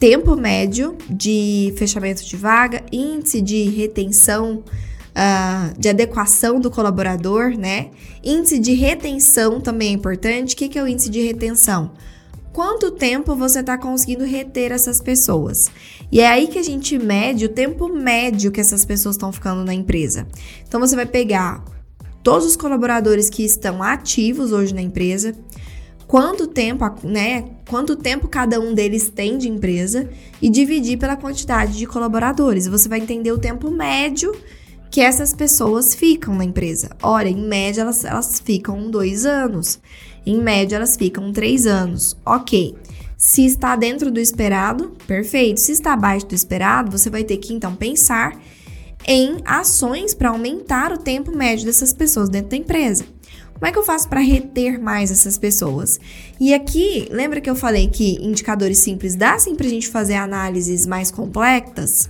tempo 0.00 0.34
médio 0.34 0.96
de 1.10 1.74
fechamento 1.76 2.24
de 2.24 2.34
vaga, 2.34 2.82
índice 2.90 3.42
de 3.42 3.64
retenção 3.64 4.64
uh, 5.10 5.78
de 5.78 5.90
adequação 5.90 6.58
do 6.58 6.70
colaborador, 6.70 7.50
né? 7.50 7.90
Índice 8.24 8.58
de 8.58 8.72
retenção 8.72 9.60
também 9.60 9.88
é 9.88 9.92
importante. 9.92 10.54
O 10.54 10.56
que, 10.56 10.70
que 10.70 10.78
é 10.78 10.82
o 10.82 10.88
índice 10.88 11.10
de 11.10 11.20
retenção? 11.20 11.92
Quanto 12.50 12.90
tempo 12.90 13.36
você 13.36 13.60
está 13.60 13.76
conseguindo 13.76 14.24
reter 14.24 14.72
essas 14.72 15.02
pessoas? 15.02 15.70
E 16.10 16.20
é 16.20 16.26
aí 16.26 16.48
que 16.48 16.58
a 16.58 16.62
gente 16.62 16.98
mede 16.98 17.44
o 17.44 17.48
tempo 17.50 17.86
médio 17.86 18.50
que 18.50 18.60
essas 18.60 18.86
pessoas 18.86 19.16
estão 19.16 19.30
ficando 19.30 19.64
na 19.66 19.74
empresa. 19.74 20.26
Então 20.66 20.80
você 20.80 20.96
vai 20.96 21.06
pegar 21.06 21.62
todos 22.22 22.46
os 22.46 22.56
colaboradores 22.56 23.28
que 23.28 23.44
estão 23.44 23.82
ativos 23.82 24.50
hoje 24.50 24.74
na 24.74 24.82
empresa, 24.82 25.34
quanto 26.10 26.48
tempo, 26.48 26.84
né, 27.04 27.44
quanto 27.68 27.94
tempo 27.94 28.26
cada 28.26 28.58
um 28.58 28.74
deles 28.74 29.08
tem 29.08 29.38
de 29.38 29.48
empresa 29.48 30.10
e 30.42 30.50
dividir 30.50 30.98
pela 30.98 31.16
quantidade 31.16 31.78
de 31.78 31.86
colaboradores. 31.86 32.66
Você 32.66 32.88
vai 32.88 32.98
entender 32.98 33.30
o 33.30 33.38
tempo 33.38 33.70
médio 33.70 34.34
que 34.90 35.00
essas 35.00 35.32
pessoas 35.32 35.94
ficam 35.94 36.34
na 36.34 36.44
empresa. 36.44 36.90
Olha, 37.00 37.28
em 37.28 37.46
média 37.46 37.82
elas, 37.82 38.04
elas 38.04 38.42
ficam 38.44 38.90
dois 38.90 39.24
anos, 39.24 39.78
em 40.26 40.36
média 40.42 40.74
elas 40.74 40.96
ficam 40.96 41.32
três 41.32 41.64
anos. 41.64 42.16
Ok. 42.26 42.74
Se 43.16 43.46
está 43.46 43.76
dentro 43.76 44.10
do 44.10 44.18
esperado, 44.18 44.96
perfeito. 45.06 45.60
Se 45.60 45.70
está 45.70 45.92
abaixo 45.92 46.26
do 46.26 46.34
esperado, 46.34 46.90
você 46.90 47.08
vai 47.08 47.22
ter 47.22 47.36
que 47.36 47.54
então 47.54 47.76
pensar 47.76 48.36
em 49.06 49.36
ações 49.44 50.12
para 50.12 50.30
aumentar 50.30 50.92
o 50.92 50.98
tempo 50.98 51.30
médio 51.30 51.66
dessas 51.66 51.92
pessoas 51.92 52.28
dentro 52.28 52.50
da 52.50 52.56
empresa. 52.56 53.04
Como 53.60 53.68
é 53.68 53.72
que 53.72 53.78
eu 53.78 53.82
faço 53.82 54.08
para 54.08 54.20
reter 54.20 54.80
mais 54.80 55.10
essas 55.10 55.36
pessoas? 55.36 56.00
E 56.40 56.54
aqui, 56.54 57.06
lembra 57.10 57.42
que 57.42 57.50
eu 57.50 57.54
falei 57.54 57.88
que 57.88 58.16
indicadores 58.24 58.78
simples 58.78 59.14
dá 59.14 59.38
sim 59.38 59.54
para 59.54 59.66
a 59.66 59.68
gente 59.68 59.86
fazer 59.86 60.14
análises 60.14 60.86
mais 60.86 61.10
complexas? 61.10 62.08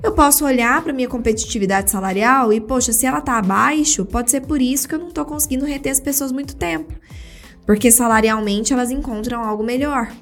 Eu 0.00 0.12
posso 0.12 0.44
olhar 0.44 0.80
para 0.80 0.92
minha 0.92 1.08
competitividade 1.08 1.90
salarial 1.90 2.52
e, 2.52 2.60
poxa, 2.60 2.92
se 2.92 3.04
ela 3.04 3.18
está 3.18 3.36
abaixo, 3.36 4.04
pode 4.04 4.30
ser 4.30 4.42
por 4.42 4.62
isso 4.62 4.88
que 4.88 4.94
eu 4.94 5.00
não 5.00 5.08
estou 5.08 5.24
conseguindo 5.24 5.64
reter 5.64 5.90
as 5.90 5.98
pessoas 5.98 6.30
muito 6.30 6.54
tempo. 6.54 6.94
Porque 7.66 7.90
salarialmente 7.90 8.72
elas 8.72 8.92
encontram 8.92 9.42
algo 9.42 9.64
melhor. 9.64 10.12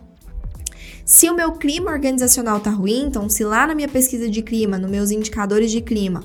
Se 1.05 1.29
o 1.29 1.35
meu 1.35 1.53
clima 1.53 1.91
organizacional 1.91 2.59
tá 2.59 2.71
ruim, 2.71 3.05
então 3.05 3.29
se 3.29 3.45
lá 3.45 3.67
na 3.67 3.75
minha 3.75 3.89
pesquisa 3.89 4.31
de 4.31 4.41
clima, 4.41 4.79
nos 4.79 4.91
meus 4.91 5.11
indicadores 5.11 5.71
de 5.71 5.83
clima, 5.83 6.25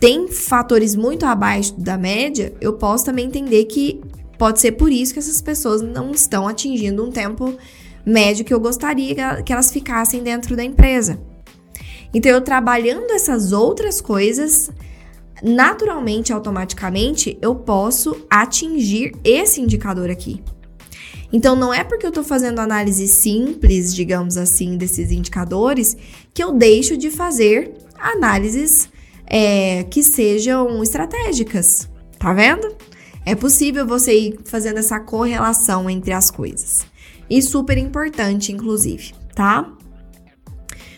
tem 0.00 0.28
fatores 0.28 0.96
muito 0.96 1.26
abaixo 1.26 1.78
da 1.78 1.98
média, 1.98 2.54
eu 2.58 2.72
posso 2.72 3.04
também 3.04 3.26
entender 3.26 3.66
que 3.66 4.00
pode 4.38 4.58
ser 4.58 4.72
por 4.72 4.90
isso 4.90 5.12
que 5.12 5.18
essas 5.18 5.42
pessoas 5.42 5.82
não 5.82 6.10
estão 6.10 6.48
atingindo 6.48 7.04
um 7.04 7.10
tempo 7.10 7.54
médio 8.04 8.42
que 8.42 8.54
eu 8.54 8.58
gostaria 8.58 9.42
que 9.42 9.52
elas 9.52 9.70
ficassem 9.70 10.22
dentro 10.22 10.56
da 10.56 10.64
empresa. 10.64 11.20
Então, 12.14 12.32
eu 12.32 12.40
trabalhando 12.40 13.10
essas 13.10 13.52
outras 13.52 14.00
coisas, 14.00 14.70
naturalmente, 15.42 16.32
automaticamente, 16.32 17.38
eu 17.42 17.54
posso 17.54 18.26
atingir 18.30 19.12
esse 19.22 19.60
indicador 19.60 20.10
aqui. 20.10 20.42
Então, 21.30 21.54
não 21.54 21.72
é 21.72 21.84
porque 21.84 22.06
eu 22.06 22.08
estou 22.08 22.24
fazendo 22.24 22.58
análise 22.58 23.06
simples, 23.06 23.94
digamos 23.94 24.38
assim, 24.38 24.78
desses 24.78 25.12
indicadores, 25.12 25.94
que 26.32 26.42
eu 26.42 26.52
deixo 26.52 26.96
de 26.96 27.10
fazer 27.10 27.74
análises 27.96 28.88
é, 29.30 29.84
que 29.84 30.02
sejam 30.02 30.82
estratégicas. 30.82 31.88
Tá 32.18 32.34
vendo? 32.34 32.76
É 33.24 33.34
possível 33.34 33.86
você 33.86 34.12
ir 34.12 34.40
fazendo 34.44 34.78
essa 34.78 34.98
correlação 34.98 35.88
entre 35.88 36.12
as 36.12 36.30
coisas. 36.30 36.80
E 37.30 37.40
super 37.40 37.78
importante, 37.78 38.50
inclusive, 38.50 39.14
tá? 39.34 39.72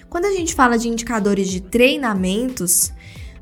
Quando 0.09 0.25
a 0.25 0.33
gente 0.33 0.55
fala 0.55 0.79
de 0.79 0.89
indicadores 0.89 1.49
de 1.49 1.61
treinamentos, 1.61 2.91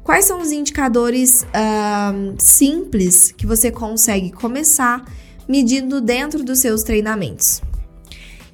quais 0.02 0.24
são 0.24 0.40
os 0.40 0.50
indicadores 0.50 1.42
uh, 1.42 2.34
simples 2.38 3.32
que 3.32 3.46
você 3.46 3.70
consegue 3.70 4.32
começar 4.32 5.04
medindo 5.48 6.00
dentro 6.00 6.42
dos 6.42 6.58
seus 6.58 6.82
treinamentos? 6.82 7.62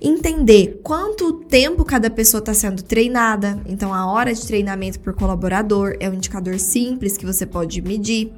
Entender 0.09 0.79
quanto 0.85 1.33
tempo 1.33 1.85
cada 1.85 2.09
pessoa 2.09 2.39
está 2.39 2.55
sendo 2.55 2.81
treinada, 2.81 3.61
então 3.67 3.93
a 3.93 4.07
hora 4.07 4.33
de 4.33 4.47
treinamento 4.47 5.01
por 5.01 5.13
colaborador 5.13 5.97
é 5.99 6.09
um 6.09 6.15
indicador 6.15 6.61
simples 6.61 7.17
que 7.17 7.27
você 7.27 7.45
pode 7.45 7.83
medir. 7.83 8.33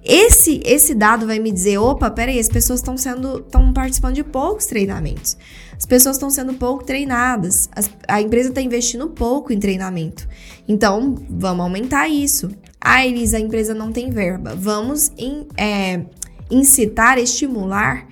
Esse, 0.00 0.60
esse 0.64 0.94
dado 0.94 1.26
vai 1.26 1.40
me 1.40 1.50
dizer, 1.50 1.78
opa, 1.78 2.08
peraí, 2.08 2.38
as 2.38 2.48
pessoas 2.48 2.78
estão 2.78 2.96
sendo, 2.96 3.40
estão 3.40 3.72
participando 3.72 4.14
de 4.14 4.22
poucos 4.22 4.66
treinamentos. 4.66 5.36
As 5.76 5.84
pessoas 5.84 6.14
estão 6.14 6.30
sendo 6.30 6.54
pouco 6.54 6.84
treinadas. 6.84 7.68
As, 7.74 7.90
a 8.06 8.22
empresa 8.22 8.50
está 8.50 8.62
investindo 8.62 9.08
pouco 9.08 9.52
em 9.52 9.58
treinamento. 9.58 10.28
Então, 10.68 11.16
vamos 11.28 11.64
aumentar 11.64 12.06
isso. 12.06 12.48
Ah, 12.80 13.04
Elisa, 13.04 13.38
a 13.38 13.40
empresa 13.40 13.74
não 13.74 13.90
tem 13.90 14.08
verba. 14.10 14.54
Vamos 14.54 15.10
é, 15.56 16.02
incitar, 16.48 17.18
estimular 17.18 18.06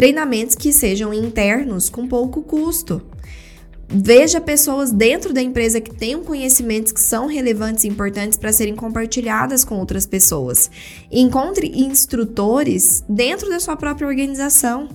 treinamentos 0.00 0.56
que 0.56 0.72
sejam 0.72 1.12
internos 1.12 1.90
com 1.90 2.08
pouco 2.08 2.42
custo. 2.42 3.02
Veja 3.86 4.40
pessoas 4.40 4.90
dentro 4.90 5.34
da 5.34 5.42
empresa 5.42 5.78
que 5.78 5.94
tenham 5.94 6.24
conhecimentos 6.24 6.90
que 6.90 7.02
são 7.02 7.26
relevantes 7.26 7.84
e 7.84 7.88
importantes 7.88 8.38
para 8.38 8.50
serem 8.50 8.74
compartilhadas 8.74 9.62
com 9.62 9.78
outras 9.78 10.06
pessoas. 10.06 10.70
Encontre 11.12 11.66
instrutores 11.82 13.04
dentro 13.06 13.50
da 13.50 13.60
sua 13.60 13.76
própria 13.76 14.08
organização. 14.08 14.88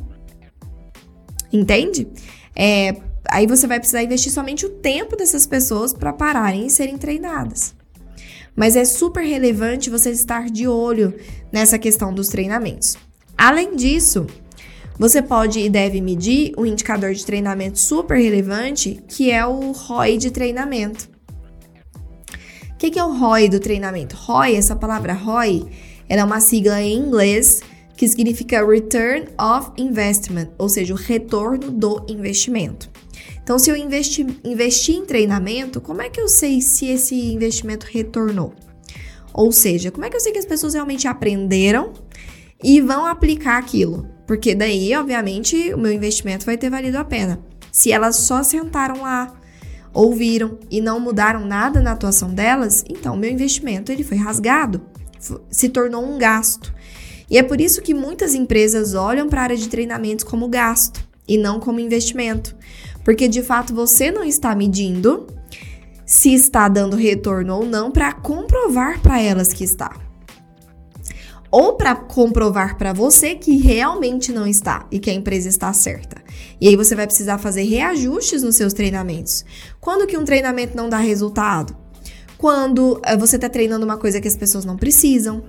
Entende? 1.54 2.08
É, 2.56 2.96
aí 3.30 3.46
você 3.46 3.68
vai 3.68 3.78
precisar 3.78 4.02
investir 4.02 4.32
somente 4.32 4.66
o 4.66 4.70
tempo 4.70 5.16
dessas 5.16 5.46
pessoas 5.46 5.94
para 5.94 6.14
pararem 6.14 6.66
e 6.66 6.72
serem 6.72 6.98
treinadas. 6.98 7.76
Mas 8.56 8.76
é 8.76 8.84
super 8.84 9.24
relevante 9.24 9.88
você 9.88 10.10
estar 10.10 10.50
de 10.50 10.68
olho 10.68 11.14
nessa 11.52 11.78
questão 11.78 12.12
dos 12.12 12.28
treinamentos. 12.28 12.98
Além 13.38 13.76
disso, 13.76 14.26
você 14.98 15.22
pode 15.22 15.60
e 15.60 15.70
deve 15.70 16.00
medir 16.00 16.54
um 16.58 16.66
indicador 16.66 17.14
de 17.14 17.26
treinamento 17.26 17.80
super 17.80 18.18
relevante, 18.18 19.04
que 19.08 19.30
é 19.30 19.46
o 19.46 19.72
ROI 19.72 20.18
de 20.18 20.32
treinamento. 20.32 21.10
O 22.72 22.78
que, 22.78 23.00
é 23.00 23.04
o 23.04 23.12
ROI 23.12 23.50
do 23.50 23.60
treinamento? 23.60 24.16
ROI, 24.16 24.56
essa 24.56 24.76
palavra 24.76 25.14
ROI, 25.14 25.66
ela 26.08 26.22
é 26.22 26.26
uma 26.26 26.40
sigla 26.40 26.82
em 26.82 26.98
inglês 26.98 27.62
que 27.96 28.08
significa 28.08 28.66
Return 28.66 29.28
of 29.40 29.72
Investment, 29.78 30.50
ou 30.58 30.68
seja, 30.68 30.94
o 30.94 30.98
retorno 30.98 31.72
do 31.72 32.06
investimento. 32.08 32.90
Então, 33.42 33.58
se 33.58 33.70
eu 33.70 33.76
investi, 33.76 34.92
em 34.92 35.06
treinamento, 35.06 35.80
como 35.80 36.02
é 36.02 36.10
que 36.10 36.20
eu 36.20 36.28
sei 36.28 36.62
se 36.62 36.88
esse 36.88 37.16
investimento 37.16 37.88
retornou? 37.90 38.54
Ou 39.34 39.52
seja, 39.52 39.92
como 39.92 40.06
é 40.06 40.10
que 40.10 40.16
eu 40.16 40.20
sei 40.20 40.32
que 40.32 40.40
as 40.40 40.46
pessoas 40.46 40.74
realmente 40.74 41.08
aprenderam 41.08 41.94
e 42.64 42.82
vão 42.82 43.06
aplicar 43.06 43.58
aquilo? 43.58 44.15
Porque 44.26 44.56
daí, 44.56 44.96
obviamente, 44.96 45.74
o 45.74 45.78
meu 45.78 45.92
investimento 45.92 46.46
vai 46.46 46.58
ter 46.58 46.70
valido 46.70 46.98
a 46.98 47.04
pena. 47.04 47.40
Se 47.72 47.92
elas 47.92 48.16
só 48.18 48.42
sentaram 48.42 49.02
lá, 49.02 49.34
ouviram 49.94 50.58
e 50.70 50.82
não 50.82 51.00
mudaram 51.00 51.46
nada 51.46 51.82
na 51.82 51.92
atuação 51.92 52.34
delas, 52.34 52.84
então 52.90 53.16
meu 53.16 53.30
investimento 53.30 53.92
ele 53.92 54.04
foi 54.04 54.18
rasgado, 54.18 54.82
se 55.50 55.70
tornou 55.70 56.06
um 56.06 56.18
gasto. 56.18 56.74
E 57.30 57.38
é 57.38 57.44
por 57.44 57.60
isso 57.60 57.82
que 57.82 57.94
muitas 57.94 58.36
empresas 58.36 58.94
olham 58.94 59.28
para 59.28 59.42
a 59.42 59.44
área 59.44 59.58
de 59.58 59.70
treinamentos 59.70 60.24
como 60.24 60.48
gasto 60.48 61.06
e 61.28 61.38
não 61.38 61.60
como 61.60 61.80
investimento, 61.80 62.56
porque 63.04 63.28
de 63.28 63.42
fato 63.42 63.74
você 63.74 64.12
não 64.12 64.24
está 64.24 64.56
medindo 64.56 65.28
se 66.06 66.34
está 66.34 66.68
dando 66.68 66.96
retorno 66.96 67.56
ou 67.56 67.66
não 67.66 67.90
para 67.90 68.14
comprovar 68.14 69.02
para 69.02 69.20
elas 69.20 69.54
que 69.54 69.64
está. 69.64 70.05
Ou 71.58 71.78
para 71.78 71.96
comprovar 71.96 72.78
para 72.78 72.92
você 72.92 73.34
que 73.34 73.56
realmente 73.56 74.30
não 74.34 74.46
está 74.46 74.86
e 74.92 75.00
que 75.00 75.10
a 75.10 75.14
empresa 75.14 75.48
está 75.48 75.72
certa. 75.72 76.18
E 76.60 76.68
aí 76.68 76.76
você 76.76 76.94
vai 76.96 77.08
precisar 77.08 77.38
fazer 77.38 77.64
reajustes 77.64 78.44
nos 78.44 78.58
seus 78.58 78.74
treinamentos. 78.74 79.46
Quando 79.80 80.06
que 80.06 80.18
um 80.18 80.26
treinamento 80.26 80.76
não 80.76 80.90
dá 80.90 80.98
resultado? 80.98 81.74
Quando 82.38 83.00
eh, 83.06 83.16
você 83.16 83.38
está 83.38 83.48
treinando 83.48 83.86
uma 83.86 83.96
coisa 83.96 84.20
que 84.20 84.28
as 84.28 84.36
pessoas 84.36 84.66
não 84.66 84.76
precisam, 84.76 85.46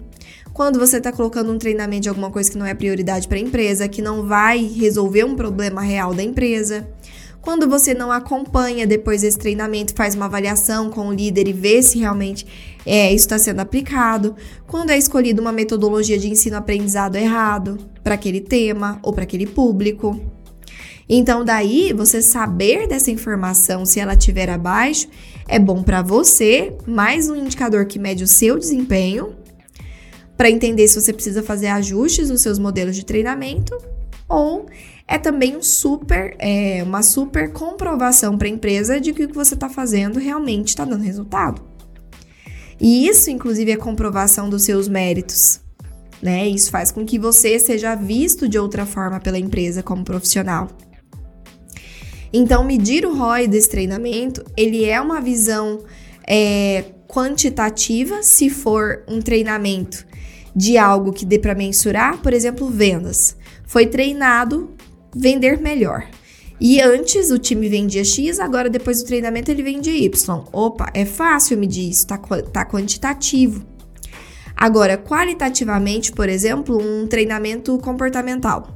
quando 0.53 0.79
você 0.79 0.99
está 0.99 1.11
colocando 1.11 1.51
um 1.51 1.59
treinamento 1.59 2.03
de 2.03 2.09
alguma 2.09 2.31
coisa 2.31 2.53
que 2.53 2.57
não 2.57 2.67
é 2.67 2.73
prioridade 2.73 3.27
para 3.27 3.39
a 3.39 3.41
empresa, 3.41 3.89
que 3.89 4.01
não 4.01 4.29
vai 4.29 4.65
resolver 4.65 5.25
um 5.25 5.35
problema 5.35 5.81
real 5.81 6.15
da 6.15 6.23
empresa. 6.23 6.89
Quando 7.43 7.69
você 7.69 7.95
não 7.95 8.13
acompanha 8.13 8.87
depois 8.87 9.23
desse 9.23 9.39
treinamento, 9.39 9.93
faz 9.93 10.15
uma 10.15 10.27
avaliação 10.27 10.89
com 10.89 11.09
o 11.09 11.13
líder 11.13 11.49
e 11.49 11.53
vê 11.53 11.83
se 11.83 11.99
realmente 11.99 12.47
é, 12.87 13.09
isso 13.09 13.24
está 13.24 13.39
sendo 13.39 13.59
aplicado. 13.59 14.37
Quando 14.66 14.91
é 14.91 14.97
escolhida 14.97 15.43
uma 15.43 15.51
metodologia 15.51 16.16
de 16.16 16.30
ensino-aprendizado 16.30 17.16
errado 17.16 17.76
para 18.03 18.14
aquele 18.14 18.41
tema 18.41 19.01
ou 19.03 19.12
para 19.12 19.24
aquele 19.24 19.47
público. 19.47 20.20
Então, 21.09 21.45
daí, 21.45 21.93
você 21.93 22.22
saber 22.22 22.87
dessa 22.87 23.11
informação, 23.11 23.84
se 23.84 23.99
ela 23.99 24.14
estiver 24.14 24.49
abaixo, 24.49 25.09
é 25.49 25.59
bom 25.59 25.82
para 25.82 26.03
você, 26.03 26.76
mais 26.87 27.28
um 27.28 27.37
indicador 27.37 27.87
que 27.87 27.99
mede 27.99 28.24
o 28.24 28.28
seu 28.28 28.59
desempenho 28.59 29.34
para 30.37 30.51
entender 30.51 30.87
se 30.87 31.01
você 31.01 31.12
precisa 31.12 31.43
fazer 31.43 31.68
ajustes 31.68 32.30
nos 32.30 32.43
seus 32.43 32.59
modelos 32.59 32.95
de 32.95 33.05
treinamento 33.05 33.76
ou 34.28 34.66
é 35.09 35.18
também 35.18 35.57
um 35.57 35.62
super, 35.62 36.37
é, 36.39 36.82
uma 36.82 37.03
super 37.03 37.53
comprovação 37.53 38.37
para 38.37 38.49
a 38.49 38.51
empresa 38.51 39.01
de 39.01 39.12
que 39.12 39.24
o 39.24 39.28
que 39.28 39.34
você 39.34 39.55
está 39.55 39.68
fazendo 39.68 40.18
realmente 40.18 40.68
está 40.68 40.84
dando 40.84 41.03
resultado. 41.03 41.76
E 42.81 43.09
isso, 43.09 43.31
inclusive, 43.31 43.70
é 43.70 43.77
comprovação 43.77 44.49
dos 44.49 44.62
seus 44.62 44.89
méritos. 44.89 45.61
Né? 46.22 46.49
Isso 46.49 46.70
faz 46.70 46.91
com 46.91 47.05
que 47.05 47.18
você 47.18 47.59
seja 47.59 47.95
visto 47.95 48.49
de 48.49 48.59
outra 48.59 48.87
forma 48.87 49.20
pela 49.20 49.39
empresa 49.39 49.83
como 49.83 50.05
profissional. 50.05 50.68
Então, 52.33 52.64
medir 52.64 53.07
o 53.07 53.16
ROI 53.16 53.47
desse 53.49 53.68
treinamento, 53.68 54.45
ele 54.57 54.85
é 54.85 55.01
uma 55.01 55.20
visão 55.20 55.85
é, 56.27 56.85
quantitativa, 57.07 58.22
se 58.22 58.51
for 58.51 59.03
um 59.09 59.20
treinamento 59.20 60.05
de 60.55 60.77
algo 60.77 61.12
que 61.12 61.24
dê 61.24 61.39
para 61.39 61.55
mensurar, 61.55 62.18
por 62.18 62.33
exemplo, 62.33 62.68
vendas. 62.68 63.37
Foi 63.64 63.87
treinado 63.87 64.74
vender 65.14 65.61
melhor. 65.61 66.07
E 66.59 66.81
antes 66.81 67.31
o 67.31 67.39
time 67.39 67.69
vendia 67.69 68.05
X, 68.05 68.41
agora 68.41 68.71
depois 68.71 69.03
do 69.03 69.07
treinamento 69.07 69.51
ele 69.51 69.63
vende 69.63 69.91
Y. 69.91 70.45
Opa, 70.53 70.91
é 70.95 71.05
fácil 71.05 71.59
medir 71.59 71.91
isso, 71.91 72.07
tá, 72.07 72.19
tá 72.19 72.65
quantitativo. 72.65 73.65
Agora, 74.57 74.97
qualitativamente, 74.97 76.13
por 76.13 76.31
exemplo, 76.31 76.81
um 76.81 77.07
treinamento 77.07 77.77
comportamental, 77.79 78.75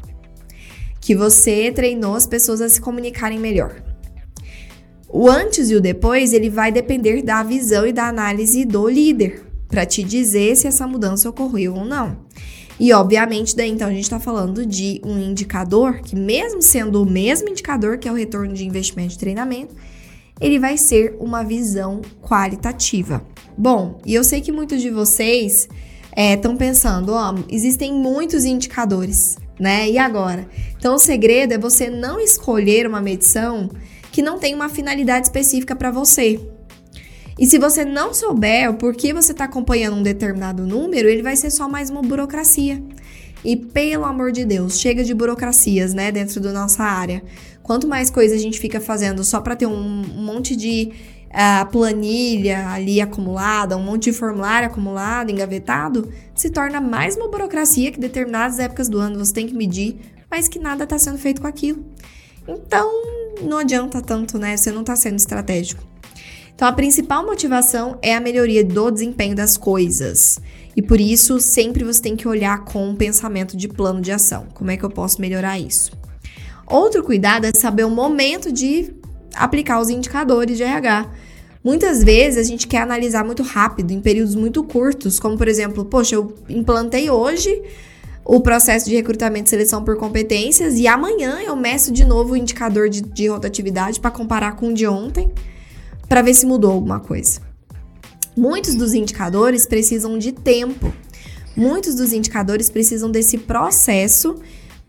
que 1.00 1.14
você 1.14 1.72
treinou 1.72 2.14
as 2.14 2.26
pessoas 2.26 2.60
a 2.60 2.68
se 2.68 2.80
comunicarem 2.80 3.38
melhor. 3.38 3.82
O 5.08 5.28
antes 5.28 5.70
e 5.70 5.74
o 5.74 5.80
depois, 5.80 6.34
ele 6.34 6.50
vai 6.50 6.70
depender 6.70 7.22
da 7.22 7.42
visão 7.42 7.86
e 7.86 7.92
da 7.92 8.06
análise 8.06 8.64
do 8.66 8.86
líder 8.88 9.42
para 9.68 9.86
te 9.86 10.04
dizer 10.04 10.54
se 10.54 10.66
essa 10.66 10.86
mudança 10.86 11.30
ocorreu 11.30 11.74
ou 11.74 11.84
não. 11.84 12.18
E 12.80 12.94
obviamente, 12.94 13.54
daí 13.54 13.70
então 13.70 13.86
a 13.86 13.92
gente 13.92 14.04
está 14.04 14.18
falando 14.18 14.64
de 14.64 15.02
um 15.04 15.18
indicador 15.18 16.00
que, 16.00 16.16
mesmo 16.16 16.62
sendo 16.62 17.02
o 17.02 17.06
mesmo 17.06 17.50
indicador, 17.50 17.98
que 17.98 18.08
é 18.08 18.10
o 18.10 18.14
retorno 18.14 18.54
de 18.54 18.66
investimento 18.66 19.10
de 19.10 19.18
treinamento, 19.18 19.76
ele 20.40 20.58
vai 20.58 20.78
ser 20.78 21.14
uma 21.20 21.44
visão 21.44 22.00
qualitativa. 22.22 23.22
Bom, 23.56 24.00
e 24.06 24.14
eu 24.14 24.24
sei 24.24 24.40
que 24.40 24.50
muitos 24.50 24.80
de 24.80 24.88
vocês 24.88 25.68
estão 26.16 26.54
é, 26.54 26.56
pensando, 26.56 27.12
ó, 27.12 27.34
existem 27.50 27.92
muitos 27.92 28.46
indicadores, 28.46 29.36
né? 29.58 29.90
E 29.90 29.98
agora? 29.98 30.48
Então 30.78 30.94
o 30.94 30.98
segredo 30.98 31.52
é 31.52 31.58
você 31.58 31.90
não 31.90 32.18
escolher 32.18 32.86
uma 32.86 33.02
medição 33.02 33.68
que 34.10 34.22
não 34.22 34.38
tem 34.38 34.54
uma 34.54 34.70
finalidade 34.70 35.26
específica 35.26 35.76
para 35.76 35.90
você. 35.90 36.40
E 37.38 37.46
se 37.46 37.58
você 37.58 37.84
não 37.84 38.12
souber 38.12 38.70
o 38.70 38.74
porquê 38.74 39.12
você 39.12 39.32
está 39.32 39.44
acompanhando 39.44 39.96
um 39.96 40.02
determinado 40.02 40.66
número, 40.66 41.08
ele 41.08 41.22
vai 41.22 41.36
ser 41.36 41.50
só 41.50 41.68
mais 41.68 41.90
uma 41.90 42.02
burocracia. 42.02 42.82
E 43.44 43.56
pelo 43.56 44.04
amor 44.04 44.32
de 44.32 44.44
Deus, 44.44 44.78
chega 44.78 45.02
de 45.02 45.14
burocracias, 45.14 45.94
né, 45.94 46.12
dentro 46.12 46.40
da 46.40 46.52
nossa 46.52 46.82
área. 46.82 47.22
Quanto 47.62 47.88
mais 47.88 48.10
coisa 48.10 48.34
a 48.34 48.38
gente 48.38 48.58
fica 48.58 48.80
fazendo 48.80 49.24
só 49.24 49.40
para 49.40 49.56
ter 49.56 49.66
um, 49.66 50.02
monte 50.22 50.54
de 50.54 50.92
uh, 51.28 51.70
planilha 51.70 52.68
ali 52.68 53.00
acumulada, 53.00 53.76
um 53.76 53.82
monte 53.82 54.04
de 54.04 54.12
formulário 54.12 54.68
acumulado, 54.68 55.30
engavetado, 55.30 56.12
se 56.34 56.50
torna 56.50 56.80
mais 56.80 57.16
uma 57.16 57.28
burocracia 57.28 57.90
que 57.90 58.00
determinadas 58.00 58.58
épocas 58.58 58.88
do 58.88 58.98
ano 58.98 59.18
você 59.18 59.32
tem 59.32 59.46
que 59.46 59.54
medir, 59.54 59.98
mas 60.30 60.48
que 60.48 60.58
nada 60.58 60.84
está 60.84 60.98
sendo 60.98 61.16
feito 61.16 61.40
com 61.40 61.46
aquilo. 61.46 61.84
Então, 62.46 62.90
não 63.42 63.58
adianta 63.58 64.02
tanto, 64.02 64.38
né? 64.38 64.56
Você 64.56 64.70
não 64.70 64.80
está 64.80 64.96
sendo 64.96 65.16
estratégico. 65.16 65.82
Então, 66.60 66.68
a 66.68 66.72
principal 66.74 67.24
motivação 67.24 67.98
é 68.02 68.14
a 68.14 68.20
melhoria 68.20 68.62
do 68.62 68.90
desempenho 68.90 69.34
das 69.34 69.56
coisas. 69.56 70.38
E 70.76 70.82
por 70.82 71.00
isso, 71.00 71.40
sempre 71.40 71.82
você 71.82 72.02
tem 72.02 72.14
que 72.14 72.28
olhar 72.28 72.66
com 72.66 72.86
um 72.86 72.94
pensamento 72.94 73.56
de 73.56 73.66
plano 73.66 74.02
de 74.02 74.12
ação. 74.12 74.46
Como 74.52 74.70
é 74.70 74.76
que 74.76 74.84
eu 74.84 74.90
posso 74.90 75.22
melhorar 75.22 75.58
isso? 75.58 75.90
Outro 76.66 77.02
cuidado 77.02 77.46
é 77.46 77.50
saber 77.54 77.86
o 77.86 77.90
momento 77.90 78.52
de 78.52 78.92
aplicar 79.34 79.80
os 79.80 79.88
indicadores 79.88 80.58
de 80.58 80.62
RH. 80.62 81.10
Muitas 81.64 82.04
vezes 82.04 82.38
a 82.38 82.46
gente 82.46 82.68
quer 82.68 82.82
analisar 82.82 83.24
muito 83.24 83.42
rápido, 83.42 83.92
em 83.92 84.00
períodos 84.02 84.34
muito 84.34 84.62
curtos, 84.62 85.18
como 85.18 85.38
por 85.38 85.48
exemplo, 85.48 85.86
poxa, 85.86 86.16
eu 86.16 86.34
implantei 86.46 87.08
hoje 87.08 87.62
o 88.22 88.38
processo 88.38 88.84
de 88.84 88.94
recrutamento 88.94 89.46
e 89.46 89.48
seleção 89.48 89.82
por 89.82 89.96
competências 89.96 90.78
e 90.78 90.86
amanhã 90.86 91.38
eu 91.40 91.56
meço 91.56 91.90
de 91.90 92.04
novo 92.04 92.34
o 92.34 92.36
indicador 92.36 92.90
de, 92.90 93.00
de 93.00 93.28
rotatividade 93.28 93.98
para 93.98 94.10
comparar 94.10 94.56
com 94.56 94.68
o 94.68 94.74
de 94.74 94.86
ontem 94.86 95.32
para 96.10 96.22
ver 96.22 96.34
se 96.34 96.44
mudou 96.44 96.72
alguma 96.72 96.98
coisa. 96.98 97.40
Muitos 98.36 98.74
dos 98.74 98.94
indicadores 98.94 99.64
precisam 99.64 100.18
de 100.18 100.32
tempo. 100.32 100.92
Muitos 101.56 101.94
dos 101.94 102.12
indicadores 102.12 102.68
precisam 102.68 103.08
desse 103.12 103.38
processo 103.38 104.34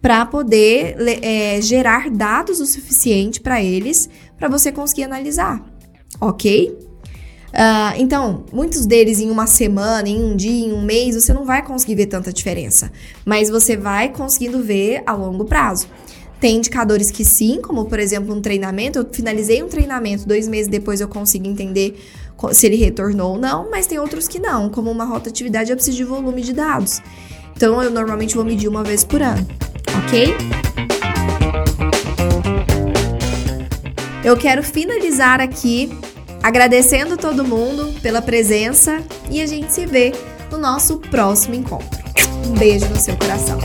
para 0.01 0.25
poder 0.25 0.95
é, 1.21 1.61
gerar 1.61 2.09
dados 2.09 2.59
o 2.59 2.65
suficiente 2.65 3.39
para 3.39 3.61
eles 3.61 4.09
para 4.35 4.49
você 4.49 4.71
conseguir 4.71 5.03
analisar, 5.03 5.63
ok? 6.19 6.75
Uh, 7.51 7.93
então, 7.99 8.45
muitos 8.51 8.87
deles 8.87 9.19
em 9.19 9.29
uma 9.29 9.45
semana, 9.45 10.09
em 10.09 10.23
um 10.23 10.35
dia, 10.35 10.65
em 10.65 10.73
um 10.73 10.81
mês, 10.81 11.13
você 11.13 11.31
não 11.33 11.45
vai 11.45 11.63
conseguir 11.63 11.95
ver 11.95 12.07
tanta 12.07 12.33
diferença, 12.33 12.91
mas 13.23 13.49
você 13.49 13.77
vai 13.77 14.09
conseguindo 14.09 14.63
ver 14.63 15.03
a 15.05 15.13
longo 15.13 15.45
prazo. 15.45 15.87
Tem 16.41 16.57
indicadores 16.57 17.11
que 17.11 17.23
sim, 17.23 17.61
como 17.61 17.85
por 17.85 17.99
exemplo 17.99 18.35
um 18.35 18.41
treinamento. 18.41 18.97
Eu 18.97 19.05
finalizei 19.11 19.61
um 19.61 19.67
treinamento, 19.67 20.27
dois 20.27 20.47
meses 20.47 20.67
depois 20.67 20.99
eu 20.99 21.07
consigo 21.07 21.47
entender 21.47 22.03
se 22.51 22.65
ele 22.65 22.77
retornou 22.77 23.33
ou 23.33 23.37
não, 23.37 23.69
mas 23.69 23.85
tem 23.85 23.99
outros 23.99 24.27
que 24.27 24.39
não, 24.39 24.67
como 24.67 24.89
uma 24.89 25.05
rotatividade 25.05 25.69
eu 25.69 25.75
preciso 25.75 25.97
de 25.97 26.03
volume 26.03 26.41
de 26.41 26.51
dados. 26.51 26.99
Então 27.55 27.81
eu 27.83 27.91
normalmente 27.91 28.33
vou 28.33 28.43
medir 28.43 28.67
uma 28.67 28.83
vez 28.83 29.03
por 29.03 29.21
ano, 29.21 29.47
ok? 30.03 30.35
Eu 34.23 34.35
quero 34.35 34.63
finalizar 34.63 35.39
aqui 35.39 35.91
agradecendo 36.41 37.17
todo 37.17 37.45
mundo 37.45 37.93
pela 38.01 38.19
presença 38.19 38.99
e 39.29 39.39
a 39.41 39.45
gente 39.45 39.71
se 39.71 39.85
vê 39.85 40.11
no 40.49 40.57
nosso 40.57 40.97
próximo 40.97 41.53
encontro. 41.53 42.01
Um 42.47 42.53
beijo 42.53 42.87
no 42.87 42.95
seu 42.95 43.15
coração. 43.15 43.59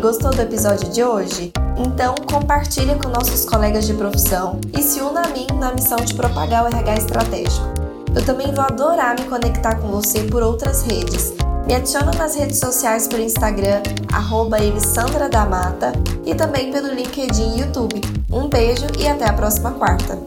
Gostou 0.00 0.30
do 0.30 0.40
episódio 0.40 0.88
de 0.90 1.04
hoje? 1.04 1.52
Então 1.76 2.14
compartilhe 2.30 2.94
com 2.94 3.10
nossos 3.10 3.44
colegas 3.44 3.86
de 3.86 3.92
profissão 3.92 4.58
e 4.76 4.82
se 4.82 5.00
una 5.00 5.26
a 5.26 5.28
mim 5.28 5.46
na 5.58 5.74
missão 5.74 5.98
de 5.98 6.14
propagar 6.14 6.64
o 6.64 6.68
RH 6.68 6.94
estratégico. 6.94 7.66
Eu 8.14 8.24
também 8.24 8.52
vou 8.52 8.64
adorar 8.64 9.14
me 9.18 9.26
conectar 9.26 9.76
com 9.76 9.88
você 9.88 10.22
por 10.22 10.42
outras 10.42 10.82
redes. 10.82 11.34
Me 11.66 11.74
adiciona 11.74 12.12
nas 12.12 12.34
redes 12.34 12.58
sociais 12.58 13.06
pelo 13.06 13.22
Instagram, 13.22 13.82
arroba 14.12 14.58
e 16.24 16.34
também 16.34 16.72
pelo 16.72 16.88
LinkedIn 16.88 17.56
e 17.56 17.60
YouTube. 17.60 18.00
Um 18.32 18.48
beijo 18.48 18.86
e 18.98 19.06
até 19.06 19.28
a 19.28 19.32
próxima 19.34 19.72
quarta! 19.72 20.18